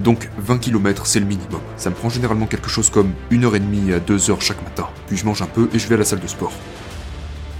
Donc 0.00 0.28
20 0.38 0.58
km 0.58 1.06
c'est 1.06 1.20
le 1.20 1.26
minimum. 1.26 1.60
Ça 1.76 1.90
me 1.90 1.94
prend 1.94 2.08
généralement 2.08 2.46
quelque 2.46 2.68
chose 2.68 2.90
comme 2.90 3.12
1h30 3.30 3.94
à 3.94 3.98
2h 4.00 4.40
chaque 4.40 4.62
matin. 4.62 4.88
Puis 5.06 5.16
je 5.16 5.24
mange 5.24 5.42
un 5.42 5.46
peu 5.46 5.68
et 5.72 5.78
je 5.78 5.88
vais 5.88 5.94
à 5.94 5.98
la 5.98 6.04
salle 6.04 6.20
de 6.20 6.26
sport. 6.26 6.52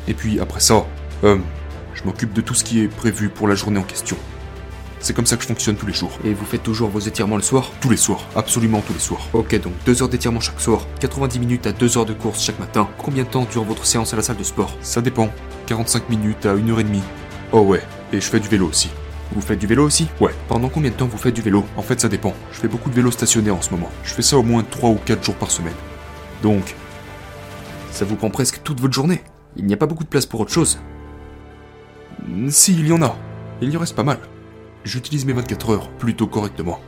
Et 0.08 0.14
puis 0.14 0.40
après 0.40 0.60
ça, 0.60 0.84
euh, 1.24 1.38
je 1.94 2.02
m'occupe 2.04 2.32
de 2.32 2.40
tout 2.40 2.54
ce 2.54 2.64
qui 2.64 2.80
est 2.80 2.88
prévu 2.88 3.28
pour 3.28 3.48
la 3.48 3.54
journée 3.54 3.78
en 3.78 3.84
question. 3.84 4.16
C'est 5.00 5.12
comme 5.12 5.26
ça 5.26 5.36
que 5.36 5.42
je 5.42 5.48
fonctionne 5.48 5.76
tous 5.76 5.84
les 5.86 5.92
jours. 5.92 6.12
Et 6.24 6.32
vous 6.32 6.46
faites 6.46 6.62
toujours 6.62 6.88
vos 6.88 6.98
étirements 6.98 7.36
le 7.36 7.42
soir? 7.42 7.70
Tous 7.82 7.90
les 7.90 7.96
soirs, 7.98 8.26
absolument 8.34 8.80
tous 8.80 8.94
les 8.94 8.98
soirs. 8.98 9.28
Ok, 9.34 9.54
donc 9.60 9.74
2 9.84 10.02
heures 10.02 10.08
d'étirement 10.08 10.40
chaque 10.40 10.60
soir, 10.60 10.86
90 11.00 11.38
minutes 11.40 11.66
à 11.66 11.72
2 11.72 11.98
heures 11.98 12.06
de 12.06 12.14
course 12.14 12.42
chaque 12.42 12.58
matin. 12.58 12.88
Combien 12.96 13.24
de 13.24 13.28
temps 13.28 13.46
dure 13.50 13.64
votre 13.64 13.84
séance 13.84 14.14
à 14.14 14.16
la 14.16 14.22
salle 14.22 14.38
de 14.38 14.44
sport? 14.44 14.74
Ça 14.80 15.02
dépend. 15.02 15.30
45 15.66 16.08
minutes 16.08 16.46
à 16.46 16.54
1h30. 16.54 17.00
Oh 17.52 17.60
ouais, 17.60 17.82
et 18.14 18.20
je 18.20 18.26
fais 18.26 18.40
du 18.40 18.48
vélo 18.48 18.66
aussi. 18.66 18.88
Vous 19.34 19.40
faites 19.40 19.58
du 19.58 19.66
vélo 19.66 19.84
aussi? 19.84 20.08
Ouais. 20.20 20.32
Pendant 20.48 20.68
combien 20.68 20.90
de 20.90 20.94
temps 20.96 21.06
vous 21.06 21.18
faites 21.18 21.34
du 21.34 21.42
vélo? 21.42 21.64
En 21.76 21.82
fait, 21.82 22.00
ça 22.00 22.08
dépend. 22.08 22.32
Je 22.52 22.58
fais 22.60 22.68
beaucoup 22.68 22.88
de 22.88 22.94
vélo 22.94 23.10
stationnaire 23.10 23.56
en 23.56 23.62
ce 23.62 23.70
moment. 23.70 23.90
Je 24.04 24.14
fais 24.14 24.22
ça 24.22 24.38
au 24.38 24.42
moins 24.42 24.62
3 24.62 24.90
ou 24.90 24.98
4 25.04 25.24
jours 25.24 25.34
par 25.34 25.50
semaine. 25.50 25.74
Donc, 26.42 26.74
Ça 27.90 28.04
vous 28.04 28.16
prend 28.16 28.30
presque 28.30 28.60
toute 28.64 28.80
votre 28.80 28.92
journée. 28.94 29.22
Il 29.56 29.66
n'y 29.66 29.74
a 29.74 29.76
pas 29.76 29.86
beaucoup 29.86 30.02
de 30.04 30.08
place 30.08 30.26
pour 30.26 30.40
autre 30.40 30.52
chose. 30.52 30.78
si, 32.48 32.72
il 32.74 32.88
y 32.88 32.92
en 32.92 33.02
a. 33.02 33.16
Il 33.60 33.70
y 33.70 33.76
en 33.76 33.80
reste 33.80 33.94
pas 33.96 34.02
mal. 34.02 34.18
J'utilise 34.84 35.24
mes 35.24 35.32
24 35.32 35.70
heures 35.70 35.88
plutôt 35.90 36.26
correctement. 36.26 36.80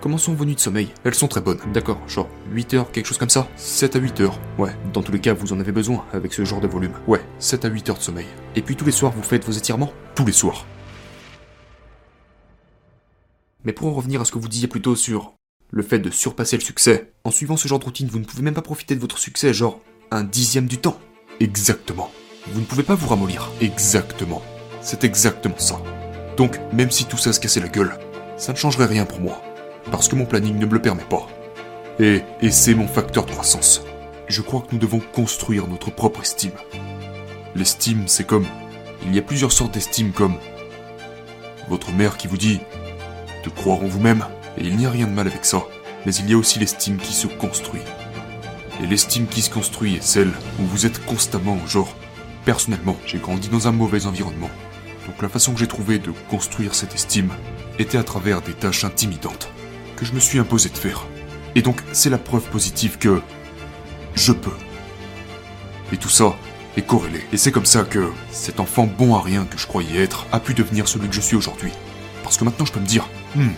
Comment 0.00 0.18
sont 0.18 0.34
vos 0.34 0.44
nuits 0.44 0.54
de 0.56 0.60
sommeil? 0.60 0.92
Elles 1.04 1.14
sont 1.14 1.26
très 1.28 1.40
bonnes. 1.40 1.58
D'accord, 1.72 2.00
genre 2.06 2.28
8 2.52 2.74
heures, 2.74 2.90
quelque 2.92 3.06
chose 3.06 3.18
comme 3.18 3.30
ça? 3.30 3.48
7 3.56 3.96
à 3.96 3.98
8 3.98 4.20
heures. 4.20 4.38
Ouais, 4.58 4.76
Dans 4.92 5.02
tous 5.02 5.12
les 5.12 5.20
cas, 5.20 5.32
vous 5.34 5.52
en 5.52 5.58
avez 5.60 5.72
besoin 5.72 6.04
avec 6.12 6.32
ce 6.34 6.44
genre 6.44 6.60
de 6.60 6.68
volume. 6.68 6.92
ouais, 7.06 7.20
7 7.38 7.64
à 7.64 7.68
8 7.68 7.90
heures 7.90 7.98
de 7.98 8.02
sommeil. 8.02 8.26
Et 8.56 8.62
puis 8.62 8.76
tous 8.76 8.84
les 8.84 8.92
soirs, 8.92 9.12
vous 9.16 9.22
faites 9.22 9.44
vos 9.44 9.52
étirements? 9.52 9.92
Tous 10.14 10.26
les 10.26 10.32
soirs. 10.32 10.66
Mais 13.66 13.72
pour 13.72 13.88
en 13.88 13.94
revenir 13.94 14.20
à 14.20 14.24
ce 14.24 14.30
que 14.30 14.38
vous 14.38 14.46
disiez 14.46 14.68
plus 14.68 14.80
tôt 14.80 14.94
sur 14.94 15.34
le 15.72 15.82
fait 15.82 15.98
de 15.98 16.08
surpasser 16.08 16.56
le 16.56 16.62
succès, 16.62 17.12
en 17.24 17.32
suivant 17.32 17.56
ce 17.56 17.66
genre 17.66 17.80
de 17.80 17.84
routine, 17.84 18.06
vous 18.06 18.20
ne 18.20 18.24
pouvez 18.24 18.44
même 18.44 18.54
pas 18.54 18.62
profiter 18.62 18.94
de 18.94 19.00
votre 19.00 19.18
succès, 19.18 19.52
genre 19.52 19.80
un 20.12 20.22
dixième 20.22 20.66
du 20.66 20.78
temps. 20.78 21.00
Exactement. 21.40 22.12
Vous 22.52 22.60
ne 22.60 22.64
pouvez 22.64 22.84
pas 22.84 22.94
vous 22.94 23.08
ramollir. 23.08 23.50
Exactement. 23.60 24.40
C'est 24.82 25.02
exactement 25.02 25.58
ça. 25.58 25.82
Donc, 26.36 26.60
même 26.72 26.92
si 26.92 27.06
tout 27.06 27.16
ça 27.16 27.32
se 27.32 27.40
cassait 27.40 27.58
la 27.58 27.66
gueule, 27.66 27.98
ça 28.36 28.52
ne 28.52 28.56
changerait 28.56 28.86
rien 28.86 29.04
pour 29.04 29.18
moi. 29.18 29.42
Parce 29.90 30.06
que 30.06 30.14
mon 30.14 30.26
planning 30.26 30.56
ne 30.56 30.66
me 30.66 30.74
le 30.74 30.80
permet 30.82 31.02
pas. 31.02 31.26
Et, 31.98 32.22
et 32.40 32.52
c'est 32.52 32.74
mon 32.74 32.86
facteur 32.86 33.26
de 33.26 33.32
croissance. 33.32 33.82
Je 34.28 34.42
crois 34.42 34.60
que 34.60 34.72
nous 34.74 34.78
devons 34.78 35.00
construire 35.12 35.66
notre 35.66 35.90
propre 35.90 36.20
estime. 36.20 36.52
L'estime, 37.56 38.06
c'est 38.06 38.26
comme... 38.26 38.46
Il 39.04 39.12
y 39.12 39.18
a 39.18 39.22
plusieurs 39.22 39.50
sortes 39.50 39.74
d'estime 39.74 40.12
comme... 40.12 40.36
Votre 41.68 41.90
mère 41.90 42.16
qui 42.16 42.28
vous 42.28 42.38
dit 42.38 42.60
de 43.46 43.50
croire 43.50 43.82
en 43.82 43.86
vous-même, 43.86 44.26
et 44.58 44.64
il 44.64 44.76
n'y 44.76 44.86
a 44.86 44.90
rien 44.90 45.06
de 45.06 45.12
mal 45.12 45.26
avec 45.26 45.44
ça. 45.44 45.62
Mais 46.04 46.14
il 46.14 46.28
y 46.28 46.34
a 46.34 46.36
aussi 46.36 46.58
l'estime 46.58 46.98
qui 46.98 47.14
se 47.14 47.26
construit. 47.26 47.80
Et 48.82 48.86
l'estime 48.86 49.26
qui 49.26 49.40
se 49.40 49.50
construit 49.50 49.94
est 49.94 50.02
celle 50.02 50.32
où 50.60 50.64
vous 50.64 50.84
êtes 50.84 51.04
constamment 51.06 51.58
genre. 51.66 51.94
Personnellement, 52.44 52.96
j'ai 53.06 53.18
grandi 53.18 53.48
dans 53.48 53.66
un 53.66 53.72
mauvais 53.72 54.06
environnement. 54.06 54.50
Donc 55.06 55.22
la 55.22 55.28
façon 55.28 55.52
que 55.52 55.58
j'ai 55.60 55.66
trouvé 55.66 55.98
de 55.98 56.12
construire 56.28 56.74
cette 56.74 56.94
estime 56.94 57.30
était 57.78 57.98
à 57.98 58.04
travers 58.04 58.42
des 58.42 58.52
tâches 58.52 58.84
intimidantes 58.84 59.48
que 59.96 60.04
je 60.04 60.12
me 60.12 60.20
suis 60.20 60.38
imposé 60.38 60.68
de 60.68 60.76
faire. 60.76 61.06
Et 61.54 61.62
donc 61.62 61.82
c'est 61.92 62.10
la 62.10 62.18
preuve 62.18 62.48
positive 62.50 62.98
que 62.98 63.20
je 64.14 64.32
peux. 64.32 64.56
Et 65.92 65.96
tout 65.96 66.08
ça 66.08 66.36
est 66.76 66.82
corrélé. 66.82 67.22
Et 67.32 67.36
c'est 67.36 67.52
comme 67.52 67.66
ça 67.66 67.84
que 67.84 68.12
cet 68.30 68.60
enfant 68.60 68.86
bon 68.86 69.14
à 69.14 69.22
rien 69.22 69.44
que 69.44 69.58
je 69.58 69.66
croyais 69.66 70.02
être 70.02 70.26
a 70.32 70.40
pu 70.40 70.54
devenir 70.54 70.88
celui 70.88 71.08
que 71.08 71.14
je 71.14 71.20
suis 71.20 71.36
aujourd'hui. 71.36 71.72
Parce 72.26 72.38
que 72.38 72.44
maintenant 72.44 72.66
je 72.66 72.72
peux 72.72 72.80
me 72.80 72.86
dire, 72.86 73.08
hmm, 73.36 73.50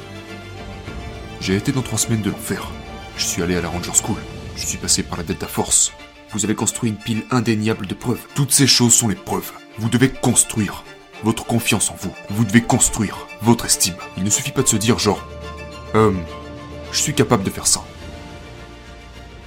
j'ai 1.40 1.57
été 1.57 1.72
dans 1.72 1.81
trois 1.81 1.96
semaines 1.96 2.20
de 2.20 2.31
l'enfer. 2.31 2.70
Je 3.16 3.24
suis 3.24 3.42
allé 3.42 3.57
à 3.57 3.62
la 3.62 3.70
Ranger 3.70 3.92
School. 3.94 4.18
Je 4.57 4.66
suis 4.66 4.76
passé 4.76 5.02
par 5.02 5.16
la 5.16 5.24
Delta 5.24 5.46
Force. 5.46 5.90
Vous 6.33 6.44
avez 6.44 6.54
construit 6.54 6.90
une 6.90 6.98
pile 6.98 7.24
indéniable 7.31 7.87
de 7.87 7.94
preuves. 7.94 8.20
Toutes 8.35 8.52
ces 8.52 8.66
choses 8.66 8.92
sont 8.92 9.09
les 9.09 9.14
preuves. 9.14 9.52
Vous 9.78 9.88
devez 9.88 10.11
construire 10.11 10.85
votre 11.22 11.46
confiance 11.46 11.90
en 11.90 11.96
vous. 11.98 12.12
Vous 12.28 12.44
devez 12.44 12.61
construire 12.61 13.26
votre 13.40 13.64
estime. 13.64 13.94
Il 14.18 14.22
ne 14.22 14.28
suffit 14.28 14.52
pas 14.52 14.61
de 14.61 14.68
se 14.68 14.76
dire 14.76 14.98
genre, 14.98 15.26
euh, 15.94 16.12
je 16.92 16.98
suis 17.00 17.14
capable 17.14 17.44
de 17.44 17.50
faire 17.50 17.66
ça. 17.66 17.83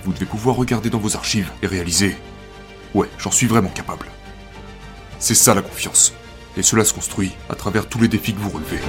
vous 0.03 0.13
devez 0.13 0.25
pouvoir 0.25 0.55
regarder 0.55 0.89
dans 0.89 0.97
vos 0.97 1.15
archives 1.15 1.51
et 1.61 1.67
réaliser 1.67 2.17
Ouais, 2.95 3.07
j'en 3.19 3.29
suis 3.29 3.45
vraiment 3.45 3.69
capable. 3.69 4.07
C'est 5.19 5.35
ça 5.35 5.53
la 5.53 5.61
confiance. 5.61 6.11
Et 6.57 6.63
cela 6.63 6.83
se 6.83 6.93
construit 6.93 7.31
à 7.49 7.55
travers 7.55 7.87
tous 7.87 7.99
les 7.99 8.07
défis 8.07 8.33
que 8.33 8.39
vous 8.39 8.49
relevez. 8.49 8.79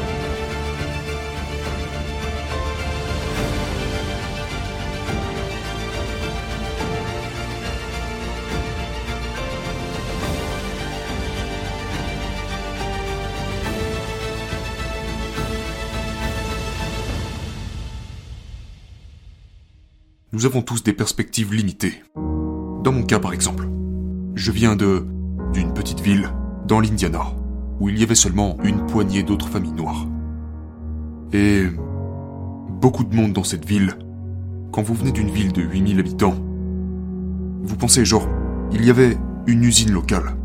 Nous 20.34 20.46
avons 20.46 20.62
tous 20.62 20.82
des 20.82 20.92
perspectives 20.92 21.54
limitées. 21.54 22.02
Dans 22.16 22.90
mon 22.90 23.04
cas 23.04 23.20
par 23.20 23.32
exemple, 23.32 23.68
je 24.34 24.50
viens 24.50 24.74
de 24.74 25.06
d'une 25.52 25.74
petite 25.74 26.00
ville 26.00 26.30
dans 26.66 26.80
l'Indiana 26.80 27.26
où 27.82 27.88
il 27.88 27.98
y 27.98 28.04
avait 28.04 28.14
seulement 28.14 28.56
une 28.62 28.86
poignée 28.86 29.24
d'autres 29.24 29.48
familles 29.48 29.72
noires. 29.72 30.06
Et 31.32 31.64
beaucoup 32.80 33.02
de 33.02 33.12
monde 33.12 33.32
dans 33.32 33.42
cette 33.42 33.64
ville. 33.64 33.98
Quand 34.70 34.82
vous 34.82 34.94
venez 34.94 35.10
d'une 35.10 35.30
ville 35.30 35.52
de 35.52 35.62
8000 35.62 35.98
habitants, 35.98 36.36
vous 37.64 37.76
pensez 37.76 38.04
genre, 38.04 38.28
il 38.70 38.84
y 38.84 38.90
avait 38.90 39.18
une 39.48 39.64
usine 39.64 39.90
locale 39.90 40.36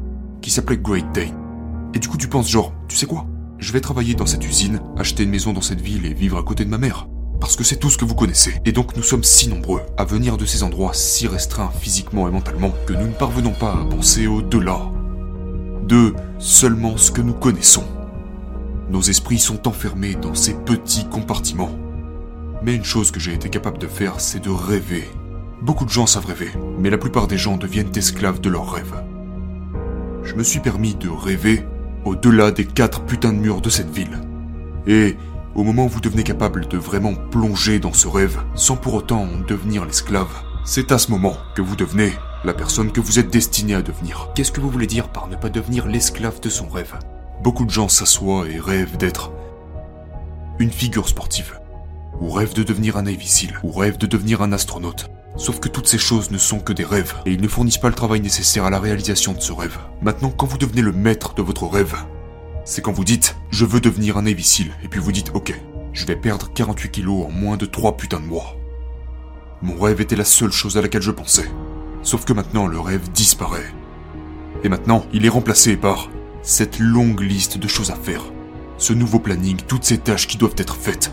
qui 0.42 0.50
s'appelait 0.50 0.78
Great 0.78 1.06
Dane. 1.14 1.38
Et 1.94 2.00
du 2.00 2.08
coup 2.08 2.18
tu 2.18 2.28
penses 2.28 2.50
genre, 2.50 2.74
tu 2.88 2.98
sais 2.98 3.06
quoi? 3.06 3.28
Je 3.60 3.72
vais 3.72 3.82
travailler 3.82 4.16
dans 4.16 4.26
cette 4.26 4.46
usine, 4.48 4.82
acheter 4.98 5.22
une 5.22 5.30
maison 5.30 5.54
dans 5.54 5.62
cette 5.62 5.82
ville 5.82 6.08
et 6.08 6.16
vivre 6.16 6.40
à 6.40 6.44
côté 6.44 6.66
de 6.66 6.72
ma 6.72 6.80
mère. 6.80 7.08
Parce 7.40 7.56
que 7.56 7.64
c'est 7.64 7.78
tout 7.78 7.92
ce 7.92 8.00
que 8.00 8.06
vous 8.06 8.16
connaissez. 8.16 8.56
Et 8.66 8.72
donc 8.72 8.98
nous 8.98 9.04
sommes 9.04 9.24
si 9.24 9.48
nombreux 9.48 9.82
à 9.96 10.06
venir 10.06 10.38
de 10.38 10.46
ces 10.46 10.64
endroits 10.64 10.96
si 10.96 11.28
restreints 11.28 11.70
physiquement 11.70 12.28
et 12.28 12.32
mentalement 12.32 12.74
que 12.88 12.94
nous 12.94 13.06
ne 13.06 13.14
parvenons 13.14 13.54
pas 13.54 13.74
à 13.74 13.86
penser 13.86 14.26
au-delà 14.26 14.90
de 15.88 16.14
seulement 16.38 16.98
ce 16.98 17.12
que 17.12 17.22
nous 17.22 17.34
connaissons. 17.34 17.86
Nos 18.90 19.02
esprits 19.02 19.40
sont 19.40 19.68
enfermés 19.68 20.16
dans 20.16 20.36
ces 20.36 20.54
petits 20.54 21.08
compartiments. 21.08 21.78
Mais 22.64 22.76
une 22.76 22.84
chose 22.84 23.12
que 23.12 23.20
j'ai 23.20 23.34
été 23.34 23.50
capable 23.50 23.78
de 23.78 23.88
faire, 23.88 24.20
c'est 24.20 24.44
de 24.44 24.50
rêver. 24.50 25.10
Beaucoup 25.62 25.86
de 25.86 25.90
gens 25.90 26.06
savent 26.06 26.26
rêver, 26.26 26.52
mais 26.80 26.90
la 26.90 26.98
plupart 26.98 27.28
des 27.28 27.38
gens 27.38 27.58
deviennent 27.58 27.96
esclaves 27.96 28.42
de 28.42 28.50
leurs 28.50 28.72
rêves. 28.72 29.02
Je 30.24 30.36
me 30.36 30.44
suis 30.44 30.60
permis 30.60 30.96
de 30.96 31.10
rêver 31.10 31.64
au-delà 32.06 32.52
des 32.52 32.66
quatre 32.66 33.04
putains 33.04 33.34
de 33.34 33.40
murs 33.40 33.62
de 33.62 33.70
cette 33.70 33.90
ville. 33.90 34.22
Et 34.88 35.16
au 35.56 35.64
moment 35.64 35.86
où 35.86 35.90
vous 35.90 36.02
devenez 36.02 36.24
capable 36.24 36.68
de 36.68 36.78
vraiment 36.78 37.16
plonger 37.16 37.80
dans 37.80 37.94
ce 37.94 38.08
rêve, 38.08 38.40
sans 38.56 38.78
pour 38.78 38.94
autant 38.94 39.24
en 39.24 39.40
devenir 39.48 39.86
l'esclave, 39.86 40.30
c'est 40.66 40.92
à 40.92 40.98
ce 40.98 41.12
moment 41.12 41.38
que 41.56 41.62
vous 41.62 41.76
devenez 41.76 42.12
la 42.48 42.54
personne 42.54 42.94
que 42.94 43.02
vous 43.02 43.20
êtes 43.20 43.30
destiné 43.30 43.76
à 43.76 43.82
devenir. 43.82 44.30
Qu'est-ce 44.34 44.54
que 44.54 44.62
vous 44.62 44.70
voulez 44.70 44.88
dire 44.88 45.10
par 45.10 45.28
ne 45.28 45.36
pas 45.36 45.50
devenir 45.50 45.86
l'esclave 45.86 46.40
de 46.40 46.48
son 46.48 46.70
rêve? 46.70 46.98
Beaucoup 47.44 47.66
de 47.66 47.70
gens 47.70 47.90
s'assoient 47.90 48.48
et 48.50 48.58
rêvent 48.58 48.96
d'être 48.96 49.34
une 50.58 50.72
figure 50.72 51.10
sportive, 51.10 51.60
ou 52.22 52.32
rêvent 52.32 52.54
de 52.54 52.64
devenir 52.64 52.96
un 52.96 53.02
Navy 53.02 53.50
ou 53.64 53.72
rêvent 53.74 53.98
de 53.98 54.08
devenir 54.08 54.42
un 54.42 54.54
astronaute. 54.54 55.12
Sauf 55.36 55.60
que 55.60 55.68
toutes 55.68 55.90
ces 55.90 55.98
choses 55.98 56.32
ne 56.32 56.38
sont 56.38 56.60
que 56.60 56.72
des 56.72 56.86
rêves, 56.86 57.16
et 57.26 57.34
ils 57.34 57.42
ne 57.42 57.50
fournissent 57.50 57.80
pas 57.80 57.90
le 57.90 57.96
travail 57.96 58.22
nécessaire 58.22 58.64
à 58.64 58.70
la 58.70 58.80
réalisation 58.80 59.34
de 59.34 59.42
ce 59.42 59.52
rêve. 59.52 59.78
Maintenant, 60.02 60.30
quand 60.30 60.48
vous 60.48 60.58
devenez 60.58 60.82
le 60.82 60.94
maître 60.94 61.36
de 61.36 61.42
votre 61.42 61.68
rêve, 61.68 61.96
c'est 62.64 62.82
quand 62.82 62.94
vous 62.94 63.04
dites 63.04 63.36
«je 63.52 63.66
veux 63.66 63.82
devenir 63.82 64.16
un 64.16 64.22
Navy 64.22 64.44
Seal», 64.44 64.72
et 64.84 64.88
puis 64.88 65.02
vous 65.02 65.12
dites 65.12 65.32
«ok, 65.34 65.54
je 65.92 66.06
vais 66.06 66.16
perdre 66.16 66.50
48 66.54 66.92
kilos 66.92 67.26
en 67.26 67.30
moins 67.30 67.58
de 67.58 67.66
3 67.66 67.98
putains 67.98 68.22
de 68.22 68.26
mois». 68.26 68.56
Mon 69.62 69.78
rêve 69.78 70.00
était 70.00 70.16
la 70.16 70.24
seule 70.24 70.54
chose 70.54 70.78
à 70.78 70.82
laquelle 70.82 71.02
je 71.02 71.12
pensais. 71.12 71.50
Sauf 72.08 72.24
que 72.24 72.32
maintenant, 72.32 72.68
le 72.68 72.80
rêve 72.80 73.12
disparaît. 73.12 73.70
Et 74.64 74.70
maintenant, 74.70 75.06
il 75.12 75.26
est 75.26 75.30
remplacé 75.38 75.76
par 75.76 76.10
cette 76.42 76.80
longue 76.80 77.20
liste 77.20 77.58
de 77.58 77.68
choses 77.68 77.92
à 77.92 77.96
faire. 77.96 78.24
Ce 78.78 78.94
nouveau 78.94 79.20
planning, 79.20 79.58
toutes 79.58 79.84
ces 79.84 79.98
tâches 79.98 80.26
qui 80.26 80.38
doivent 80.38 80.56
être 80.56 80.78
faites. 80.78 81.12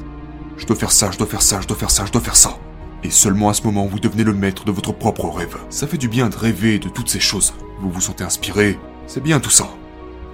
Je 0.56 0.64
dois 0.66 0.76
faire 0.76 0.92
ça, 0.92 1.10
je 1.10 1.18
dois 1.18 1.26
faire 1.26 1.42
ça, 1.42 1.60
je 1.60 1.66
dois 1.66 1.76
faire 1.76 1.90
ça, 1.90 2.04
je 2.06 2.12
dois 2.12 2.20
faire 2.20 2.36
ça. 2.36 2.60
Et 3.02 3.10
seulement 3.10 3.48
à 3.48 3.54
ce 3.54 3.64
moment, 3.64 3.86
vous 3.86 3.98
devenez 3.98 4.22
le 4.22 4.34
maître 4.34 4.64
de 4.64 4.70
votre 4.70 4.92
propre 4.92 5.28
rêve. 5.30 5.56
Ça 5.68 5.88
fait 5.88 5.98
du 5.98 6.08
bien 6.08 6.28
de 6.28 6.36
rêver 6.36 6.78
de 6.78 6.88
toutes 6.88 7.08
ces 7.08 7.18
choses. 7.18 7.54
Vous 7.80 7.90
vous 7.90 8.00
sentez 8.00 8.22
inspiré, 8.22 8.78
c'est 9.08 9.20
bien 9.20 9.40
tout 9.40 9.50
ça. 9.50 9.68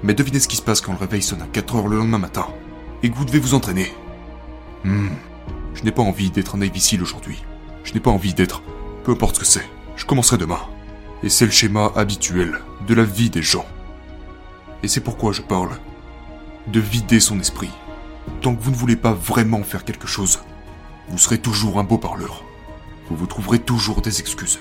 Mais 0.03 0.13
devinez 0.13 0.41
ce 0.41 0.49
qui 0.49 0.57
se 0.57 0.63
passe 0.63 0.83
quand 0.83 0.93
le 0.93 0.99
réveil 0.99 1.23
sonne 1.23 1.41
à 1.41 1.47
4 1.47 1.77
heures 1.77 1.89
le 1.89 1.97
lendemain 1.97 2.19
matin, 2.19 2.49
et 3.03 3.09
que 3.09 3.17
vous 3.17 3.25
devez 3.25 3.39
vous 3.39 3.55
entraîner. 3.55 3.95
Hmm, 4.85 5.09
je 5.73 5.85
n'ai 5.85 5.91
pas 5.91 6.03
envie 6.03 6.31
d'être 6.31 6.55
un 6.55 6.79
Seal 6.79 7.03
aujourd'hui. 7.03 7.43
Je 7.83 7.95
n'ai 7.95 8.01
pas 8.01 8.11
envie 8.11 8.35
d'être... 8.35 8.63
Peu 9.05 9.13
importe 9.13 9.37
ce 9.37 9.41
que 9.41 9.47
c'est. 9.47 9.80
Je 10.01 10.07
commencerai 10.07 10.39
demain. 10.39 10.61
Et 11.23 11.29
c'est 11.29 11.45
le 11.45 11.51
schéma 11.53 11.93
habituel 11.95 12.59
de 12.89 12.95
la 12.95 13.05
vie 13.05 13.31
des 13.31 13.43
gens. 13.43 13.67
Et 14.83 14.89
c'est 14.89 15.03
pourquoi 15.03 15.33
je 15.33 15.43
parle 15.43 15.79
de 16.67 16.81
vider 16.81 17.21
son 17.21 17.39
esprit. 17.39 17.71
Tant 18.41 18.57
que 18.57 18.63
vous 18.63 18.71
ne 18.71 18.77
voulez 18.77 18.97
pas 18.97 19.13
vraiment 19.13 19.63
faire 19.63 19.85
quelque 19.85 20.07
chose, 20.07 20.41
vous 21.09 21.19
serez 21.19 21.39
toujours 21.39 21.79
un 21.79 21.85
beau 21.85 21.99
parleur 21.99 22.43
vous 23.11 23.17
vous 23.17 23.27
trouverez 23.27 23.59
toujours 23.59 24.01
des 24.01 24.21
excuses. 24.21 24.61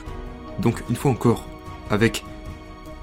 Donc, 0.59 0.83
une 0.89 0.95
fois 0.95 1.11
encore, 1.11 1.45
avec 1.89 2.25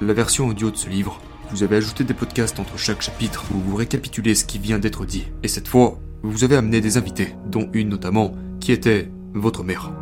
la 0.00 0.12
version 0.12 0.48
audio 0.48 0.70
de 0.70 0.76
ce 0.76 0.88
livre, 0.88 1.20
vous 1.50 1.62
avez 1.62 1.76
ajouté 1.76 2.04
des 2.04 2.14
podcasts 2.14 2.58
entre 2.58 2.76
chaque 2.76 3.02
chapitre 3.02 3.44
où 3.54 3.58
vous 3.58 3.76
récapitulez 3.76 4.34
ce 4.34 4.44
qui 4.44 4.58
vient 4.58 4.80
d'être 4.80 5.06
dit. 5.06 5.28
Et 5.42 5.48
cette 5.48 5.68
fois, 5.68 5.98
vous 6.22 6.42
avez 6.42 6.56
amené 6.56 6.80
des 6.80 6.96
invités, 6.96 7.34
dont 7.46 7.70
une 7.72 7.88
notamment, 7.88 8.34
qui 8.60 8.72
était 8.72 9.08
votre 9.32 9.62
mère. 9.62 9.92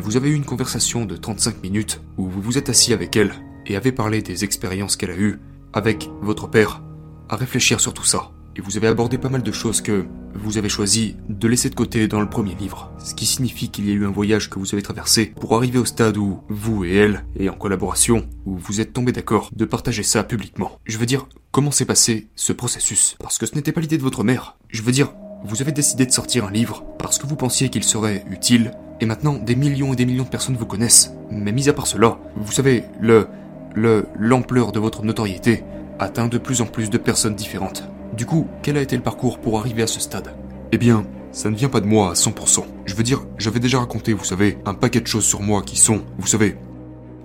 Et 0.00 0.02
vous 0.02 0.16
avez 0.16 0.30
eu 0.30 0.34
une 0.34 0.46
conversation 0.46 1.04
de 1.04 1.14
35 1.14 1.62
minutes 1.62 2.00
où 2.16 2.26
vous 2.26 2.40
vous 2.40 2.56
êtes 2.56 2.70
assis 2.70 2.94
avec 2.94 3.16
elle 3.16 3.34
et 3.66 3.76
avez 3.76 3.92
parlé 3.92 4.22
des 4.22 4.44
expériences 4.44 4.96
qu'elle 4.96 5.10
a 5.10 5.16
eues 5.18 5.40
avec 5.74 6.08
votre 6.22 6.48
père, 6.48 6.82
à 7.28 7.36
réfléchir 7.36 7.80
sur 7.80 7.92
tout 7.92 8.06
ça 8.06 8.30
et 8.56 8.62
vous 8.62 8.78
avez 8.78 8.86
abordé 8.86 9.18
pas 9.18 9.28
mal 9.28 9.42
de 9.42 9.52
choses 9.52 9.82
que 9.82 10.06
vous 10.34 10.56
avez 10.56 10.70
choisi 10.70 11.16
de 11.28 11.46
laisser 11.46 11.68
de 11.68 11.74
côté 11.74 12.08
dans 12.08 12.22
le 12.22 12.30
premier 12.30 12.54
livre. 12.54 12.90
Ce 12.98 13.14
qui 13.14 13.26
signifie 13.26 13.68
qu'il 13.68 13.86
y 13.86 13.90
a 13.90 13.94
eu 13.94 14.06
un 14.06 14.10
voyage 14.10 14.48
que 14.48 14.58
vous 14.58 14.72
avez 14.72 14.80
traversé 14.80 15.34
pour 15.38 15.54
arriver 15.54 15.78
au 15.78 15.84
stade 15.84 16.16
où 16.16 16.40
vous 16.48 16.86
et 16.86 16.94
elle, 16.94 17.26
et 17.36 17.50
en 17.50 17.54
collaboration, 17.54 18.26
vous 18.46 18.80
êtes 18.80 18.94
tombés 18.94 19.12
d'accord 19.12 19.50
de 19.54 19.66
partager 19.66 20.02
ça 20.02 20.24
publiquement. 20.24 20.78
Je 20.86 20.96
veux 20.96 21.04
dire, 21.04 21.28
comment 21.50 21.72
s'est 21.72 21.84
passé 21.84 22.30
ce 22.36 22.54
processus? 22.54 23.16
Parce 23.20 23.36
que 23.36 23.44
ce 23.44 23.54
n'était 23.54 23.72
pas 23.72 23.82
l'idée 23.82 23.98
de 23.98 24.02
votre 24.02 24.24
mère. 24.24 24.56
Je 24.70 24.80
veux 24.80 24.92
dire, 24.92 25.12
vous 25.44 25.60
avez 25.60 25.72
décidé 25.72 26.06
de 26.06 26.12
sortir 26.12 26.46
un 26.46 26.50
livre 26.50 26.86
parce 26.98 27.18
que 27.18 27.26
vous 27.26 27.36
pensiez 27.36 27.68
qu'il 27.68 27.84
serait 27.84 28.24
utile, 28.30 28.72
et 29.00 29.06
maintenant 29.06 29.34
des 29.34 29.56
millions 29.56 29.92
et 29.92 29.96
des 29.96 30.06
millions 30.06 30.24
de 30.24 30.28
personnes 30.28 30.56
vous 30.56 30.66
connaissent. 30.66 31.14
Mais 31.30 31.52
mis 31.52 31.68
à 31.68 31.72
part 31.72 31.86
cela, 31.86 32.18
vous 32.36 32.52
savez, 32.52 32.84
le... 33.00 33.28
le... 33.74 34.06
l'ampleur 34.18 34.72
de 34.72 34.78
votre 34.78 35.04
notoriété 35.04 35.64
atteint 35.98 36.28
de 36.28 36.38
plus 36.38 36.60
en 36.60 36.66
plus 36.66 36.90
de 36.90 36.98
personnes 36.98 37.34
différentes. 37.34 37.84
Du 38.16 38.26
coup, 38.26 38.46
quel 38.62 38.76
a 38.76 38.82
été 38.82 38.96
le 38.96 39.02
parcours 39.02 39.38
pour 39.38 39.58
arriver 39.58 39.82
à 39.82 39.86
ce 39.86 40.00
stade? 40.00 40.34
Eh 40.72 40.78
bien, 40.78 41.04
ça 41.32 41.50
ne 41.50 41.56
vient 41.56 41.68
pas 41.68 41.80
de 41.80 41.86
moi 41.86 42.10
à 42.10 42.14
100%. 42.14 42.64
Je 42.86 42.94
veux 42.94 43.02
dire, 43.02 43.22
j'avais 43.38 43.60
déjà 43.60 43.78
raconté, 43.78 44.12
vous 44.12 44.24
savez, 44.24 44.58
un 44.64 44.74
paquet 44.74 45.00
de 45.00 45.06
choses 45.06 45.24
sur 45.24 45.42
moi 45.42 45.62
qui 45.62 45.76
sont, 45.76 46.02
vous 46.18 46.26
savez, 46.26 46.56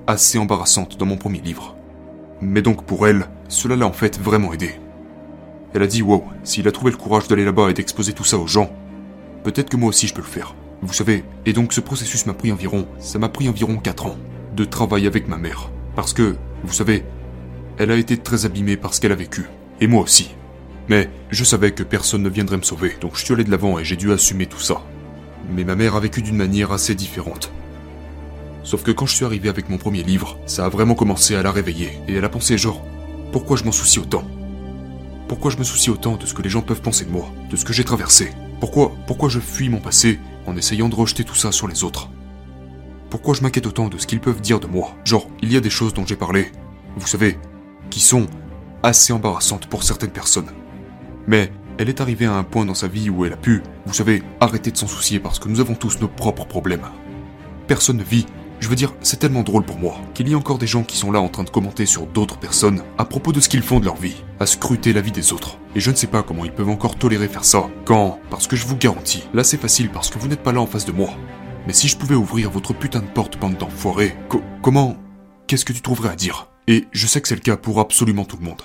assez 0.07 0.37
embarrassantes 0.37 0.97
dans 0.97 1.05
mon 1.05 1.17
premier 1.17 1.39
livre. 1.39 1.75
Mais 2.41 2.61
donc 2.61 2.83
pour 2.83 3.07
elle, 3.07 3.27
cela 3.47 3.75
l'a 3.75 3.87
en 3.87 3.93
fait 3.93 4.19
vraiment 4.19 4.53
aidé. 4.53 4.71
Elle 5.73 5.83
a 5.83 5.87
dit 5.87 6.01
wow, 6.01 6.23
s'il 6.43 6.67
a 6.67 6.71
trouvé 6.71 6.91
le 6.91 6.97
courage 6.97 7.27
d'aller 7.27 7.45
là-bas 7.45 7.69
et 7.69 7.73
d'exposer 7.73 8.13
tout 8.13 8.23
ça 8.23 8.37
aux 8.37 8.47
gens, 8.47 8.69
peut-être 9.43 9.69
que 9.69 9.77
moi 9.77 9.89
aussi 9.89 10.07
je 10.07 10.13
peux 10.13 10.21
le 10.21 10.27
faire. 10.27 10.55
Vous 10.81 10.93
savez, 10.93 11.23
et 11.45 11.53
donc 11.53 11.73
ce 11.73 11.81
processus 11.81 12.25
m'a 12.25 12.33
pris 12.33 12.51
environ, 12.51 12.87
ça 12.99 13.19
m'a 13.19 13.29
pris 13.29 13.49
environ 13.49 13.77
4 13.77 14.05
ans 14.07 14.17
de 14.55 14.65
travail 14.65 15.07
avec 15.07 15.27
ma 15.27 15.37
mère. 15.37 15.71
Parce 15.95 16.13
que, 16.13 16.35
vous 16.63 16.73
savez, 16.73 17.03
elle 17.77 17.91
a 17.91 17.95
été 17.95 18.17
très 18.17 18.45
abîmée 18.45 18.77
par 18.77 18.93
ce 18.93 19.01
qu'elle 19.01 19.11
a 19.11 19.15
vécu. 19.15 19.45
Et 19.81 19.87
moi 19.87 20.01
aussi. 20.01 20.35
Mais 20.87 21.09
je 21.31 21.43
savais 21.43 21.71
que 21.71 21.83
personne 21.83 22.21
ne 22.21 22.29
viendrait 22.29 22.57
me 22.57 22.61
sauver, 22.61 22.95
donc 23.01 23.15
je 23.15 23.25
suis 23.25 23.33
allé 23.33 23.43
de 23.43 23.51
l'avant 23.51 23.79
et 23.79 23.85
j'ai 23.85 23.95
dû 23.95 24.11
assumer 24.11 24.45
tout 24.45 24.59
ça. 24.59 24.81
Mais 25.49 25.63
ma 25.63 25.75
mère 25.75 25.95
a 25.95 25.99
vécu 25.99 26.21
d'une 26.21 26.37
manière 26.37 26.71
assez 26.71 26.95
différente. 26.95 27.51
Sauf 28.63 28.83
que 28.83 28.91
quand 28.91 29.05
je 29.05 29.15
suis 29.15 29.25
arrivé 29.25 29.49
avec 29.49 29.69
mon 29.69 29.77
premier 29.77 30.03
livre, 30.03 30.37
ça 30.45 30.65
a 30.65 30.69
vraiment 30.69 30.95
commencé 30.95 31.35
à 31.35 31.43
la 31.43 31.51
réveiller, 31.51 31.99
et 32.07 32.15
elle 32.15 32.25
a 32.25 32.29
pensé 32.29 32.57
genre, 32.57 32.83
pourquoi 33.31 33.57
je 33.57 33.63
m'en 33.63 33.71
soucie 33.71 33.99
autant? 33.99 34.23
Pourquoi 35.27 35.51
je 35.51 35.57
me 35.57 35.63
soucie 35.63 35.89
autant 35.89 36.17
de 36.17 36.25
ce 36.25 36.33
que 36.33 36.41
les 36.41 36.49
gens 36.49 36.61
peuvent 36.61 36.81
penser 36.81 37.05
de 37.05 37.11
moi, 37.11 37.31
de 37.49 37.55
ce 37.55 37.65
que 37.65 37.73
j'ai 37.73 37.83
traversé? 37.83 38.31
Pourquoi, 38.59 38.91
pourquoi 39.07 39.29
je 39.29 39.39
fuis 39.39 39.69
mon 39.69 39.79
passé 39.79 40.19
en 40.47 40.55
essayant 40.55 40.89
de 40.89 40.95
rejeter 40.95 41.23
tout 41.23 41.35
ça 41.35 41.51
sur 41.51 41.67
les 41.67 41.83
autres 41.83 42.09
Pourquoi 43.09 43.33
je 43.33 43.41
m'inquiète 43.41 43.67
autant 43.67 43.87
de 43.87 43.97
ce 43.97 44.07
qu'ils 44.07 44.19
peuvent 44.19 44.41
dire 44.41 44.59
de 44.59 44.67
moi? 44.67 44.95
Genre, 45.05 45.27
il 45.41 45.51
y 45.51 45.57
a 45.57 45.61
des 45.61 45.69
choses 45.69 45.93
dont 45.93 46.05
j'ai 46.05 46.15
parlé, 46.15 46.51
vous 46.97 47.07
savez, 47.07 47.37
qui 47.89 47.99
sont 47.99 48.27
assez 48.83 49.13
embarrassantes 49.13 49.67
pour 49.67 49.83
certaines 49.83 50.11
personnes. 50.11 50.51
Mais 51.27 51.51
elle 51.77 51.89
est 51.89 52.01
arrivée 52.01 52.25
à 52.25 52.33
un 52.33 52.43
point 52.43 52.65
dans 52.65 52.73
sa 52.73 52.87
vie 52.87 53.09
où 53.09 53.25
elle 53.25 53.33
a 53.33 53.37
pu, 53.37 53.61
vous 53.85 53.93
savez, 53.93 54.23
arrêter 54.39 54.71
de 54.71 54.77
s'en 54.77 54.87
soucier 54.87 55.19
parce 55.19 55.39
que 55.39 55.49
nous 55.49 55.59
avons 55.59 55.75
tous 55.75 55.99
nos 55.99 56.07
propres 56.07 56.45
problèmes. 56.45 56.87
Personne 57.67 57.97
ne 57.97 58.03
vit. 58.03 58.25
Je 58.59 58.69
veux 58.69 58.75
dire, 58.75 58.93
c'est 59.01 59.19
tellement 59.19 59.43
drôle 59.43 59.63
pour 59.63 59.77
moi 59.77 59.97
qu'il 60.13 60.29
y 60.29 60.31
ait 60.31 60.35
encore 60.35 60.57
des 60.57 60.67
gens 60.67 60.83
qui 60.83 60.97
sont 60.97 61.11
là 61.11 61.19
en 61.19 61.27
train 61.27 61.43
de 61.43 61.49
commenter 61.49 61.85
sur 61.85 62.05
d'autres 62.07 62.37
personnes 62.37 62.83
à 62.97 63.05
propos 63.05 63.31
de 63.31 63.39
ce 63.39 63.49
qu'ils 63.49 63.61
font 63.61 63.79
de 63.79 63.85
leur 63.85 63.97
vie, 63.97 64.23
à 64.39 64.45
scruter 64.45 64.93
la 64.93 65.01
vie 65.01 65.11
des 65.11 65.33
autres. 65.33 65.57
Et 65.75 65.79
je 65.79 65.91
ne 65.91 65.95
sais 65.95 66.07
pas 66.07 66.23
comment 66.23 66.45
ils 66.45 66.51
peuvent 66.51 66.69
encore 66.69 66.95
tolérer 66.97 67.27
faire 67.27 67.45
ça. 67.45 67.69
Quand 67.85 68.19
Parce 68.29 68.47
que 68.47 68.55
je 68.55 68.65
vous 68.65 68.75
garantis, 68.77 69.23
là 69.33 69.43
c'est 69.43 69.57
facile 69.59 69.89
parce 69.89 70.09
que 70.09 70.19
vous 70.19 70.27
n'êtes 70.27 70.43
pas 70.43 70.51
là 70.51 70.61
en 70.61 70.65
face 70.67 70.85
de 70.85 70.91
moi. 70.91 71.09
Mais 71.67 71.73
si 71.73 71.87
je 71.87 71.97
pouvais 71.97 72.15
ouvrir 72.15 72.51
votre 72.51 72.73
putain 72.73 72.99
de 72.99 73.05
porte, 73.07 73.39
bande 73.39 73.57
d'enfoirés, 73.57 74.15
co- 74.29 74.41
comment 74.61 74.97
Qu'est-ce 75.47 75.65
que 75.65 75.73
tu 75.73 75.81
trouverais 75.81 76.09
à 76.09 76.15
dire? 76.15 76.49
Et 76.67 76.85
je 76.91 77.05
sais 77.07 77.21
que 77.21 77.27
c'est 77.27 77.35
le 77.35 77.41
cas 77.41 77.57
pour 77.57 77.79
absolument 77.79 78.25
tout 78.25 78.37
le 78.37 78.45
monde. 78.45 78.61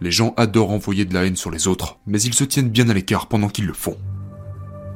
Les 0.00 0.10
gens 0.12 0.32
adorent 0.36 0.70
envoyer 0.70 1.04
de 1.04 1.14
la 1.14 1.24
haine 1.26 1.36
sur 1.36 1.50
les 1.50 1.66
autres, 1.68 1.98
mais 2.06 2.20
ils 2.22 2.34
se 2.34 2.44
tiennent 2.44 2.68
bien 2.70 2.88
à 2.88 2.94
l'écart 2.94 3.26
pendant 3.28 3.48
qu'ils 3.48 3.66
le 3.66 3.72
font. 3.72 3.96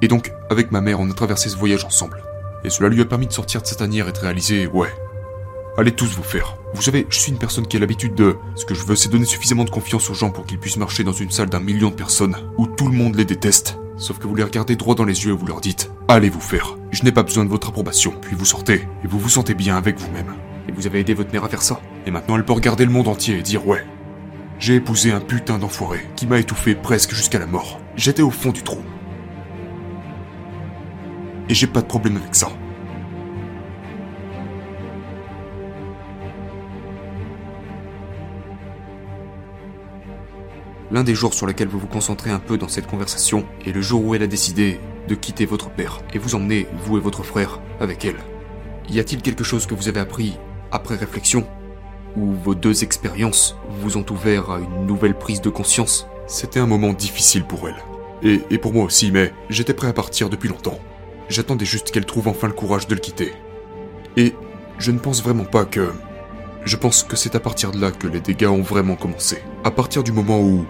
Et 0.03 0.09
donc, 0.09 0.33
avec 0.51 0.73
ma 0.73 0.81
mère, 0.81 1.01
on 1.01 1.11
a 1.11 1.15
traversé 1.15 1.49
ce 1.49 1.57
voyage 1.57 1.85
ensemble. 1.85 2.23
Et 2.65 2.71
cela 2.71 2.89
lui 2.89 3.01
a 3.01 3.05
permis 3.05 3.27
de 3.27 3.33
sortir 3.33 3.63
de 3.63 3.67
sa 3.67 3.77
tanière 3.77 4.09
et 4.09 4.13
de 4.13 4.19
réaliser, 4.19 4.67
ouais, 4.67 4.93
allez 5.77 5.93
tous 5.93 6.17
vous 6.17 6.23
faire. 6.23 6.57
Vous 6.75 6.83
savez, 6.83 7.07
je 7.09 7.19
suis 7.19 7.33
une 7.33 7.39
personne 7.39 7.67
qui 7.67 7.77
a 7.77 7.81
l'habitude 7.81 8.15
de... 8.15 8.37
Ce 8.55 8.65
que 8.65 8.75
je 8.75 8.85
veux, 8.85 8.97
c'est 8.97 9.11
donner 9.11 9.25
suffisamment 9.25 9.65
de 9.65 9.71
confiance 9.71 10.11
aux 10.11 10.15
gens 10.15 10.31
pour 10.31 10.47
qu'ils 10.47 10.59
puissent 10.59 10.77
marcher 10.77 11.05
dans 11.05 11.13
une 11.13 11.31
salle 11.31 11.49
d'un 11.49 11.61
million 11.61 11.91
de 11.91 11.95
personnes, 11.95 12.37
où 12.57 12.67
tout 12.67 12.89
le 12.89 12.97
monde 12.97 13.17
les 13.17 13.25
déteste. 13.25 13.79
Sauf 13.97 14.19
que 14.19 14.27
vous 14.27 14.35
les 14.35 14.43
regardez 14.43 14.77
droit 14.77 14.95
dans 14.95 15.05
les 15.05 15.25
yeux 15.25 15.33
et 15.33 15.37
vous 15.37 15.47
leur 15.47 15.61
dites, 15.61 15.91
allez 16.09 16.29
vous 16.29 16.41
faire. 16.41 16.77
Je 16.91 17.03
n'ai 17.03 17.13
pas 17.13 17.23
besoin 17.23 17.45
de 17.45 17.51
votre 17.51 17.69
approbation. 17.69 18.13
Puis 18.21 18.37
vous 18.37 18.45
sortez, 18.45 18.87
et 19.05 19.07
vous 19.09 19.19
vous 19.19 19.29
sentez 19.29 19.55
bien 19.55 19.77
avec 19.77 19.99
vous-même. 19.99 20.35
Et 20.69 20.73
vous 20.73 20.87
avez 20.87 21.01
aidé 21.01 21.15
votre 21.15 21.33
mère 21.33 21.45
à 21.45 21.49
faire 21.49 21.63
ça 21.63 21.81
Et 22.07 22.11
maintenant 22.11 22.37
elle 22.37 22.45
peut 22.45 22.53
regarder 22.53 22.85
le 22.85 22.91
monde 22.91 23.09
entier 23.09 23.39
et 23.39 23.43
dire 23.43 23.67
ouais. 23.67 23.85
J'ai 24.59 24.77
épousé 24.77 25.13
un 25.13 25.21
putain 25.21 25.59
d'enfoiré 25.59 26.01
qui 26.17 26.27
m'a 26.27 26.39
étouffé 26.39 26.75
presque 26.75 27.13
jusqu'à 27.13 27.39
la 27.39 27.47
mort. 27.47 27.81
J'étais 27.97 28.23
au 28.23 28.31
fond 28.31 28.51
du 28.51 28.63
trou. 28.63 28.81
Et 31.49 31.55
j'ai 31.55 31.67
pas 31.67 31.83
de 31.83 31.87
problème 31.87 32.17
avec 32.17 32.35
ça. 32.35 32.49
L'un 40.93 41.03
des 41.03 41.17
jours 41.17 41.35
sur 41.35 41.47
lesquels 41.47 41.67
vous 41.67 41.81
vous 41.81 41.89
concentrez 41.89 42.31
un 42.31 42.39
peu 42.39 42.59
dans 42.59 42.69
cette 42.69 42.87
conversation 42.87 43.45
est 43.67 43.73
le 43.73 43.83
jour 43.83 44.05
où 44.05 44.15
elle 44.15 44.23
a 44.23 44.29
décidé 44.29 44.79
de 45.09 45.15
quitter 45.17 45.45
votre 45.45 45.69
père 45.69 46.01
et 46.15 46.19
vous 46.19 46.37
emmener, 46.37 46.69
vous 46.85 46.97
et 46.97 47.01
votre 47.01 47.25
frère, 47.25 47.61
avec 47.81 48.05
elle. 48.05 48.19
Y 48.89 49.01
a-t-il 49.01 49.21
quelque 49.21 49.43
chose 49.43 49.67
que 49.67 49.75
vous 49.75 49.89
avez 49.89 49.99
appris 49.99 50.39
après 50.71 50.95
réflexion 50.95 51.45
Ou 52.17 52.33
vos 52.33 52.55
deux 52.55 52.85
expériences 52.85 53.57
vous 53.81 53.97
ont 53.97 54.07
ouvert 54.11 54.51
à 54.51 54.61
une 54.61 54.87
nouvelle 54.87 55.19
prise 55.19 55.41
de 55.41 55.51
conscience? 55.51 56.07
C'était 56.29 56.61
un 56.61 56.67
moment 56.67 56.93
difficile 56.93 57.45
pour 57.45 57.69
elle. 57.69 57.83
Et, 58.23 58.41
et 58.51 58.59
pour 58.59 58.73
moi 58.73 58.85
aussi, 58.85 59.11
mais 59.11 59.33
j'étais 59.51 59.75
prêt 59.75 59.89
à 59.89 59.93
partir 59.93 60.31
depuis 60.31 60.49
longtemps. 60.49 60.79
J'attendais 61.29 61.65
juste 61.65 61.91
qu'elle 61.91 62.07
trouve 62.07 62.29
enfin 62.29 62.47
le 62.47 62.53
courage 62.53 62.87
de 62.87 62.95
le 62.95 63.01
quitter. 63.01 63.33
Et 64.17 64.35
je 64.79 64.93
ne 64.93 65.01
pense 65.01 65.23
vraiment 65.23 65.45
pas 65.45 65.65
que... 65.65 65.93
Je 66.67 66.75
pense 66.75 67.05
que 67.05 67.15
c'est 67.15 67.37
à 67.37 67.41
partir 67.41 67.71
de 67.71 67.81
là 67.81 67.93
que 67.93 68.09
les 68.09 68.19
dégâts 68.19 68.49
ont 68.49 68.61
vraiment 68.61 68.97
commencé. 68.97 69.39
À 69.63 69.71
partir 69.71 70.03
du 70.03 70.11
moment 70.11 70.41
où 70.41 70.67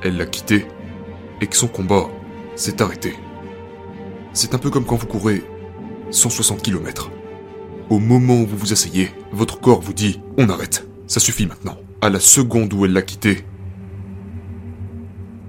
elle 0.00 0.16
l'a 0.16 0.24
quitté 0.24 0.68
et 1.40 1.48
que 1.48 1.56
son 1.56 1.66
combat 1.66 2.06
s'est 2.54 2.80
arrêté. 2.80 3.16
C'est 4.32 4.54
un 4.54 4.58
peu 4.58 4.70
comme 4.70 4.84
quand 4.84 4.94
vous 4.94 5.08
courez 5.08 5.42
160 6.12 6.62
km. 6.62 7.10
Au 7.90 7.98
moment 7.98 8.36
où 8.40 8.46
vous 8.46 8.56
vous 8.56 8.72
asseyez, 8.72 9.10
votre 9.32 9.58
corps 9.58 9.80
vous 9.80 9.92
dit 9.92 10.20
on 10.38 10.48
arrête, 10.48 10.86
ça 11.08 11.18
suffit 11.18 11.46
maintenant. 11.46 11.76
À 12.00 12.08
la 12.08 12.20
seconde 12.20 12.72
où 12.72 12.84
elle 12.84 12.92
l'a 12.92 13.02
quitté, 13.02 13.44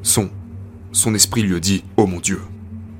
son 0.01 1.13
esprit 1.13 1.43
lui 1.43 1.55
a 1.55 1.59
dit 1.59 1.83
oh 1.97 2.07
mon 2.07 2.19
dieu. 2.19 2.41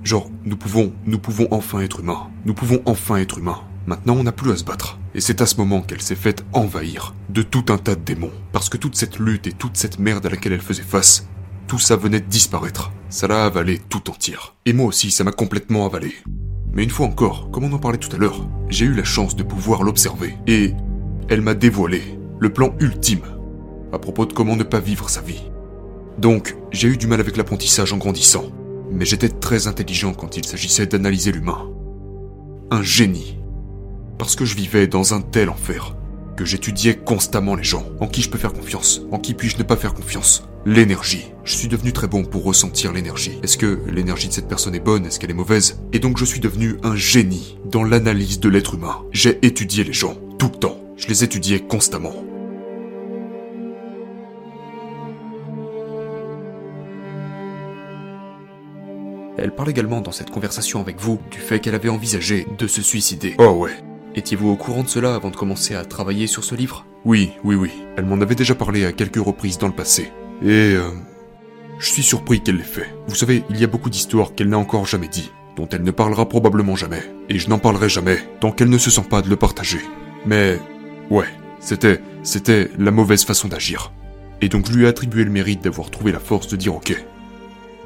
Genre 0.03 0.29
nous 0.45 0.57
pouvons 0.57 0.93
nous 1.07 1.17
pouvons 1.17 1.47
enfin 1.49 1.79
être 1.79 2.01
humains. 2.01 2.29
Nous 2.45 2.53
pouvons 2.53 2.83
enfin 2.85 3.15
être 3.15 3.39
humains. 3.39 3.61
Maintenant, 3.85 4.15
on 4.15 4.23
n'a 4.23 4.31
plus 4.31 4.51
à 4.51 4.55
se 4.55 4.63
battre. 4.63 4.97
Et 5.13 5.21
c'est 5.21 5.41
à 5.41 5.45
ce 5.45 5.57
moment 5.57 5.81
qu'elle 5.81 6.01
s'est 6.01 6.15
faite 6.15 6.45
envahir 6.53 7.13
de 7.29 7.41
tout 7.41 7.65
un 7.69 7.77
tas 7.77 7.95
de 7.95 8.01
démons. 8.01 8.31
Parce 8.51 8.69
que 8.69 8.77
toute 8.77 8.95
cette 8.95 9.19
lutte 9.19 9.47
et 9.47 9.51
toute 9.51 9.75
cette 9.75 9.99
merde 9.99 10.25
à 10.25 10.29
laquelle 10.29 10.53
elle 10.53 10.61
faisait 10.61 10.83
face, 10.83 11.27
tout 11.67 11.79
ça 11.79 11.95
venait 11.95 12.21
de 12.21 12.25
disparaître. 12.25 12.91
Ça 13.09 13.27
l'a 13.27 13.45
avalé 13.45 13.79
tout 13.89 14.09
entière. 14.09 14.55
Et 14.65 14.73
moi 14.73 14.87
aussi, 14.87 15.11
ça 15.11 15.23
m'a 15.23 15.31
complètement 15.31 15.85
avalé. 15.85 16.15
Mais 16.71 16.83
une 16.83 16.89
fois 16.89 17.07
encore, 17.07 17.51
comme 17.51 17.65
on 17.65 17.73
en 17.73 17.79
parlait 17.79 17.97
tout 17.97 18.13
à 18.15 18.17
l'heure, 18.17 18.47
j'ai 18.69 18.85
eu 18.85 18.93
la 18.93 19.03
chance 19.03 19.35
de 19.35 19.43
pouvoir 19.43 19.83
l'observer. 19.83 20.35
Et 20.47 20.73
elle 21.29 21.41
m'a 21.41 21.53
dévoilé 21.53 22.01
le 22.39 22.51
plan 22.51 22.73
ultime 22.79 23.23
à 23.91 23.99
propos 23.99 24.25
de 24.25 24.33
comment 24.33 24.55
ne 24.55 24.63
pas 24.63 24.79
vivre 24.79 25.09
sa 25.09 25.21
vie. 25.21 25.43
Donc, 26.17 26.55
j'ai 26.71 26.87
eu 26.87 26.97
du 26.97 27.07
mal 27.07 27.19
avec 27.19 27.37
l'apprentissage 27.37 27.93
en 27.93 27.97
grandissant. 27.97 28.45
Mais 28.91 29.05
j'étais 29.05 29.29
très 29.29 29.67
intelligent 29.67 30.13
quand 30.13 30.37
il 30.37 30.45
s'agissait 30.45 30.87
d'analyser 30.87 31.31
l'humain. 31.31 31.69
Un 32.71 32.81
génie 32.81 33.37
parce 34.17 34.35
que 34.35 34.45
je 34.45 34.55
vivais 34.55 34.87
dans 34.87 35.13
un 35.13 35.21
tel 35.21 35.49
enfer 35.49 35.95
que 36.35 36.45
j'étudiais 36.45 36.95
constamment 36.95 37.55
les 37.55 37.63
gens. 37.63 37.85
En 37.99 38.07
qui 38.07 38.21
je 38.21 38.29
peux 38.29 38.37
faire 38.37 38.53
confiance 38.53 39.01
En 39.11 39.19
qui 39.19 39.33
puis-je 39.33 39.57
ne 39.57 39.63
pas 39.63 39.75
faire 39.75 39.93
confiance 39.93 40.43
L'énergie. 40.65 41.31
Je 41.43 41.55
suis 41.55 41.67
devenu 41.67 41.91
très 41.91 42.07
bon 42.07 42.23
pour 42.23 42.43
ressentir 42.43 42.93
l'énergie. 42.93 43.39
Est-ce 43.43 43.57
que 43.57 43.81
l'énergie 43.87 44.29
de 44.29 44.33
cette 44.33 44.47
personne 44.47 44.75
est 44.75 44.79
bonne? 44.79 45.05
Est-ce 45.05 45.19
qu'elle 45.19 45.31
est 45.31 45.35
mauvaise? 45.35 45.81
Et 45.91 45.99
donc 45.99 46.17
je 46.17 46.25
suis 46.25 46.39
devenu 46.39 46.77
un 46.83 46.95
génie 46.95 47.57
dans 47.65 47.83
l'analyse 47.83 48.39
de 48.39 48.49
l'être 48.49 48.75
humain. 48.75 49.03
J'ai 49.11 49.45
étudié 49.45 49.83
les 49.83 49.93
gens, 49.93 50.15
tout 50.39 50.49
le 50.51 50.59
temps. 50.59 50.77
Je 50.95 51.07
les 51.07 51.23
étudiais 51.23 51.59
constamment. 51.59 52.13
Elle 59.37 59.53
parle 59.53 59.69
également 59.69 59.99
dans 59.99 60.11
cette 60.13 60.29
conversation 60.29 60.79
avec 60.79 61.01
vous 61.01 61.19
du 61.29 61.39
fait 61.39 61.59
qu'elle 61.59 61.75
avait 61.75 61.89
envisagé 61.89 62.47
de 62.57 62.67
se 62.67 62.81
suicider. 62.81 63.35
Oh 63.39 63.49
ouais. 63.49 63.73
Étiez-vous 64.15 64.49
au 64.49 64.55
courant 64.55 64.83
de 64.83 64.87
cela 64.87 65.15
avant 65.15 65.31
de 65.31 65.35
commencer 65.35 65.73
à 65.73 65.85
travailler 65.85 66.27
sur 66.27 66.43
ce 66.43 66.53
livre? 66.53 66.85
Oui, 67.03 67.31
oui, 67.43 67.55
oui. 67.55 67.71
Elle 67.97 68.05
m'en 68.05 68.21
avait 68.21 68.35
déjà 68.35 68.53
parlé 68.53 68.85
à 68.85 68.91
quelques 68.91 69.23
reprises 69.23 69.57
dans 69.57 69.67
le 69.67 69.73
passé. 69.73 70.11
Et... 70.43 70.75
Euh, 70.75 70.89
je 71.79 71.89
suis 71.89 72.03
surpris 72.03 72.41
qu'elle 72.41 72.57
l'ait 72.57 72.63
fait. 72.63 72.93
Vous 73.07 73.15
savez, 73.15 73.43
il 73.49 73.59
y 73.59 73.63
a 73.63 73.67
beaucoup 73.67 73.89
d'histoires 73.89 74.35
qu'elle 74.35 74.49
n'a 74.49 74.57
encore 74.57 74.85
jamais 74.85 75.07
dit, 75.07 75.31
dont 75.57 75.67
elle 75.71 75.83
ne 75.83 75.91
parlera 75.91 76.29
probablement 76.29 76.75
jamais. 76.75 77.01
Et 77.27 77.39
je 77.39 77.49
n'en 77.49 77.57
parlerai 77.57 77.89
jamais, 77.89 78.19
tant 78.39 78.51
qu'elle 78.51 78.69
ne 78.69 78.77
se 78.77 78.91
sent 78.91 79.05
pas 79.09 79.21
de 79.21 79.29
le 79.29 79.35
partager. 79.35 79.79
Mais... 80.25 80.59
Ouais, 81.09 81.27
c'était... 81.59 81.99
c'était 82.21 82.69
la 82.77 82.91
mauvaise 82.91 83.25
façon 83.25 83.47
d'agir. 83.47 83.91
Et 84.41 84.49
donc 84.49 84.67
je 84.67 84.77
lui 84.77 84.85
ai 84.85 84.87
attribué 84.87 85.23
le 85.23 85.31
mérite 85.31 85.63
d'avoir 85.63 85.89
trouvé 85.89 86.11
la 86.11 86.19
force 86.19 86.47
de 86.47 86.55
dire 86.55 86.75
ok. 86.75 86.95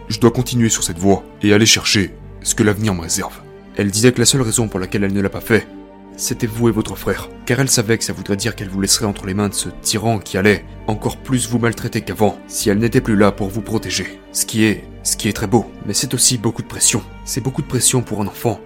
Je 0.10 0.20
dois 0.20 0.32
continuer 0.32 0.70
sur 0.70 0.84
cette 0.84 1.00
voie 1.00 1.24
et 1.42 1.54
aller 1.54 1.66
chercher 1.66 2.14
ce 2.42 2.54
que 2.54 2.64
l'avenir 2.64 2.94
me 2.94 3.02
réserve. 3.02 3.40
Elle 3.78 3.92
disait 3.92 4.12
que 4.12 4.20
la 4.20 4.26
seule 4.26 4.42
raison 4.42 4.68
pour 4.68 4.80
laquelle 4.80 5.04
elle 5.04 5.14
ne 5.14 5.22
l'a 5.22 5.30
pas 5.30 5.42
fait, 5.42 5.68
c'était 6.18 6.48
vous 6.48 6.68
et 6.68 6.72
votre 6.72 6.96
frère, 6.96 7.30
car 7.46 7.60
elle 7.60 7.70
savait 7.70 7.98
que 7.98 8.04
ça 8.04 8.12
voudrait 8.12 8.36
dire 8.36 8.56
qu'elle 8.56 8.70
vous 8.70 8.82
laisserait 8.82 9.06
entre 9.06 9.28
les 9.28 9.36
mains 9.36 9.50
de 9.50 9.54
ce 9.54 9.70
tyran 9.82 10.20
qui 10.20 10.38
allait 10.38 10.66
encore 10.88 11.18
plus 11.18 11.48
vous 11.48 11.60
maltraiter 11.60 12.02
qu'avant 12.02 12.40
si 12.48 12.70
elle 12.70 12.80
n'était 12.80 13.02
plus 13.02 13.16
là 13.16 13.32
pour 13.32 13.50
vous 13.50 13.62
protéger. 13.62 14.20
Ce 14.34 14.46
qui 14.46 14.66
est, 14.66 14.84
ce 15.04 15.16
qui 15.16 15.30
est 15.30 15.34
très 15.34 15.48
beau, 15.48 15.72
mais 15.86 15.94
c'est 15.94 16.16
aussi 16.16 16.38
beaucoup 16.38 16.64
de 16.64 16.68
pression. 16.68 17.04
C'est 17.24 17.42
beaucoup 17.42 17.62
de 17.62 17.68
pression 17.68 18.02
pour 18.02 18.22
un 18.22 18.28
enfant 18.28 18.60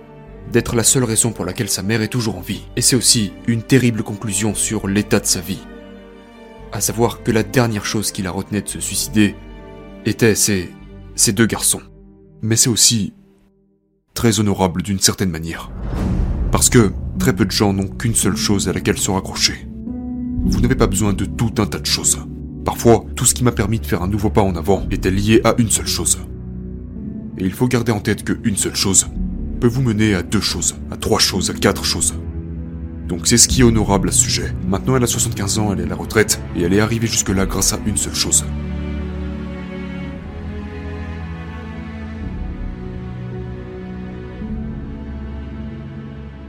d'être 0.52 0.76
la 0.76 0.84
seule 0.84 1.04
raison 1.04 1.32
pour 1.32 1.46
laquelle 1.46 1.70
sa 1.70 1.84
mère 1.84 2.02
est 2.02 2.08
toujours 2.08 2.38
en 2.38 2.42
vie. 2.42 2.66
Et 2.76 2.82
c'est 2.82 2.96
aussi 2.96 3.34
une 3.48 3.64
terrible 3.64 4.02
conclusion 4.02 4.56
sur 4.56 4.88
l'état 4.88 5.20
de 5.20 5.26
sa 5.26 5.42
vie. 5.42 5.60
À 6.72 6.82
savoir 6.82 7.22
que 7.22 7.32
la 7.32 7.44
dernière 7.44 7.86
chose 7.86 8.12
qui 8.12 8.22
la 8.22 8.32
retenait 8.32 8.62
de 8.62 8.70
se 8.70 8.80
suicider 8.80 9.36
était 10.06 10.36
ces, 10.36 10.70
ces 11.16 11.34
deux 11.34 11.46
garçons. 11.46 11.82
Mais 12.42 12.56
c'est 12.56 12.70
aussi 12.70 13.14
très 14.14 14.40
honorable 14.40 14.82
d'une 14.82 15.00
certaine 15.00 15.30
manière. 15.30 15.70
Parce 16.52 16.70
que 16.70 16.92
très 17.22 17.34
peu 17.34 17.46
de 17.46 17.52
gens 17.52 17.72
n'ont 17.72 17.88
qu'une 17.88 18.16
seule 18.16 18.36
chose 18.36 18.68
à 18.68 18.74
laquelle 18.74 18.98
se 18.98 19.12
raccrocher. 19.12 19.68
Vous 20.44 20.60
n'avez 20.60 20.74
pas 20.74 20.88
besoin 20.88 21.14
de 21.14 21.26
tout 21.26 21.54
un 21.60 21.68
tas 21.68 21.78
de 21.78 21.86
choses. 21.86 22.18
Parfois, 22.66 23.06
tout 23.16 23.26
ce 23.26 23.36
qui 23.36 23.44
m'a 23.44 23.52
permis 23.52 23.80
de 23.80 23.86
faire 23.86 24.02
un 24.02 24.08
nouveau 24.08 24.32
pas 24.32 24.42
en 24.42 24.56
avant 24.56 24.88
était 24.90 25.12
lié 25.12 25.40
à 25.44 25.54
une 25.60 25.70
seule 25.70 25.86
chose. 25.86 26.18
Et 27.38 27.46
il 27.46 27.52
faut 27.52 27.68
garder 27.68 27.92
en 27.92 28.00
tête 28.00 28.24
qu'une 28.24 28.56
seule 28.56 28.74
chose 28.74 29.06
peut 29.60 29.68
vous 29.68 29.84
mener 29.84 30.16
à 30.16 30.24
deux 30.24 30.42
choses, 30.42 30.78
à 30.90 30.98
trois 30.98 31.20
choses, 31.20 31.52
à 31.52 31.54
quatre 31.54 31.86
choses. 31.86 32.16
Donc 33.08 33.28
c'est 33.28 33.38
ce 33.38 33.48
qui 33.48 33.62
est 33.62 33.66
honorable 33.66 34.10
à 34.10 34.12
ce 34.12 34.24
sujet. 34.24 34.52
Maintenant 34.68 34.96
elle 34.96 35.04
a 35.04 35.08
75 35.08 35.60
ans, 35.60 35.72
elle 35.72 35.82
est 35.82 35.84
à 35.84 35.90
la 35.90 35.96
retraite, 35.96 36.42
et 36.56 36.64
elle 36.64 36.74
est 36.74 36.80
arrivée 36.80 37.06
jusque-là 37.06 37.46
grâce 37.46 37.72
à 37.72 37.80
une 37.86 37.98
seule 37.98 38.16
chose. 38.16 38.46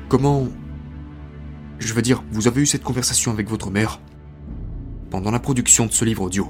Comment... 0.09 0.49
Je 1.85 1.95
veux 1.95 2.03
dire, 2.03 2.23
vous 2.31 2.47
avez 2.47 2.63
eu 2.63 2.67
cette 2.67 2.85
conversation 2.85 3.33
avec 3.33 3.49
votre 3.49 3.69
mère 3.69 4.01
pendant 5.11 5.33
la 5.33 5.41
production 5.41 5.87
de 5.87 5.93
ce 5.93 6.05
livre 6.05 6.23
audio. 6.23 6.49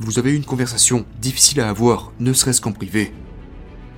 Vous 0.00 0.18
avez 0.18 0.32
eu 0.32 0.34
une 0.34 0.44
conversation 0.44 1.06
difficile 1.20 1.60
à 1.60 1.68
avoir, 1.68 2.12
ne 2.18 2.32
serait-ce 2.32 2.60
qu'en 2.60 2.72
privé, 2.72 3.14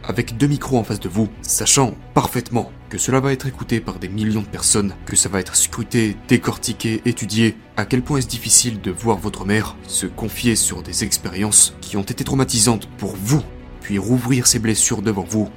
avec 0.04 0.36
deux 0.36 0.48
micros 0.48 0.76
en 0.76 0.84
face 0.84 1.00
de 1.00 1.08
vous, 1.08 1.30
sachant 1.40 1.94
parfaitement 2.12 2.70
que 2.90 2.98
cela 2.98 3.20
va 3.20 3.32
être 3.32 3.46
écouté 3.46 3.80
par 3.80 3.98
des 3.98 4.10
millions 4.10 4.42
de 4.42 4.46
personnes, 4.46 4.92
que 5.06 5.16
ça 5.16 5.30
va 5.30 5.40
être 5.40 5.56
scruté, 5.56 6.14
décortiqué, 6.28 7.00
étudié, 7.06 7.56
à 7.78 7.86
quel 7.86 8.02
point 8.02 8.18
est-ce 8.18 8.28
difficile 8.28 8.82
de 8.82 8.90
voir 8.90 9.16
votre 9.16 9.46
mère 9.46 9.76
se 9.86 10.06
confier 10.06 10.56
sur 10.56 10.82
des 10.82 11.04
expériences 11.04 11.74
qui 11.80 11.96
ont 11.96 12.02
été 12.02 12.22
traumatisantes 12.22 12.86
pour 12.98 13.16
vous, 13.16 13.42
puis 13.80 13.96
rouvrir 13.96 14.46
ses 14.46 14.58
blessures 14.58 15.00
devant 15.00 15.24
vous, 15.24 15.48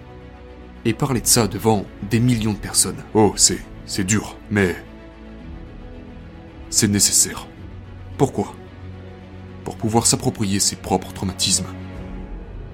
et 0.85 0.93
parler 0.93 1.19
de 1.19 1.27
ça 1.27 1.47
devant 1.47 1.85
des 2.09 2.21
millions 2.21 2.53
de 2.53 2.57
personnes. 2.57 3.03
Oh, 3.13 3.33
c'est... 3.35 3.59
c'est 3.89 4.03
dur, 4.03 4.37
mais... 4.51 4.75
C'est 6.69 6.87
nécessaire. 6.87 7.47
Pourquoi? 8.19 8.53
Pour 9.63 9.77
pouvoir 9.77 10.05
s'approprier 10.05 10.59
ses 10.59 10.75
propres 10.75 11.11
traumatismes. 11.11 11.65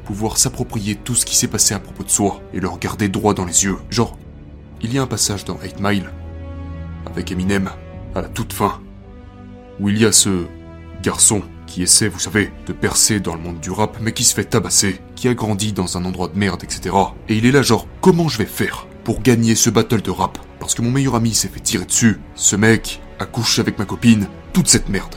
pouvoir 0.04 0.38
s'approprier 0.38 0.96
tout 0.96 1.16
ce 1.16 1.26
qui 1.26 1.36
s'est 1.36 1.48
passé 1.48 1.74
à 1.74 1.80
propos 1.80 2.04
de 2.04 2.10
soi 2.10 2.42
et 2.54 2.60
le 2.60 2.68
regarder 2.68 3.08
droit 3.08 3.34
dans 3.34 3.46
les 3.46 3.64
yeux. 3.64 3.78
Genre, 3.90 4.18
il 4.82 4.94
y 4.94 5.00
a 5.00 5.04
un 5.04 5.08
passage 5.08 5.46
dans 5.46 5.58
8 5.58 5.80
Mile, 5.80 6.12
avec 7.06 7.32
Eminem, 7.32 7.72
à 8.14 8.22
la 8.22 8.28
toute 8.28 8.52
fin, 8.52 8.82
où 9.80 9.88
il 9.88 9.98
y 9.98 10.06
a 10.06 10.12
ce 10.12 10.46
garçon 11.02 11.42
qui 11.66 11.82
essaie, 11.82 12.10
vous 12.10 12.20
savez, 12.20 12.52
de 12.68 12.74
percer 12.74 13.22
dans 13.22 13.36
le 13.36 13.42
monde 13.42 13.62
du 13.62 13.72
rap, 13.72 13.98
mais 14.02 14.12
qui 14.12 14.26
se 14.26 14.36
fait 14.36 14.44
tabasser, 14.44 15.00
qui 15.16 15.30
a 15.30 15.34
grandi 15.34 15.72
dans 15.72 15.98
un 15.98 16.04
endroit 16.04 16.28
de 16.28 16.38
merde, 16.38 16.64
etc. 16.64 16.94
Et 17.30 17.38
il 17.38 17.46
est 17.46 17.52
là 17.52 17.62
genre, 17.62 17.88
comment 18.02 18.28
je 18.28 18.38
vais 18.38 18.46
faire? 18.46 18.86
Pour 19.06 19.22
gagner 19.22 19.56
ce 19.56 19.70
battle 19.70 20.02
de 20.02 20.10
rap 20.10 20.40
Parce 20.60 20.74
que 20.74 20.82
mon 20.82 20.92
meilleur 20.92 21.16
ami 21.16 21.34
s'est 21.34 21.48
fait 21.48 21.62
tirer 21.62 21.86
dessus, 21.86 22.20
ce 22.34 22.58
mec 22.58 23.02
a 23.20 23.26
couché 23.26 23.62
avec 23.62 23.80
ma 23.80 23.86
copine, 23.86 24.28
toute 24.52 24.68
cette 24.68 24.90
merde. 24.90 25.16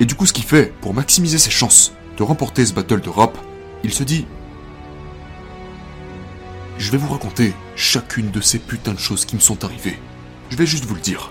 Et 0.00 0.06
du 0.06 0.14
coup, 0.16 0.26
ce 0.26 0.32
qu'il 0.32 0.44
fait, 0.44 0.72
pour 0.80 0.94
maximiser 0.94 1.38
ses 1.38 1.50
chances 1.50 1.92
de 2.16 2.22
remporter 2.22 2.64
ce 2.64 2.72
battle 2.72 3.02
de 3.02 3.10
rap, 3.10 3.36
il 3.84 3.92
se 3.92 4.02
dit 4.02 4.26
Je 6.78 6.90
vais 6.90 6.96
vous 6.98 7.12
raconter 7.12 7.52
chacune 7.76 8.30
de 8.30 8.40
ces 8.40 8.58
putains 8.58 8.94
de 8.94 8.98
choses 8.98 9.26
qui 9.26 9.36
me 9.36 9.40
sont 9.40 9.64
arrivées. 9.64 9.98
Je 10.48 10.56
vais 10.56 10.66
juste 10.66 10.86
vous 10.86 10.94
le 10.94 11.00
dire. 11.00 11.30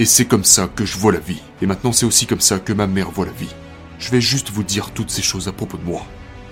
Et 0.00 0.04
c'est 0.04 0.26
comme 0.26 0.44
ça 0.44 0.66
que 0.66 0.84
je 0.84 0.98
vois 0.98 1.12
la 1.12 1.20
vie. 1.20 1.40
Et 1.62 1.66
maintenant 1.66 1.92
c'est 1.92 2.04
aussi 2.04 2.26
comme 2.26 2.40
ça 2.40 2.58
que 2.58 2.72
ma 2.72 2.88
mère 2.88 3.12
voit 3.12 3.26
la 3.26 3.32
vie. 3.32 3.54
Je 4.00 4.10
vais 4.10 4.20
juste 4.20 4.50
vous 4.50 4.64
dire 4.64 4.90
toutes 4.90 5.10
ces 5.10 5.22
choses 5.22 5.46
à 5.46 5.52
propos 5.52 5.78
de 5.78 5.84
moi. 5.84 6.04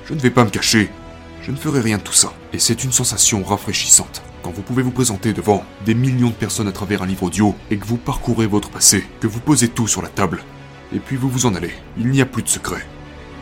Je 0.06 0.14
ne 0.14 0.20
vais 0.20 0.30
pas 0.30 0.44
me 0.44 0.50
cacher. 0.50 0.90
Je 1.44 1.50
ne 1.50 1.56
ferai 1.56 1.80
rien 1.80 1.98
de 1.98 2.02
tout 2.02 2.14
ça. 2.14 2.32
Et 2.54 2.58
c'est 2.58 2.84
une 2.84 2.92
sensation 2.92 3.42
rafraîchissante. 3.44 4.22
Quand 4.42 4.50
vous 4.50 4.62
pouvez 4.62 4.82
vous 4.82 4.90
présenter 4.90 5.34
devant 5.34 5.62
des 5.84 5.94
millions 5.94 6.30
de 6.30 6.34
personnes 6.34 6.68
à 6.68 6.72
travers 6.72 7.02
un 7.02 7.06
livre 7.06 7.24
audio 7.24 7.54
et 7.70 7.76
que 7.76 7.84
vous 7.84 7.98
parcourez 7.98 8.46
votre 8.46 8.70
passé, 8.70 9.04
que 9.20 9.26
vous 9.26 9.40
posez 9.40 9.68
tout 9.68 9.86
sur 9.86 10.00
la 10.00 10.08
table, 10.08 10.42
et 10.94 10.98
puis 10.98 11.16
vous 11.16 11.28
vous 11.28 11.44
en 11.44 11.54
allez. 11.54 11.74
Il 11.98 12.08
n'y 12.08 12.22
a 12.22 12.26
plus 12.26 12.42
de 12.42 12.48
secret. 12.48 12.86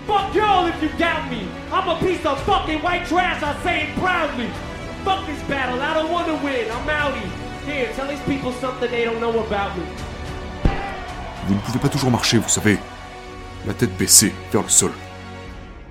Fuck 0.09 0.35
y'all 0.35 0.69
if 0.69 0.83
you 0.83 0.89
doubt 0.99 1.31
me. 1.31 1.47
I'm 1.73 1.89
a 1.89 1.97
piece 2.01 2.27
of 2.27 2.41
fucking 2.41 2.83
white 2.83 3.07
trash, 3.07 3.41
I 3.41 3.55
say 3.63 3.85
it 3.85 3.95
proudly. 3.95 4.49
Fuck 5.05 5.25
this 5.27 5.41
battle, 5.49 5.79
I 5.81 5.95
don't 5.95 6.11
wanna 6.11 6.35
win, 6.43 6.67
I'm 6.73 6.89
outie. 6.89 7.31
Here, 7.69 7.89
tell 7.95 8.09
these 8.09 8.19
people 8.27 8.53
something 8.61 8.91
they 8.91 9.05
don't 9.05 9.21
know 9.21 9.31
about 9.31 9.77
me. 9.79 9.85
Vous 11.47 11.55
ne 11.55 11.61
pouvez 11.61 11.79
pas 11.79 11.89
toujours 11.89 12.11
marcher, 12.11 12.39
vous 12.39 12.49
savez. 12.49 12.79
La 13.65 13.75
tête 13.75 13.97
baissée, 13.97 14.33
vers 14.53 14.63
le 14.63 14.69
sol. 14.69 14.91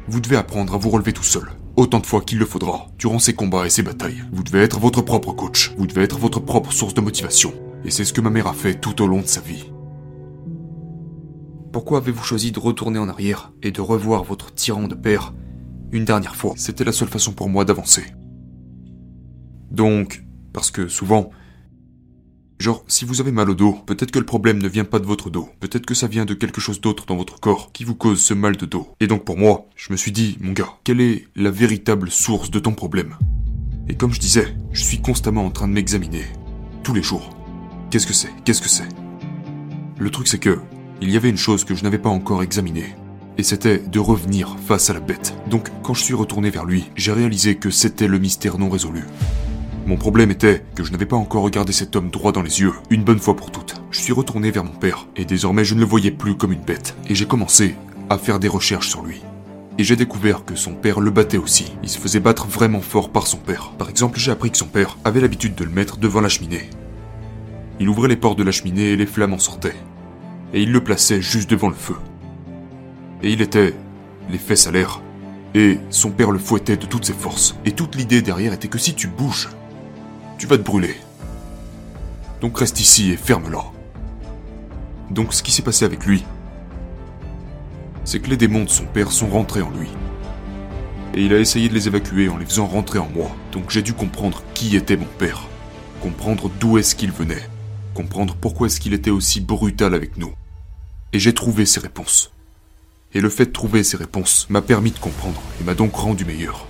Vous 0.10 0.20
devez 0.20 0.36
apprendre 0.36 0.76
à 0.76 0.78
vous 0.78 0.90
relever 0.90 1.14
tout 1.14 1.24
seul, 1.24 1.50
autant 1.76 2.00
de 2.00 2.06
fois 2.06 2.22
qu'il 2.22 2.40
le 2.40 2.46
faudra, 2.46 2.88
durant 2.98 3.20
ces 3.20 3.34
combats 3.34 3.66
et 3.66 3.70
ces 3.70 3.84
batailles. 3.84 4.24
Vous 4.32 4.44
devez 4.44 4.60
être 4.60 4.80
votre 4.80 5.02
propre 5.02 5.34
coach, 5.34 5.74
vous 5.78 5.88
devez 5.88 6.04
être 6.04 6.20
votre 6.20 6.40
propre 6.40 6.72
source 6.72 6.94
de 6.94 7.02
motivation. 7.02 7.54
Et 7.86 7.92
c'est 7.92 8.06
ce 8.06 8.14
que 8.14 8.22
ma 8.22 8.30
mère 8.30 8.48
a 8.48 8.54
fait 8.54 8.80
tout 8.80 9.02
au 9.02 9.08
long 9.08 9.22
de 9.22 9.28
sa 9.28 9.42
vie. 9.42 9.72
Pourquoi 11.72 12.00
avez-vous 12.00 12.24
choisi 12.24 12.52
de 12.52 12.60
retourner 12.60 13.00
en 13.00 13.08
arrière 13.08 13.52
et 13.64 13.72
de 13.72 13.82
revoir 13.82 14.24
votre 14.24 14.54
tyran 14.54 14.88
de 14.88 14.96
père 14.96 15.34
une 15.92 16.06
dernière 16.06 16.36
fois? 16.36 16.54
C'était 16.58 16.84
la 16.84 16.92
seule 16.92 17.08
façon 17.08 17.32
pour 17.32 17.50
moi 17.50 17.66
d'avancer. 17.66 18.04
Donc, 19.72 20.24
parce 20.54 20.70
que 20.70 20.90
souvent, 20.90 21.30
Genre, 22.62 22.84
si 22.88 23.06
vous 23.06 23.22
avez 23.22 23.32
mal 23.32 23.50
au 23.50 23.56
dos, 23.56 23.74
peut-être 23.88 24.12
que 24.12 24.20
le 24.20 24.26
problème 24.26 24.60
ne 24.62 24.68
vient 24.68 24.84
pas 24.84 25.00
de 25.00 25.08
votre 25.08 25.32
dos. 25.32 25.50
Peut-être 25.60 25.88
que 25.88 25.96
ça 25.96 26.06
vient 26.06 26.26
de 26.26 26.36
quelque 26.36 26.62
chose 26.62 26.80
d'autre 26.80 27.08
dans 27.08 27.16
votre 27.16 27.40
corps 27.40 27.72
qui 27.74 27.84
vous 27.84 27.96
cause 27.96 28.22
ce 28.22 28.36
mal 28.36 28.56
de 28.56 28.68
dos. 28.68 28.88
Et 29.00 29.08
donc 29.08 29.26
pour 29.26 29.36
moi, 29.36 29.66
je 29.76 29.92
me 29.92 29.98
suis 29.98 30.12
dit, 30.12 30.38
mon 30.42 30.52
gars, 30.52 30.70
quelle 30.84 31.02
est 31.02 31.26
la 31.36 31.50
véritable 31.50 32.12
source 32.12 32.52
de 32.52 32.60
ton 32.60 32.74
problème? 32.74 33.16
Et 33.90 33.96
comme 33.96 34.14
je 34.14 34.20
disais, 34.20 34.56
je 34.74 34.84
suis 34.84 35.02
constamment 35.02 35.44
en 35.44 35.50
train 35.50 35.68
de 35.68 35.74
m'examiner. 35.74 36.26
Tous 36.84 36.94
les 36.94 37.02
jours. 37.02 37.36
Qu'est-ce 37.90 38.06
que 38.06 38.14
c'est? 38.14 38.30
Qu'est-ce 38.46 38.62
que 38.62 38.70
c'est? 38.70 38.88
Le 39.98 40.12
truc 40.12 40.28
c'est 40.28 40.38
que, 40.38 40.60
il 41.02 41.10
y 41.10 41.18
avait 41.18 41.32
une 41.32 41.38
chose 41.38 41.64
que 41.64 41.74
je 41.74 41.82
n'avais 41.84 41.98
pas 41.98 42.10
encore 42.10 42.44
examinée. 42.44 42.96
Et 43.40 43.44
c'était 43.44 43.80
de 43.80 43.98
revenir 43.98 44.56
face 44.68 44.92
à 44.92 44.94
la 44.94 45.00
bête. 45.00 45.34
Donc 45.50 45.72
quand 45.82 45.96
je 45.96 46.04
suis 46.04 46.14
retourné 46.14 46.52
vers 46.52 46.66
lui, 46.66 46.92
j'ai 46.96 47.12
réalisé 47.12 47.56
que 47.56 47.72
c'était 47.72 48.08
le 48.08 48.20
mystère 48.20 48.60
non 48.60 48.70
résolu. 48.70 49.06
Mon 49.88 49.98
problème 49.98 50.30
était 50.30 50.64
que 50.76 50.84
je 50.84 50.92
n'avais 50.92 51.08
pas 51.08 51.16
encore 51.16 51.42
regardé 51.42 51.74
cet 51.74 51.96
homme 51.96 52.12
droit 52.12 52.32
dans 52.32 52.44
les 52.44 52.62
yeux, 52.62 52.74
une 52.92 53.04
bonne 53.04 53.20
fois 53.20 53.36
pour 53.36 53.52
toutes. 53.52 53.82
Je 53.90 54.00
suis 54.00 54.14
retourné 54.14 54.52
vers 54.52 54.64
mon 54.64 54.72
père, 54.72 55.08
et 55.16 55.26
désormais 55.26 55.66
je 55.66 55.74
ne 55.74 55.80
le 55.80 55.86
voyais 55.86 56.12
plus 56.12 56.36
comme 56.36 56.54
une 56.54 56.62
bête, 56.62 56.96
et 57.10 57.16
j'ai 57.16 57.26
commencé 57.26 57.76
à 58.10 58.20
faire 58.20 58.40
des 58.40 58.48
recherches 58.48 58.90
sur 58.90 59.02
lui. 59.02 59.22
Et 59.80 59.84
j'ai 59.84 59.96
découvert 59.96 60.46
que 60.46 60.56
son 60.56 60.74
père 60.74 61.00
le 61.00 61.10
battait 61.10 61.38
aussi. 61.38 61.74
Il 61.82 61.90
se 61.90 61.98
faisait 61.98 62.20
battre 62.20 62.46
vraiment 62.46 62.82
fort 62.82 63.10
par 63.10 63.26
son 63.26 63.38
père. 63.38 63.72
Par 63.80 63.90
exemple, 63.90 64.20
j'ai 64.20 64.32
appris 64.32 64.52
que 64.52 64.58
son 64.58 64.68
père 64.68 64.98
avait 65.04 65.22
l'habitude 65.22 65.56
de 65.56 65.64
le 65.64 65.72
mettre 65.72 65.98
devant 65.98 66.22
la 66.22 66.30
cheminée. 66.30 66.70
Il 67.80 67.90
ouvrait 67.90 68.10
les 68.10 68.18
portes 68.18 68.38
de 68.38 68.44
la 68.44 68.52
cheminée 68.52 68.92
et 68.92 68.98
les 68.98 69.08
flammes 69.08 69.34
en 69.34 69.40
sortaient. 69.40 69.76
Et 70.54 70.62
il 70.62 70.72
le 70.72 70.84
plaçait 70.84 71.22
juste 71.22 71.50
devant 71.50 71.70
le 71.70 71.76
feu. 71.76 71.96
Et 73.24 73.32
il 73.32 73.42
était 73.42 73.74
les 74.30 74.38
fesses 74.38 74.68
à 74.68 74.72
l'air. 74.72 75.02
Et 75.56 75.80
son 75.90 76.12
père 76.12 76.32
le 76.32 76.40
fouettait 76.40 76.78
de 76.78 76.86
toutes 76.86 77.06
ses 77.06 77.14
forces. 77.14 77.56
Et 77.66 77.72
toute 77.72 77.96
l'idée 77.96 78.22
derrière 78.22 78.54
était 78.54 78.68
que 78.68 78.78
si 78.78 78.94
tu 78.94 79.08
bouges, 79.08 79.50
tu 80.42 80.48
vas 80.48 80.58
te 80.58 80.64
brûler. 80.64 80.96
Donc 82.42 82.58
reste 82.58 82.80
ici 82.80 83.12
et 83.12 83.16
ferme-la. 83.16 83.64
Donc 85.12 85.36
ce 85.36 85.44
qui 85.44 85.52
s'est 85.52 85.62
passé 85.62 85.86
avec 85.86 86.04
lui, 86.04 86.24
c'est 88.06 88.20
que 88.20 88.28
les 88.28 88.38
démons 88.38 88.64
de 88.64 88.70
son 88.70 88.86
père 88.86 89.12
sont 89.12 89.30
rentrés 89.30 89.62
en 89.62 89.70
lui. 89.70 89.90
Et 91.14 91.24
il 91.24 91.32
a 91.36 91.40
essayé 91.40 91.70
de 91.70 91.76
les 91.76 91.86
évacuer 91.88 92.28
en 92.28 92.38
les 92.38 92.46
faisant 92.48 92.66
rentrer 92.66 92.98
en 92.98 93.08
moi. 93.10 93.30
Donc 93.52 93.70
j'ai 93.70 93.84
dû 93.84 93.94
comprendre 93.94 94.42
qui 94.56 94.76
était 94.76 94.98
mon 94.98 95.06
père. 95.20 95.48
Comprendre 96.02 96.50
d'où 96.60 96.80
est-ce 96.80 96.96
qu'il 96.96 97.12
venait. 97.12 97.48
Comprendre 97.94 98.36
pourquoi 98.36 98.66
est-ce 98.66 98.80
qu'il 98.80 98.96
était 98.96 99.12
aussi 99.12 99.42
brutal 99.42 99.94
avec 99.94 100.18
nous. 100.18 100.34
Et 101.14 101.20
j'ai 101.20 101.36
trouvé 101.36 101.68
ces 101.68 101.82
réponses. 101.82 102.32
Et 103.14 103.22
le 103.22 103.30
fait 103.30 103.46
de 103.46 103.52
trouver 103.52 103.84
ces 103.84 103.98
réponses 103.98 104.48
m'a 104.50 104.64
permis 104.64 104.90
de 104.90 104.98
comprendre 104.98 105.40
et 105.62 105.64
m'a 105.64 105.76
donc 105.76 105.94
rendu 105.94 106.26
meilleur. 106.26 106.66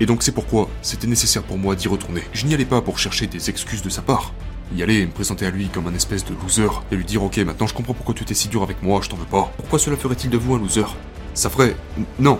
Et 0.00 0.06
donc 0.06 0.22
c'est 0.22 0.32
pourquoi 0.32 0.68
c'était 0.82 1.06
nécessaire 1.06 1.42
pour 1.42 1.58
moi 1.58 1.74
d'y 1.74 1.88
retourner. 1.88 2.22
Je 2.32 2.46
n'y 2.46 2.54
allais 2.54 2.64
pas 2.64 2.80
pour 2.82 2.98
chercher 2.98 3.26
des 3.26 3.50
excuses 3.50 3.82
de 3.82 3.88
sa 3.88 4.02
part. 4.02 4.32
Y 4.74 4.82
aller 4.82 4.96
et 4.96 5.06
me 5.06 5.12
présenter 5.12 5.46
à 5.46 5.50
lui 5.50 5.68
comme 5.68 5.86
un 5.86 5.94
espèce 5.94 6.24
de 6.24 6.34
loser 6.42 6.68
et 6.90 6.96
lui 6.96 7.04
dire 7.04 7.22
ok 7.22 7.38
maintenant 7.38 7.66
je 7.66 7.74
comprends 7.74 7.94
pourquoi 7.94 8.14
tu 8.14 8.24
étais 8.24 8.34
si 8.34 8.48
dur 8.48 8.62
avec 8.62 8.82
moi, 8.82 9.00
je 9.02 9.08
t'en 9.08 9.16
veux 9.16 9.24
pas. 9.24 9.52
Pourquoi 9.56 9.78
cela 9.78 9.96
ferait-il 9.96 10.30
de 10.30 10.38
vous 10.38 10.54
un 10.54 10.58
loser? 10.58 10.86
Ça 11.34 11.50
ferait... 11.50 11.76
Non. 12.18 12.38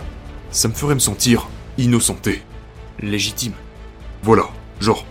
Ça 0.51 0.69
me 0.69 0.75
ferait 0.75 0.95
me 0.95 1.01
sentir 1.01 1.49
innocenté. 1.79 2.43
Légitime. 3.01 3.53
Voilà. 4.23 4.49
Genre, 4.81 5.05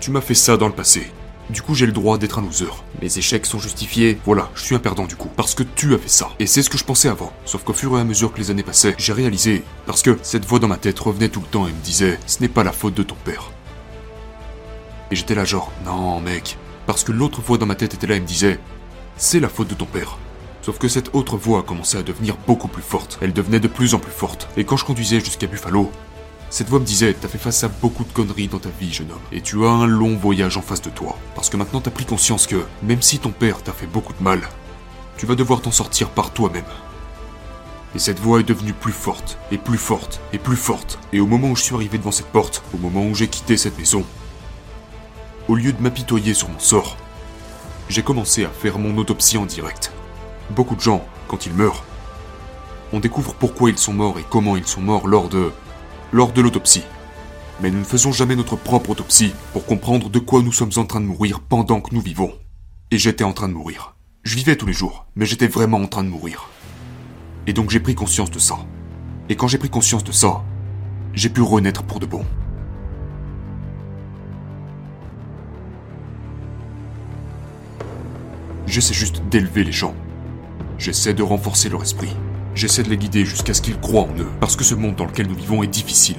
tu 0.00 0.10
m'as 0.10 0.20
fait 0.20 0.34
ça 0.34 0.56
dans 0.56 0.68
le 0.68 0.74
passé. 0.74 1.10
Du 1.48 1.62
coup, 1.62 1.74
j'ai 1.74 1.86
le 1.86 1.92
droit 1.92 2.18
d'être 2.18 2.40
un 2.40 2.42
loser. 2.42 2.72
Mes 3.00 3.18
échecs 3.18 3.46
sont 3.46 3.60
justifiés. 3.60 4.18
Voilà, 4.24 4.50
je 4.56 4.62
suis 4.62 4.74
un 4.74 4.80
perdant 4.80 5.06
du 5.06 5.14
coup. 5.14 5.30
Parce 5.36 5.54
que 5.54 5.62
tu 5.62 5.94
as 5.94 5.98
fait 5.98 6.08
ça. 6.08 6.30
Et 6.40 6.46
c'est 6.46 6.62
ce 6.62 6.70
que 6.70 6.78
je 6.78 6.84
pensais 6.84 7.08
avant. 7.08 7.32
Sauf 7.44 7.62
qu'au 7.62 7.72
fur 7.72 7.96
et 7.96 8.00
à 8.00 8.04
mesure 8.04 8.32
que 8.32 8.38
les 8.38 8.50
années 8.50 8.64
passaient, 8.64 8.96
j'ai 8.98 9.12
réalisé. 9.12 9.62
Parce 9.86 10.02
que 10.02 10.18
cette 10.22 10.44
voix 10.44 10.58
dans 10.58 10.66
ma 10.66 10.76
tête 10.76 10.98
revenait 10.98 11.28
tout 11.28 11.40
le 11.40 11.46
temps 11.46 11.68
et 11.68 11.72
me 11.72 11.84
disait 11.84 12.18
Ce 12.26 12.40
n'est 12.40 12.48
pas 12.48 12.64
la 12.64 12.72
faute 12.72 12.94
de 12.94 13.04
ton 13.04 13.14
père. 13.24 13.52
Et 15.12 15.16
j'étais 15.16 15.36
là 15.36 15.44
genre 15.44 15.70
Non, 15.84 16.20
mec. 16.20 16.58
Parce 16.86 17.04
que 17.04 17.12
l'autre 17.12 17.40
voix 17.40 17.58
dans 17.58 17.66
ma 17.66 17.76
tête 17.76 17.94
était 17.94 18.08
là 18.08 18.16
et 18.16 18.20
me 18.20 18.26
disait 18.26 18.58
C'est 19.16 19.40
la 19.40 19.48
faute 19.48 19.68
de 19.68 19.74
ton 19.74 19.86
père. 19.86 20.18
Sauf 20.62 20.78
que 20.78 20.88
cette 20.88 21.14
autre 21.14 21.36
voix 21.36 21.60
a 21.60 21.62
commencé 21.62 21.96
à 21.96 22.02
devenir 22.02 22.36
beaucoup 22.44 22.66
plus 22.66 22.82
forte. 22.82 23.18
Elle 23.22 23.32
devenait 23.32 23.60
de 23.60 23.68
plus 23.68 23.94
en 23.94 24.00
plus 24.00 24.10
forte. 24.10 24.48
Et 24.56 24.64
quand 24.64 24.76
je 24.76 24.84
conduisais 24.84 25.20
jusqu'à 25.20 25.46
Buffalo, 25.46 25.92
cette 26.48 26.68
voix 26.68 26.78
me 26.78 26.84
disait, 26.84 27.14
t'as 27.14 27.28
fait 27.28 27.38
face 27.38 27.64
à 27.64 27.68
beaucoup 27.68 28.04
de 28.04 28.12
conneries 28.12 28.48
dans 28.48 28.58
ta 28.58 28.68
vie, 28.80 28.92
jeune 28.92 29.10
homme, 29.10 29.18
et 29.32 29.40
tu 29.40 29.64
as 29.64 29.70
un 29.70 29.86
long 29.86 30.16
voyage 30.16 30.56
en 30.56 30.62
face 30.62 30.82
de 30.82 30.90
toi. 30.90 31.18
Parce 31.34 31.50
que 31.50 31.56
maintenant 31.56 31.80
t'as 31.80 31.90
pris 31.90 32.04
conscience 32.04 32.46
que, 32.46 32.64
même 32.82 33.02
si 33.02 33.18
ton 33.18 33.30
père 33.30 33.62
t'a 33.62 33.72
fait 33.72 33.86
beaucoup 33.86 34.12
de 34.12 34.22
mal, 34.22 34.40
tu 35.16 35.26
vas 35.26 35.34
devoir 35.34 35.60
t'en 35.60 35.72
sortir 35.72 36.08
par 36.10 36.32
toi-même. 36.32 36.64
Et 37.94 37.98
cette 37.98 38.20
voix 38.20 38.40
est 38.40 38.48
devenue 38.48 38.74
plus 38.74 38.92
forte, 38.92 39.38
et 39.50 39.58
plus 39.58 39.78
forte, 39.78 40.20
et 40.32 40.38
plus 40.38 40.56
forte. 40.56 40.98
Et 41.12 41.20
au 41.20 41.26
moment 41.26 41.48
où 41.48 41.56
je 41.56 41.62
suis 41.62 41.74
arrivé 41.74 41.98
devant 41.98 42.12
cette 42.12 42.26
porte, 42.26 42.62
au 42.74 42.78
moment 42.78 43.04
où 43.04 43.14
j'ai 43.14 43.28
quitté 43.28 43.56
cette 43.56 43.78
maison, 43.78 44.04
au 45.48 45.56
lieu 45.56 45.72
de 45.72 45.82
m'apitoyer 45.82 46.34
sur 46.34 46.48
mon 46.48 46.58
sort, 46.58 46.96
j'ai 47.88 48.02
commencé 48.02 48.44
à 48.44 48.50
faire 48.50 48.78
mon 48.78 48.96
autopsie 48.98 49.38
en 49.38 49.46
direct. 49.46 49.92
Beaucoup 50.50 50.76
de 50.76 50.80
gens, 50.80 51.04
quand 51.28 51.46
ils 51.46 51.54
meurent, 51.54 51.84
on 52.92 53.00
découvre 53.00 53.34
pourquoi 53.34 53.70
ils 53.70 53.78
sont 53.78 53.92
morts 53.92 54.18
et 54.18 54.24
comment 54.28 54.56
ils 54.56 54.66
sont 54.66 54.80
morts 54.80 55.08
lors 55.08 55.28
de 55.28 55.50
lors 56.12 56.32
de 56.32 56.40
l'autopsie. 56.40 56.84
Mais 57.60 57.70
nous 57.70 57.78
ne 57.78 57.84
faisons 57.84 58.12
jamais 58.12 58.36
notre 58.36 58.56
propre 58.56 58.90
autopsie 58.90 59.34
pour 59.52 59.66
comprendre 59.66 60.10
de 60.10 60.18
quoi 60.18 60.42
nous 60.42 60.52
sommes 60.52 60.72
en 60.76 60.84
train 60.84 61.00
de 61.00 61.06
mourir 61.06 61.40
pendant 61.40 61.80
que 61.80 61.94
nous 61.94 62.00
vivons. 62.00 62.32
Et 62.90 62.98
j'étais 62.98 63.24
en 63.24 63.32
train 63.32 63.48
de 63.48 63.54
mourir. 63.54 63.96
Je 64.22 64.36
vivais 64.36 64.56
tous 64.56 64.66
les 64.66 64.72
jours, 64.72 65.06
mais 65.16 65.24
j'étais 65.24 65.46
vraiment 65.46 65.78
en 65.78 65.86
train 65.86 66.04
de 66.04 66.08
mourir. 66.08 66.48
Et 67.46 67.52
donc 67.52 67.70
j'ai 67.70 67.80
pris 67.80 67.94
conscience 67.94 68.30
de 68.30 68.38
ça. 68.38 68.58
Et 69.28 69.36
quand 69.36 69.48
j'ai 69.48 69.58
pris 69.58 69.70
conscience 69.70 70.04
de 70.04 70.12
ça, 70.12 70.42
j'ai 71.14 71.28
pu 71.28 71.40
renaître 71.40 71.82
pour 71.82 72.00
de 72.00 72.06
bon. 72.06 72.24
J'essaie 78.66 78.94
juste 78.94 79.22
d'élever 79.30 79.64
les 79.64 79.72
gens. 79.72 79.94
J'essaie 80.78 81.14
de 81.14 81.22
renforcer 81.22 81.68
leur 81.68 81.82
esprit. 81.82 82.14
J'essaie 82.56 82.82
de 82.82 82.88
les 82.88 82.96
guider 82.96 83.26
jusqu'à 83.26 83.52
ce 83.52 83.60
qu'ils 83.60 83.78
croient 83.78 84.04
en 84.04 84.18
eux, 84.18 84.28
parce 84.40 84.56
que 84.56 84.64
ce 84.64 84.74
monde 84.74 84.96
dans 84.96 85.04
lequel 85.04 85.26
nous 85.26 85.34
vivons 85.34 85.62
est 85.62 85.66
difficile. 85.66 86.16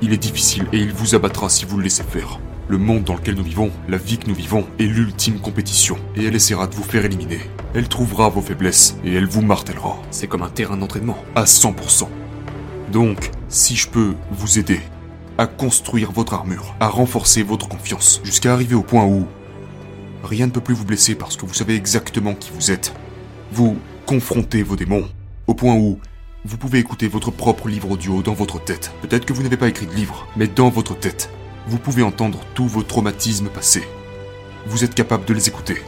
Il 0.00 0.12
est 0.12 0.16
difficile 0.16 0.68
et 0.72 0.78
il 0.78 0.92
vous 0.92 1.16
abattra 1.16 1.48
si 1.48 1.64
vous 1.64 1.78
le 1.78 1.82
laissez 1.82 2.04
faire. 2.04 2.38
Le 2.68 2.78
monde 2.78 3.02
dans 3.02 3.16
lequel 3.16 3.34
nous 3.34 3.42
vivons, 3.42 3.72
la 3.88 3.96
vie 3.96 4.18
que 4.18 4.28
nous 4.28 4.36
vivons, 4.36 4.68
est 4.78 4.84
l'ultime 4.84 5.40
compétition, 5.40 5.98
et 6.14 6.24
elle 6.24 6.36
essaiera 6.36 6.68
de 6.68 6.76
vous 6.76 6.84
faire 6.84 7.04
éliminer. 7.04 7.40
Elle 7.74 7.88
trouvera 7.88 8.28
vos 8.28 8.40
faiblesses, 8.40 8.98
et 9.02 9.12
elle 9.12 9.26
vous 9.26 9.42
martèlera. 9.42 10.00
C'est 10.12 10.28
comme 10.28 10.44
un 10.44 10.48
terrain 10.48 10.76
d'entraînement. 10.76 11.18
À 11.34 11.42
100%. 11.42 12.06
Donc, 12.92 13.32
si 13.48 13.74
je 13.74 13.88
peux 13.88 14.14
vous 14.30 14.60
aider 14.60 14.80
à 15.38 15.48
construire 15.48 16.12
votre 16.12 16.34
armure, 16.34 16.76
à 16.78 16.86
renforcer 16.86 17.42
votre 17.42 17.68
confiance, 17.68 18.20
jusqu'à 18.22 18.52
arriver 18.52 18.76
au 18.76 18.84
point 18.84 19.06
où 19.06 19.26
rien 20.22 20.46
ne 20.46 20.52
peut 20.52 20.60
plus 20.60 20.74
vous 20.74 20.84
blesser 20.84 21.16
parce 21.16 21.36
que 21.36 21.46
vous 21.46 21.54
savez 21.54 21.74
exactement 21.74 22.34
qui 22.34 22.52
vous 22.54 22.70
êtes. 22.70 22.94
Vous 23.50 23.76
confrontez 24.06 24.62
vos 24.62 24.76
démons, 24.76 25.08
au 25.48 25.54
point 25.54 25.74
où 25.74 25.98
vous 26.44 26.58
pouvez 26.58 26.78
écouter 26.78 27.08
votre 27.08 27.32
propre 27.32 27.68
livre 27.68 27.90
audio 27.90 28.22
dans 28.22 28.34
votre 28.34 28.62
tête. 28.62 28.92
Peut-être 29.02 29.24
que 29.24 29.32
vous 29.32 29.42
n'avez 29.42 29.56
pas 29.56 29.68
écrit 29.68 29.86
de 29.86 29.94
livre, 29.94 30.28
mais 30.36 30.46
dans 30.46 30.68
votre 30.68 30.96
tête, 30.96 31.30
vous 31.66 31.78
pouvez 31.78 32.02
entendre 32.02 32.40
tous 32.54 32.68
vos 32.68 32.82
traumatismes 32.82 33.48
passés. 33.48 33.88
Vous 34.66 34.84
êtes 34.84 34.94
capable 34.94 35.24
de 35.24 35.34
les 35.34 35.48
écouter. 35.48 35.82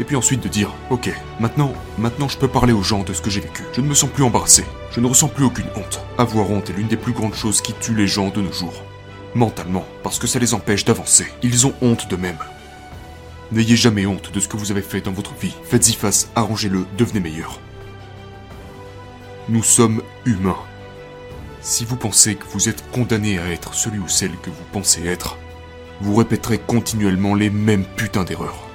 Et 0.00 0.04
puis 0.04 0.16
ensuite 0.16 0.42
de 0.42 0.48
dire, 0.48 0.74
ok, 0.90 1.10
maintenant, 1.38 1.72
maintenant 1.98 2.28
je 2.28 2.36
peux 2.36 2.48
parler 2.48 2.72
aux 2.72 2.82
gens 2.82 3.04
de 3.04 3.12
ce 3.12 3.22
que 3.22 3.30
j'ai 3.30 3.40
vécu. 3.40 3.62
Je 3.72 3.80
ne 3.80 3.86
me 3.86 3.94
sens 3.94 4.10
plus 4.10 4.24
embarrassé. 4.24 4.64
Je 4.92 5.00
ne 5.00 5.06
ressens 5.06 5.28
plus 5.28 5.44
aucune 5.44 5.70
honte. 5.76 6.00
Avoir 6.18 6.50
honte 6.50 6.68
est 6.70 6.74
l'une 6.74 6.88
des 6.88 6.96
plus 6.96 7.12
grandes 7.12 7.34
choses 7.34 7.60
qui 7.60 7.74
tuent 7.74 7.94
les 7.94 8.08
gens 8.08 8.30
de 8.30 8.42
nos 8.42 8.52
jours. 8.52 8.82
Mentalement, 9.36 9.86
parce 10.02 10.18
que 10.18 10.26
ça 10.26 10.40
les 10.40 10.52
empêche 10.52 10.84
d'avancer. 10.84 11.26
Ils 11.44 11.66
ont 11.66 11.74
honte 11.80 12.08
d'eux-mêmes. 12.10 12.38
N'ayez 13.52 13.76
jamais 13.76 14.06
honte 14.06 14.32
de 14.32 14.40
ce 14.40 14.48
que 14.48 14.56
vous 14.56 14.72
avez 14.72 14.82
fait 14.82 15.00
dans 15.00 15.12
votre 15.12 15.34
vie. 15.34 15.54
Faites-y 15.64 15.92
face, 15.92 16.28
arrangez-le, 16.34 16.86
devenez 16.98 17.20
meilleur. 17.20 17.60
Nous 19.48 19.62
sommes 19.62 20.02
humains. 20.26 20.58
Si 21.60 21.84
vous 21.84 21.96
pensez 21.96 22.36
que 22.36 22.46
vous 22.52 22.68
êtes 22.68 22.88
condamné 22.90 23.38
à 23.38 23.50
être 23.50 23.74
celui 23.74 23.98
ou 23.98 24.08
celle 24.08 24.36
que 24.36 24.50
vous 24.50 24.64
pensez 24.72 25.06
être, 25.06 25.36
vous 26.00 26.14
répéterez 26.14 26.58
continuellement 26.58 27.34
les 27.34 27.50
mêmes 27.50 27.84
putains 27.84 28.24
d'erreurs. 28.24 28.68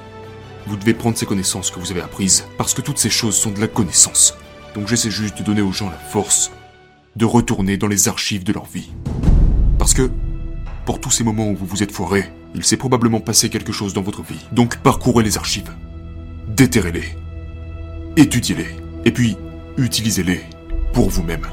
Vous 0.68 0.76
devez 0.76 0.94
prendre 0.94 1.18
ces 1.18 1.26
connaissances 1.26 1.72
que 1.72 1.80
vous 1.80 1.92
avez 1.92 2.02
apprises, 2.02 2.46
parce 2.58 2.74
que 2.74 2.82
toutes 2.82 2.98
ces 2.98 3.10
choses 3.10 3.36
sont 3.36 3.52
de 3.52 3.62
la 3.62 3.68
connaissance. 3.68 4.36
Donc 4.74 4.88
j'essaie 4.88 5.12
juste 5.12 5.38
de 5.38 5.44
donner 5.44 5.62
aux 5.62 5.72
gens 5.72 5.90
la 5.90 5.98
force 5.98 6.52
de 7.16 7.26
retourner 7.26 7.78
dans 7.78 7.88
les 7.88 8.08
archives 8.08 8.44
de 8.44 8.52
leur 8.52 8.66
vie. 8.66 8.92
Parce 9.80 9.94
que, 9.94 10.12
pour 10.86 11.00
tous 11.00 11.12
ces 11.12 11.24
moments 11.24 11.50
où 11.50 11.56
vous 11.56 11.66
vous 11.66 11.84
êtes 11.84 11.92
foiré, 11.92 12.26
il 12.54 12.64
s'est 12.64 12.78
probablement 12.78 13.22
passé 13.22 13.50
quelque 13.50 13.72
chose 13.72 13.94
dans 13.94 14.02
votre 14.02 14.22
vie. 14.22 14.46
Donc 14.52 14.78
parcourez 14.78 15.24
les 15.24 15.38
archives. 15.38 15.72
Déterrez-les. 16.48 17.16
Étudiez-les. 18.18 18.76
Et 19.06 19.12
puis, 19.12 19.38
utilisez-les 19.78 20.42
pour 20.96 21.10
vous-même. 21.10 21.46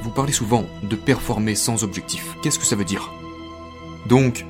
Vous 0.00 0.10
parlez 0.10 0.32
souvent 0.32 0.64
de 0.84 0.94
performer 0.94 1.56
sans 1.56 1.82
objectif. 1.82 2.36
Qu'est-ce 2.40 2.58
que 2.60 2.64
ça 2.64 2.76
veut 2.76 2.84
dire? 2.84 3.12
Donc, 4.06 4.46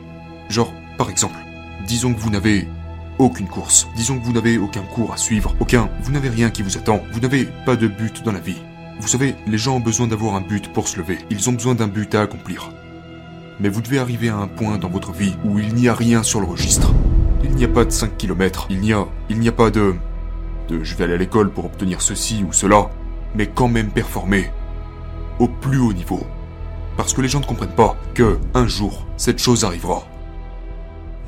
genre, 0.51 0.71
par 0.99 1.09
exemple, 1.09 1.39
disons 1.87 2.13
que 2.13 2.21
vous 2.21 2.29
n'avez 2.29 2.69
aucune 3.19 3.49
course. 3.49 3.89
Disons 3.97 4.21
que 4.21 4.25
vous 4.27 4.35
n'avez 4.35 4.59
aucun 4.59 4.83
cours 4.83 5.15
à 5.15 5.17
suivre, 5.17 5.57
aucun, 5.59 5.89
vous 6.03 6.13
n'avez 6.13 6.29
rien 6.29 6.51
qui 6.51 6.63
vous 6.63 6.77
attend, 6.77 7.01
vous 7.13 7.21
n'avez 7.21 7.49
pas 7.65 7.77
de 7.77 7.89
but 7.89 8.23
dans 8.23 8.33
la 8.33 8.41
vie. 8.41 8.61
Vous 9.01 9.09
savez, 9.09 9.35
les 9.47 9.57
gens 9.57 9.77
ont 9.77 9.81
besoin 9.81 10.07
d'avoir 10.07 10.35
un 10.35 10.43
but 10.43 10.71
pour 10.71 10.87
se 10.87 10.99
lever, 10.99 11.19
ils 11.31 11.49
ont 11.49 11.55
besoin 11.55 11.75
d'un 11.75 11.89
but 11.89 12.15
à 12.15 12.21
accomplir. 12.21 12.71
Mais 13.59 13.71
vous 13.71 13.81
devez 13.81 13.99
arriver 13.99 14.29
à 14.29 14.37
un 14.37 14.49
point 14.49 14.77
dans 14.77 14.91
votre 14.91 15.13
vie 15.13 15.35
où 15.45 15.59
il 15.59 15.75
n'y 15.75 15.89
a 15.89 15.95
rien 15.95 16.23
sur 16.23 16.41
le 16.41 16.47
registre. 16.47 16.93
Il 17.43 17.55
n'y 17.55 17.65
a 17.65 17.69
pas 17.69 17.87
de 17.87 17.91
5 17.91 18.19
km, 18.19 18.67
il 18.69 18.81
n'y 18.81 18.93
a, 18.93 19.07
il 19.31 19.39
n'y 19.41 19.49
a 19.49 19.53
pas 19.53 19.71
de, 19.71 19.95
de 20.69 20.85
je 20.85 20.95
vais 20.95 21.05
aller 21.05 21.15
à 21.15 21.19
l'école 21.19 21.51
pour 21.51 21.65
obtenir 21.65 22.03
ceci 22.03 22.45
ou 22.47 22.53
cela, 22.53 22.91
mais 23.35 23.47
quand 23.47 23.69
même 23.69 23.91
performer 23.91 24.51
au 25.39 25.49
plus 25.49 25.79
haut 25.79 25.93
niveau. 25.93 26.27
Parce 26.97 27.15
que 27.15 27.23
les 27.23 27.29
gens 27.29 27.41
ne 27.41 27.47
comprennent 27.47 27.75
pas 27.75 27.97
que, 28.15 28.39
un 28.55 28.67
jour, 28.67 29.07
cette 29.17 29.39
chose 29.39 29.65
arrivera. 29.65 30.03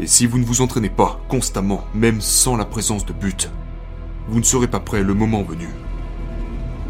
Et 0.00 0.06
si 0.06 0.26
vous 0.26 0.38
ne 0.38 0.44
vous 0.44 0.60
entraînez 0.60 0.90
pas 0.90 1.20
constamment, 1.28 1.84
même 1.94 2.20
sans 2.20 2.56
la 2.56 2.64
présence 2.64 3.06
de 3.06 3.12
but, 3.12 3.50
vous 4.28 4.38
ne 4.38 4.44
serez 4.44 4.68
pas 4.68 4.80
prêt 4.80 5.02
le 5.02 5.14
moment 5.14 5.42
venu. 5.42 5.68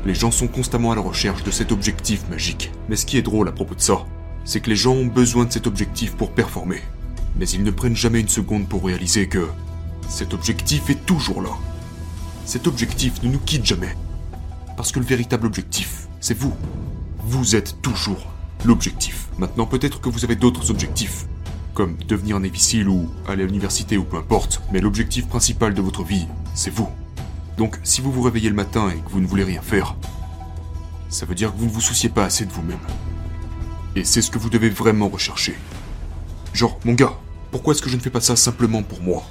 Les 0.05 0.15
gens 0.15 0.33
sont 0.33 0.49
constamment 0.49 0.91
à 0.91 0.97
la 0.97 1.01
recherche 1.01 1.45
de 1.45 1.51
cet 1.51 1.71
objectif 1.71 2.29
magique. 2.29 2.73
Mais 2.89 2.97
ce 2.97 3.07
qui 3.07 3.19
est 3.19 3.23
drôle 3.23 3.49
à 3.49 3.53
propos 3.53 3.75
de 3.75 3.81
ça, 3.81 4.05
c'est 4.45 4.61
que 4.61 4.71
les 4.71 4.77
gens 4.77 4.95
ont 4.95 5.07
besoin 5.07 5.45
de 5.45 5.53
cet 5.53 5.67
objectif 5.67 6.17
pour 6.17 6.33
performer. 6.33 6.81
Mais 7.37 7.49
ils 7.49 7.63
ne 7.63 7.71
prennent 7.71 7.97
jamais 7.97 8.21
une 8.21 8.29
seconde 8.29 8.69
pour 8.69 8.85
réaliser 8.85 9.29
que 9.29 9.47
cet 10.09 10.35
objectif 10.35 10.91
est 10.91 11.07
toujours 11.07 11.41
là. 11.41 11.51
Cet 12.45 12.67
objectif 12.67 13.23
ne 13.23 13.31
nous 13.31 13.39
quitte 13.39 13.65
jamais. 13.65 13.97
Parce 14.77 14.93
que 14.93 15.01
le 15.01 15.07
véritable 15.07 15.47
objectif, 15.47 16.09
c'est 16.21 16.37
vous. 16.37 16.55
Vous 17.25 17.57
êtes 17.57 17.81
toujours 17.83 18.27
l'objectif. 18.65 19.29
Maintenant, 19.39 19.67
peut-être 19.67 20.01
que 20.01 20.09
vous 20.09 20.25
avez 20.25 20.37
d'autres 20.37 20.71
objectifs, 20.71 21.27
comme 21.75 21.97
devenir 22.09 22.37
un 22.37 22.45
imbécile 22.45 22.89
ou 22.89 23.09
aller 23.29 23.43
à 23.43 23.47
l'université 23.47 23.97
ou 23.97 24.05
peu 24.05 24.17
importe, 24.17 24.63
mais 24.73 24.81
l'objectif 24.81 25.27
principal 25.27 25.75
de 25.75 25.83
votre 25.83 26.03
vie, 26.03 26.27
c'est 26.55 26.71
vous. 26.71 26.89
Donc, 27.59 27.79
si 27.83 28.01
vous 28.01 28.13
vous 28.13 28.23
réveillez 28.23 28.49
le 28.49 28.55
matin 28.55 28.91
et 28.91 29.01
que 29.01 29.11
vous 29.11 29.21
ne 29.21 29.27
voulez 29.27 29.45
rien 29.45 29.63
faire, 29.63 29.97
ça 31.09 31.27
veut 31.27 31.35
dire 31.35 31.53
que 31.53 31.59
vous 31.59 31.67
ne 31.67 31.71
vous 31.71 31.81
souciez 31.81 32.09
pas 32.09 32.25
assez 32.25 32.47
de 32.47 32.53
vous-même. 32.53 32.79
Et 33.95 34.05
c'est 34.05 34.23
ce 34.23 34.31
que 34.31 34.39
vous 34.39 34.49
devez 34.49 34.71
vraiment 34.71 35.09
rechercher. 35.09 35.55
Genre, 36.55 36.79
mon 36.85 36.95
gars, 36.95 37.13
pourquoi 37.51 37.75
est-ce 37.75 37.83
que 37.83 37.91
je 37.91 37.97
ne 37.97 38.01
fais 38.01 38.11
pas 38.11 38.21
ça 38.21 38.37
simplement 38.37 38.83
pour 38.83 39.03
moi? 39.03 39.23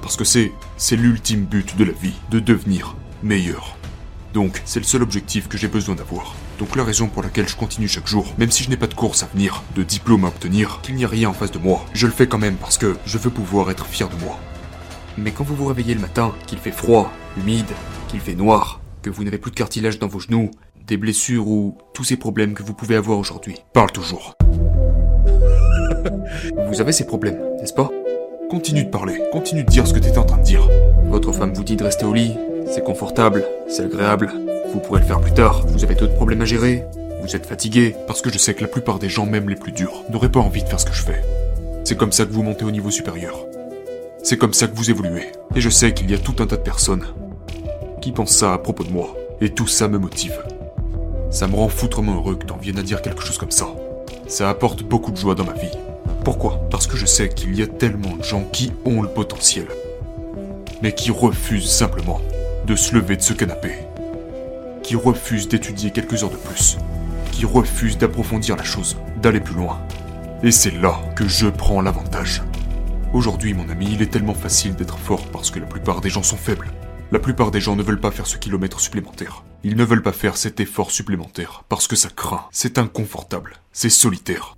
Parce 0.00 0.16
que 0.16 0.24
c'est, 0.24 0.52
c'est 0.76 0.96
l'ultime 0.96 1.44
but 1.44 1.76
de 1.76 1.84
la 1.84 1.92
vie, 1.92 2.14
de 2.30 2.38
devenir 2.40 2.96
meilleur. 3.22 3.76
Donc, 4.34 4.60
c'est 4.64 4.80
le 4.80 4.84
seul 4.84 5.02
objectif 5.02 5.46
que 5.46 5.56
j'ai 5.56 5.68
besoin 5.68 5.94
d'avoir. 5.94 6.34
Donc 6.58 6.74
la 6.74 6.82
raison 6.82 7.06
pour 7.06 7.22
laquelle 7.22 7.48
je 7.48 7.54
continue 7.54 7.86
chaque 7.86 8.08
jour, 8.08 8.34
même 8.36 8.50
si 8.50 8.64
je 8.64 8.68
n'ai 8.68 8.76
pas 8.76 8.88
de 8.88 8.94
course 8.94 9.22
à 9.22 9.26
venir, 9.26 9.62
de 9.76 9.84
diplôme 9.84 10.24
à 10.24 10.28
obtenir, 10.28 10.80
qu'il 10.82 10.96
n'y 10.96 11.04
a 11.04 11.08
rien 11.08 11.28
en 11.28 11.32
face 11.32 11.52
de 11.52 11.60
moi, 11.60 11.86
je 11.94 12.06
le 12.06 12.12
fais 12.12 12.26
quand 12.26 12.38
même 12.38 12.56
parce 12.56 12.76
que 12.76 12.96
je 13.06 13.16
veux 13.16 13.30
pouvoir 13.30 13.70
être 13.70 13.86
fier 13.86 14.08
de 14.08 14.16
moi. 14.16 14.40
Mais 15.16 15.30
quand 15.30 15.44
vous 15.44 15.54
vous 15.54 15.66
réveillez 15.66 15.94
le 15.94 16.00
matin, 16.00 16.34
qu'il 16.48 16.58
fait 16.58 16.72
froid, 16.72 17.12
humide, 17.36 17.70
qu'il 18.08 18.18
fait 18.18 18.34
noir, 18.34 18.80
que 19.02 19.10
vous 19.10 19.22
n'avez 19.22 19.38
plus 19.38 19.52
de 19.52 19.56
cartilage 19.56 20.00
dans 20.00 20.08
vos 20.08 20.18
genoux, 20.18 20.50
des 20.84 20.96
blessures 20.96 21.46
ou 21.46 21.78
tous 21.94 22.02
ces 22.02 22.16
problèmes 22.16 22.54
que 22.54 22.64
vous 22.64 22.74
pouvez 22.74 22.96
avoir 22.96 23.20
aujourd'hui, 23.20 23.54
parle 23.72 23.92
toujours. 23.92 24.34
vous 26.68 26.80
avez 26.80 26.90
ces 26.90 27.06
problèmes, 27.06 27.38
n'est-ce 27.60 27.72
pas? 27.72 27.88
Continue 28.50 28.84
de 28.84 28.90
parler, 28.90 29.20
continue 29.30 29.62
de 29.62 29.70
dire 29.70 29.86
ce 29.86 29.94
que 29.94 30.00
tu 30.00 30.08
étais 30.08 30.18
en 30.18 30.24
train 30.24 30.38
de 30.38 30.42
dire. 30.42 30.68
Votre 31.04 31.32
femme 31.32 31.54
vous 31.54 31.62
dit 31.62 31.76
de 31.76 31.84
rester 31.84 32.04
au 32.04 32.12
lit, 32.12 32.34
c'est 32.66 32.84
confortable, 32.84 33.44
c'est 33.68 33.84
agréable, 33.84 34.32
vous 34.72 34.80
pourrez 34.80 35.00
le 35.00 35.06
faire 35.06 35.20
plus 35.20 35.32
tard, 35.32 35.66
vous 35.66 35.84
avez 35.84 35.94
d'autres 35.94 36.14
problèmes 36.14 36.42
à 36.42 36.44
gérer, 36.44 36.84
vous 37.22 37.36
êtes 37.36 37.46
fatigué, 37.46 37.94
parce 38.06 38.20
que 38.20 38.30
je 38.30 38.38
sais 38.38 38.54
que 38.54 38.60
la 38.60 38.68
plupart 38.68 38.98
des 38.98 39.08
gens, 39.08 39.26
même 39.26 39.48
les 39.48 39.56
plus 39.56 39.72
durs, 39.72 40.04
n'auraient 40.10 40.30
pas 40.30 40.40
envie 40.40 40.62
de 40.62 40.68
faire 40.68 40.80
ce 40.80 40.86
que 40.86 40.92
je 40.92 41.02
fais. 41.02 41.22
C'est 41.84 41.96
comme 41.96 42.12
ça 42.12 42.24
que 42.24 42.32
vous 42.32 42.42
montez 42.42 42.64
au 42.64 42.70
niveau 42.70 42.90
supérieur. 42.90 43.38
C'est 44.22 44.36
comme 44.36 44.54
ça 44.54 44.66
que 44.66 44.76
vous 44.76 44.90
évoluez. 44.90 45.32
Et 45.54 45.60
je 45.60 45.68
sais 45.68 45.92
qu'il 45.92 46.10
y 46.10 46.14
a 46.14 46.18
tout 46.18 46.42
un 46.42 46.46
tas 46.46 46.56
de 46.56 46.62
personnes 46.62 47.04
qui 48.00 48.12
pensent 48.12 48.36
ça 48.36 48.52
à 48.54 48.58
propos 48.58 48.84
de 48.84 48.90
moi. 48.90 49.14
Et 49.40 49.50
tout 49.50 49.66
ça 49.66 49.88
me 49.88 49.98
motive. 49.98 50.38
Ça 51.30 51.46
me 51.46 51.56
rend 51.56 51.68
foutrement 51.68 52.16
heureux 52.16 52.36
que 52.36 52.46
t'en 52.46 52.56
viennes 52.56 52.78
à 52.78 52.82
dire 52.82 53.02
quelque 53.02 53.22
chose 53.22 53.38
comme 53.38 53.50
ça. 53.50 53.68
Ça 54.26 54.48
apporte 54.48 54.82
beaucoup 54.82 55.10
de 55.10 55.16
joie 55.16 55.34
dans 55.34 55.44
ma 55.44 55.52
vie. 55.52 55.76
Pourquoi? 56.24 56.66
Parce 56.70 56.86
que 56.86 56.96
je 56.96 57.04
sais 57.04 57.28
qu'il 57.28 57.54
y 57.54 57.62
a 57.62 57.66
tellement 57.66 58.16
de 58.16 58.24
gens 58.24 58.44
qui 58.50 58.72
ont 58.86 59.02
le 59.02 59.08
potentiel, 59.08 59.66
mais 60.82 60.92
qui 60.92 61.10
refusent 61.10 61.70
simplement 61.70 62.20
de 62.66 62.76
se 62.76 62.94
lever 62.94 63.16
de 63.16 63.22
ce 63.22 63.34
canapé, 63.34 63.72
qui 64.82 64.96
refusent 64.96 65.48
d'étudier 65.48 65.90
quelques 65.90 66.22
heures 66.22 66.30
de 66.30 66.36
plus, 66.36 66.78
qui 67.30 67.44
refusent 67.44 67.98
d'approfondir 67.98 68.56
la 68.56 68.64
chose, 68.64 68.96
d'aller 69.20 69.40
plus 69.40 69.54
loin. 69.54 69.80
Et 70.42 70.50
c'est 70.50 70.70
là 70.70 70.98
que 71.14 71.28
je 71.28 71.46
prends 71.46 71.82
l'avantage. 71.82 72.42
Aujourd'hui, 73.12 73.54
mon 73.54 73.68
ami, 73.68 73.88
il 73.92 74.02
est 74.02 74.10
tellement 74.10 74.34
facile 74.34 74.74
d'être 74.74 74.98
fort 74.98 75.26
parce 75.30 75.50
que 75.50 75.60
la 75.60 75.66
plupart 75.66 76.00
des 76.00 76.10
gens 76.10 76.22
sont 76.22 76.36
faibles. 76.36 76.70
La 77.12 77.18
plupart 77.18 77.50
des 77.50 77.60
gens 77.60 77.76
ne 77.76 77.82
veulent 77.82 78.00
pas 78.00 78.10
faire 78.10 78.26
ce 78.26 78.38
kilomètre 78.38 78.80
supplémentaire. 78.80 79.44
Ils 79.62 79.76
ne 79.76 79.84
veulent 79.84 80.02
pas 80.02 80.12
faire 80.12 80.36
cet 80.36 80.58
effort 80.60 80.90
supplémentaire 80.90 81.64
parce 81.68 81.86
que 81.86 81.96
ça 81.96 82.08
craint, 82.08 82.46
c'est 82.50 82.78
inconfortable, 82.78 83.56
c'est 83.72 83.90
solitaire. 83.90 84.56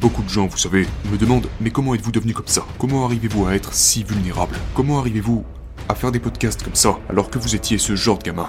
Beaucoup 0.00 0.22
de 0.22 0.30
gens, 0.30 0.46
vous 0.46 0.56
savez, 0.56 0.86
me 1.12 1.18
demandent 1.18 1.46
mais 1.60 1.70
comment 1.70 1.94
êtes-vous 1.94 2.10
devenu 2.10 2.32
comme 2.32 2.46
ça? 2.46 2.64
Comment 2.78 3.04
arrivez-vous 3.04 3.46
à 3.46 3.54
être 3.54 3.74
si 3.74 4.02
vulnérable? 4.02 4.56
Comment 4.72 4.98
arrivez-vous 4.98 5.44
à 5.90 5.94
faire 5.94 6.10
des 6.10 6.18
podcasts 6.18 6.62
comme 6.62 6.74
ça 6.74 6.98
alors 7.10 7.28
que 7.28 7.38
vous 7.38 7.54
étiez 7.54 7.76
ce 7.76 7.94
genre 7.96 8.16
de 8.16 8.22
gamin? 8.22 8.48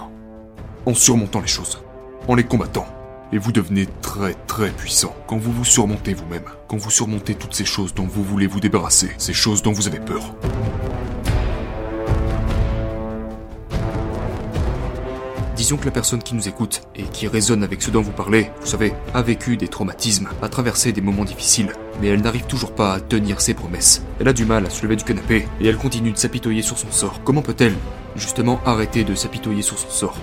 En 0.85 0.93
surmontant 0.93 1.41
les 1.41 1.47
choses, 1.47 1.83
en 2.29 2.35
les 2.35 2.45
combattant. 2.45 2.85
Et 3.33 3.37
vous 3.37 3.51
devenez 3.51 3.87
très 4.01 4.33
très 4.47 4.71
puissant. 4.71 5.13
Quand 5.27 5.37
vous 5.37 5.51
vous 5.51 5.65
surmontez 5.65 6.13
vous-même, 6.13 6.43
quand 6.69 6.77
vous 6.77 6.89
surmontez 6.89 7.35
toutes 7.35 7.53
ces 7.53 7.65
choses 7.65 7.93
dont 7.93 8.07
vous 8.07 8.23
voulez 8.23 8.47
vous 8.47 8.61
débarrasser, 8.61 9.09
ces 9.17 9.33
choses 9.33 9.61
dont 9.61 9.73
vous 9.73 9.87
avez 9.87 9.99
peur. 9.99 10.33
Disons 15.61 15.77
que 15.77 15.85
la 15.85 15.91
personne 15.91 16.23
qui 16.23 16.33
nous 16.33 16.47
écoute 16.47 16.81
et 16.95 17.03
qui 17.03 17.27
résonne 17.27 17.63
avec 17.63 17.83
ce 17.83 17.91
dont 17.91 18.01
vous 18.01 18.11
parlez, 18.11 18.49
vous 18.61 18.65
savez, 18.65 18.95
a 19.13 19.21
vécu 19.21 19.57
des 19.57 19.67
traumatismes, 19.67 20.27
a 20.41 20.49
traversé 20.49 20.91
des 20.91 21.01
moments 21.01 21.23
difficiles, 21.23 21.71
mais 22.01 22.07
elle 22.07 22.21
n'arrive 22.21 22.47
toujours 22.47 22.73
pas 22.73 22.95
à 22.95 22.99
tenir 22.99 23.39
ses 23.41 23.53
promesses. 23.53 24.03
Elle 24.19 24.27
a 24.27 24.33
du 24.33 24.43
mal 24.43 24.65
à 24.65 24.71
se 24.71 24.81
lever 24.81 24.95
du 24.95 25.03
canapé 25.03 25.47
et 25.59 25.67
elle 25.67 25.77
continue 25.77 26.13
de 26.13 26.17
s'apitoyer 26.17 26.63
sur 26.63 26.79
son 26.79 26.89
sort. 26.89 27.23
Comment 27.23 27.43
peut-elle, 27.43 27.75
justement, 28.15 28.59
arrêter 28.65 29.03
de 29.03 29.13
s'apitoyer 29.13 29.61
sur 29.61 29.77
son 29.77 29.91
sort? 29.91 30.17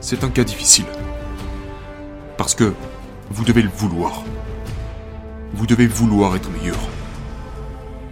C'est 0.00 0.22
un 0.22 0.30
cas 0.30 0.44
difficile. 0.44 0.86
Parce 2.36 2.54
que 2.54 2.72
vous 3.30 3.44
devez 3.44 3.62
le 3.62 3.70
vouloir. 3.70 4.22
Vous 5.54 5.66
devez 5.66 5.88
vouloir 5.88 6.36
être 6.36 6.50
meilleur. 6.50 6.78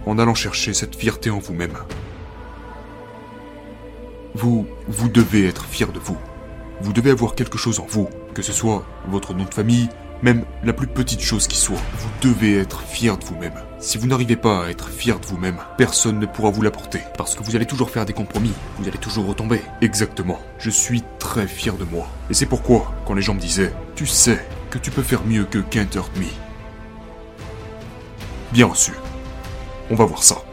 En 0.05 0.19
allant 0.19 0.35
chercher 0.35 0.73
cette 0.73 0.97
fierté 0.97 1.29
en 1.29 1.39
vous-même. 1.39 1.77
Vous, 4.35 4.67
vous 4.89 5.07
devez 5.07 5.47
être 5.47 5.63
fier 5.63 5.93
de 5.93 5.99
vous. 5.99 6.17
Vous 6.81 6.93
devez 6.93 7.11
avoir 7.11 7.35
quelque 7.35 7.57
chose 7.57 7.79
en 7.79 7.87
vous, 7.89 8.09
que 8.33 8.41
ce 8.41 8.53
soit 8.53 8.85
votre 9.07 9.33
nom 9.33 9.45
de 9.45 9.53
famille, 9.53 9.89
même 10.21 10.45
la 10.63 10.73
plus 10.73 10.87
petite 10.87 11.21
chose 11.21 11.47
qui 11.47 11.57
soit. 11.57 11.81
Vous 11.97 12.09
devez 12.21 12.57
être 12.57 12.81
fier 12.81 13.17
de 13.17 13.25
vous-même. 13.25 13.53
Si 13.79 13.97
vous 13.97 14.07
n'arrivez 14.07 14.35
pas 14.35 14.65
à 14.65 14.69
être 14.69 14.89
fier 14.89 15.19
de 15.19 15.25
vous-même, 15.25 15.57
personne 15.77 16.19
ne 16.19 16.25
pourra 16.25 16.49
vous 16.49 16.61
l'apporter. 16.61 17.01
Parce 17.17 17.35
que 17.35 17.43
vous 17.43 17.55
allez 17.55 17.65
toujours 17.65 17.89
faire 17.89 18.05
des 18.05 18.13
compromis, 18.13 18.53
vous 18.77 18.87
allez 18.87 18.97
toujours 18.97 19.25
retomber. 19.25 19.61
Exactement. 19.81 20.39
Je 20.59 20.69
suis 20.69 21.03
très 21.19 21.47
fier 21.47 21.75
de 21.75 21.85
moi. 21.85 22.07
Et 22.29 22.33
c'est 22.33 22.45
pourquoi, 22.45 22.93
quand 23.05 23.13
les 23.13 23.21
gens 23.21 23.33
me 23.33 23.39
disaient, 23.39 23.73
tu 23.95 24.05
sais 24.05 24.43
que 24.69 24.77
tu 24.77 24.91
peux 24.91 25.03
faire 25.03 25.23
mieux 25.25 25.45
que 25.45 25.59
Can't 25.59 25.97
Me. 26.15 26.25
Bien 28.51 28.67
reçu. 28.67 28.93
On 29.89 29.95
va 29.95 30.05
voir 30.05 30.23
ça. 30.23 30.46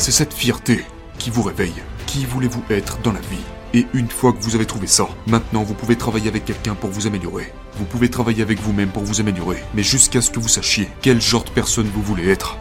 C'est 0.00 0.12
cette 0.12 0.32
fierté 0.32 0.82
qui 1.18 1.28
vous 1.28 1.42
réveille. 1.42 1.74
Qui 2.06 2.24
voulez-vous 2.24 2.62
être 2.70 2.98
dans 3.02 3.12
la 3.12 3.20
vie 3.20 3.44
Et 3.74 3.86
une 3.92 4.08
fois 4.08 4.32
que 4.32 4.40
vous 4.40 4.54
avez 4.54 4.64
trouvé 4.64 4.86
ça, 4.86 5.06
maintenant 5.26 5.62
vous 5.62 5.74
pouvez 5.74 5.94
travailler 5.94 6.28
avec 6.28 6.46
quelqu'un 6.46 6.74
pour 6.74 6.88
vous 6.88 7.06
améliorer. 7.06 7.52
Vous 7.74 7.84
pouvez 7.84 8.08
travailler 8.08 8.40
avec 8.42 8.58
vous-même 8.60 8.88
pour 8.88 9.02
vous 9.02 9.20
améliorer. 9.20 9.62
Mais 9.74 9.82
jusqu'à 9.82 10.22
ce 10.22 10.30
que 10.30 10.40
vous 10.40 10.48
sachiez 10.48 10.88
quel 11.02 11.20
genre 11.20 11.44
de 11.44 11.50
personne 11.50 11.86
vous 11.92 12.00
voulez 12.00 12.30
être, 12.30 12.56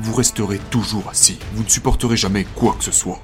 vous 0.00 0.14
resterez 0.14 0.58
toujours 0.68 1.08
assis. 1.08 1.38
Vous 1.54 1.62
ne 1.62 1.68
supporterez 1.68 2.16
jamais 2.16 2.44
quoi 2.56 2.74
que 2.76 2.82
ce 2.82 2.90
soit. 2.90 3.20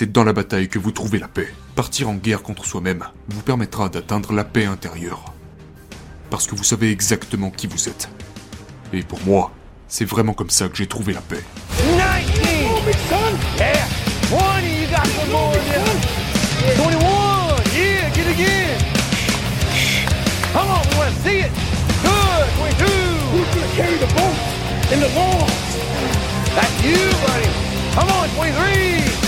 C'est 0.00 0.10
dans 0.10 0.24
la 0.24 0.32
bataille 0.32 0.70
que 0.70 0.78
vous 0.78 0.92
trouvez 0.92 1.18
la 1.18 1.28
paix. 1.28 1.52
Partir 1.74 2.08
en 2.08 2.14
guerre 2.14 2.40
contre 2.40 2.64
soi-même 2.64 3.04
vous 3.28 3.42
permettra 3.42 3.90
d'atteindre 3.90 4.32
la 4.32 4.44
paix 4.44 4.64
intérieure. 4.64 5.26
Parce 6.30 6.46
que 6.46 6.54
vous 6.54 6.64
savez 6.64 6.90
exactement 6.90 7.50
qui 7.50 7.66
vous 7.66 7.86
êtes. 7.86 8.08
Et 8.94 9.02
pour 9.02 9.20
moi, 9.26 9.52
c'est 9.88 10.06
vraiment 10.06 10.32
comme 10.32 10.48
ça 10.48 10.70
que 10.70 10.76
j'ai 10.78 10.86
trouvé 10.86 11.12
la 11.12 11.20
paix. 11.20 11.44
19! 11.76 12.00
Yeah! 13.58 13.74
20, 14.30 14.62
you 14.64 14.88
got 14.88 15.06
some 15.06 15.30
more 15.30 15.52
in 15.52 15.64
there. 15.68 15.84
21! 16.76 16.96
Yeah, 17.76 18.08
get 18.14 18.24
it 18.24 18.40
again! 18.40 18.78
Come 20.54 20.66
on, 20.66 20.80
we 20.80 20.96
want 20.96 21.14
to 21.14 21.20
see 21.28 21.40
it! 21.40 21.52
Good! 22.00 22.48
22! 22.56 22.86
Who's 23.36 23.54
gonna 23.54 23.74
carry 23.76 23.98
the 23.98 24.08
boat 24.14 24.38
and 24.92 25.02
the 25.02 25.10
logs? 25.14 25.76
That's 26.56 26.84
you, 26.86 26.96
buddy! 27.20 27.50
Come 27.92 28.08
on, 28.08 28.30
23! 28.30 29.19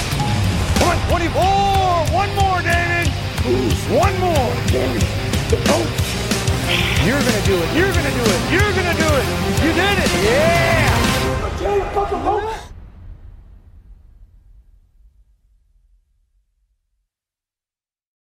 124. 0.83 2.11
One 2.11 2.31
more, 2.35 2.61
David. 2.63 3.07
One 3.95 4.15
more. 4.19 4.51
You're 7.07 7.23
going 7.23 7.39
to 7.39 7.47
do 7.47 7.57
it. 7.63 7.69
You're 7.77 7.93
going 7.93 8.05
to 8.05 8.15
do 8.19 8.25
it. 8.27 8.41
You're 8.51 8.73
going 8.73 8.91
to 8.91 8.99
do 8.99 9.09
it. 9.15 9.27
You 9.63 9.73
did 9.73 9.99
it. 10.03 10.11
Yeah. 10.25 11.03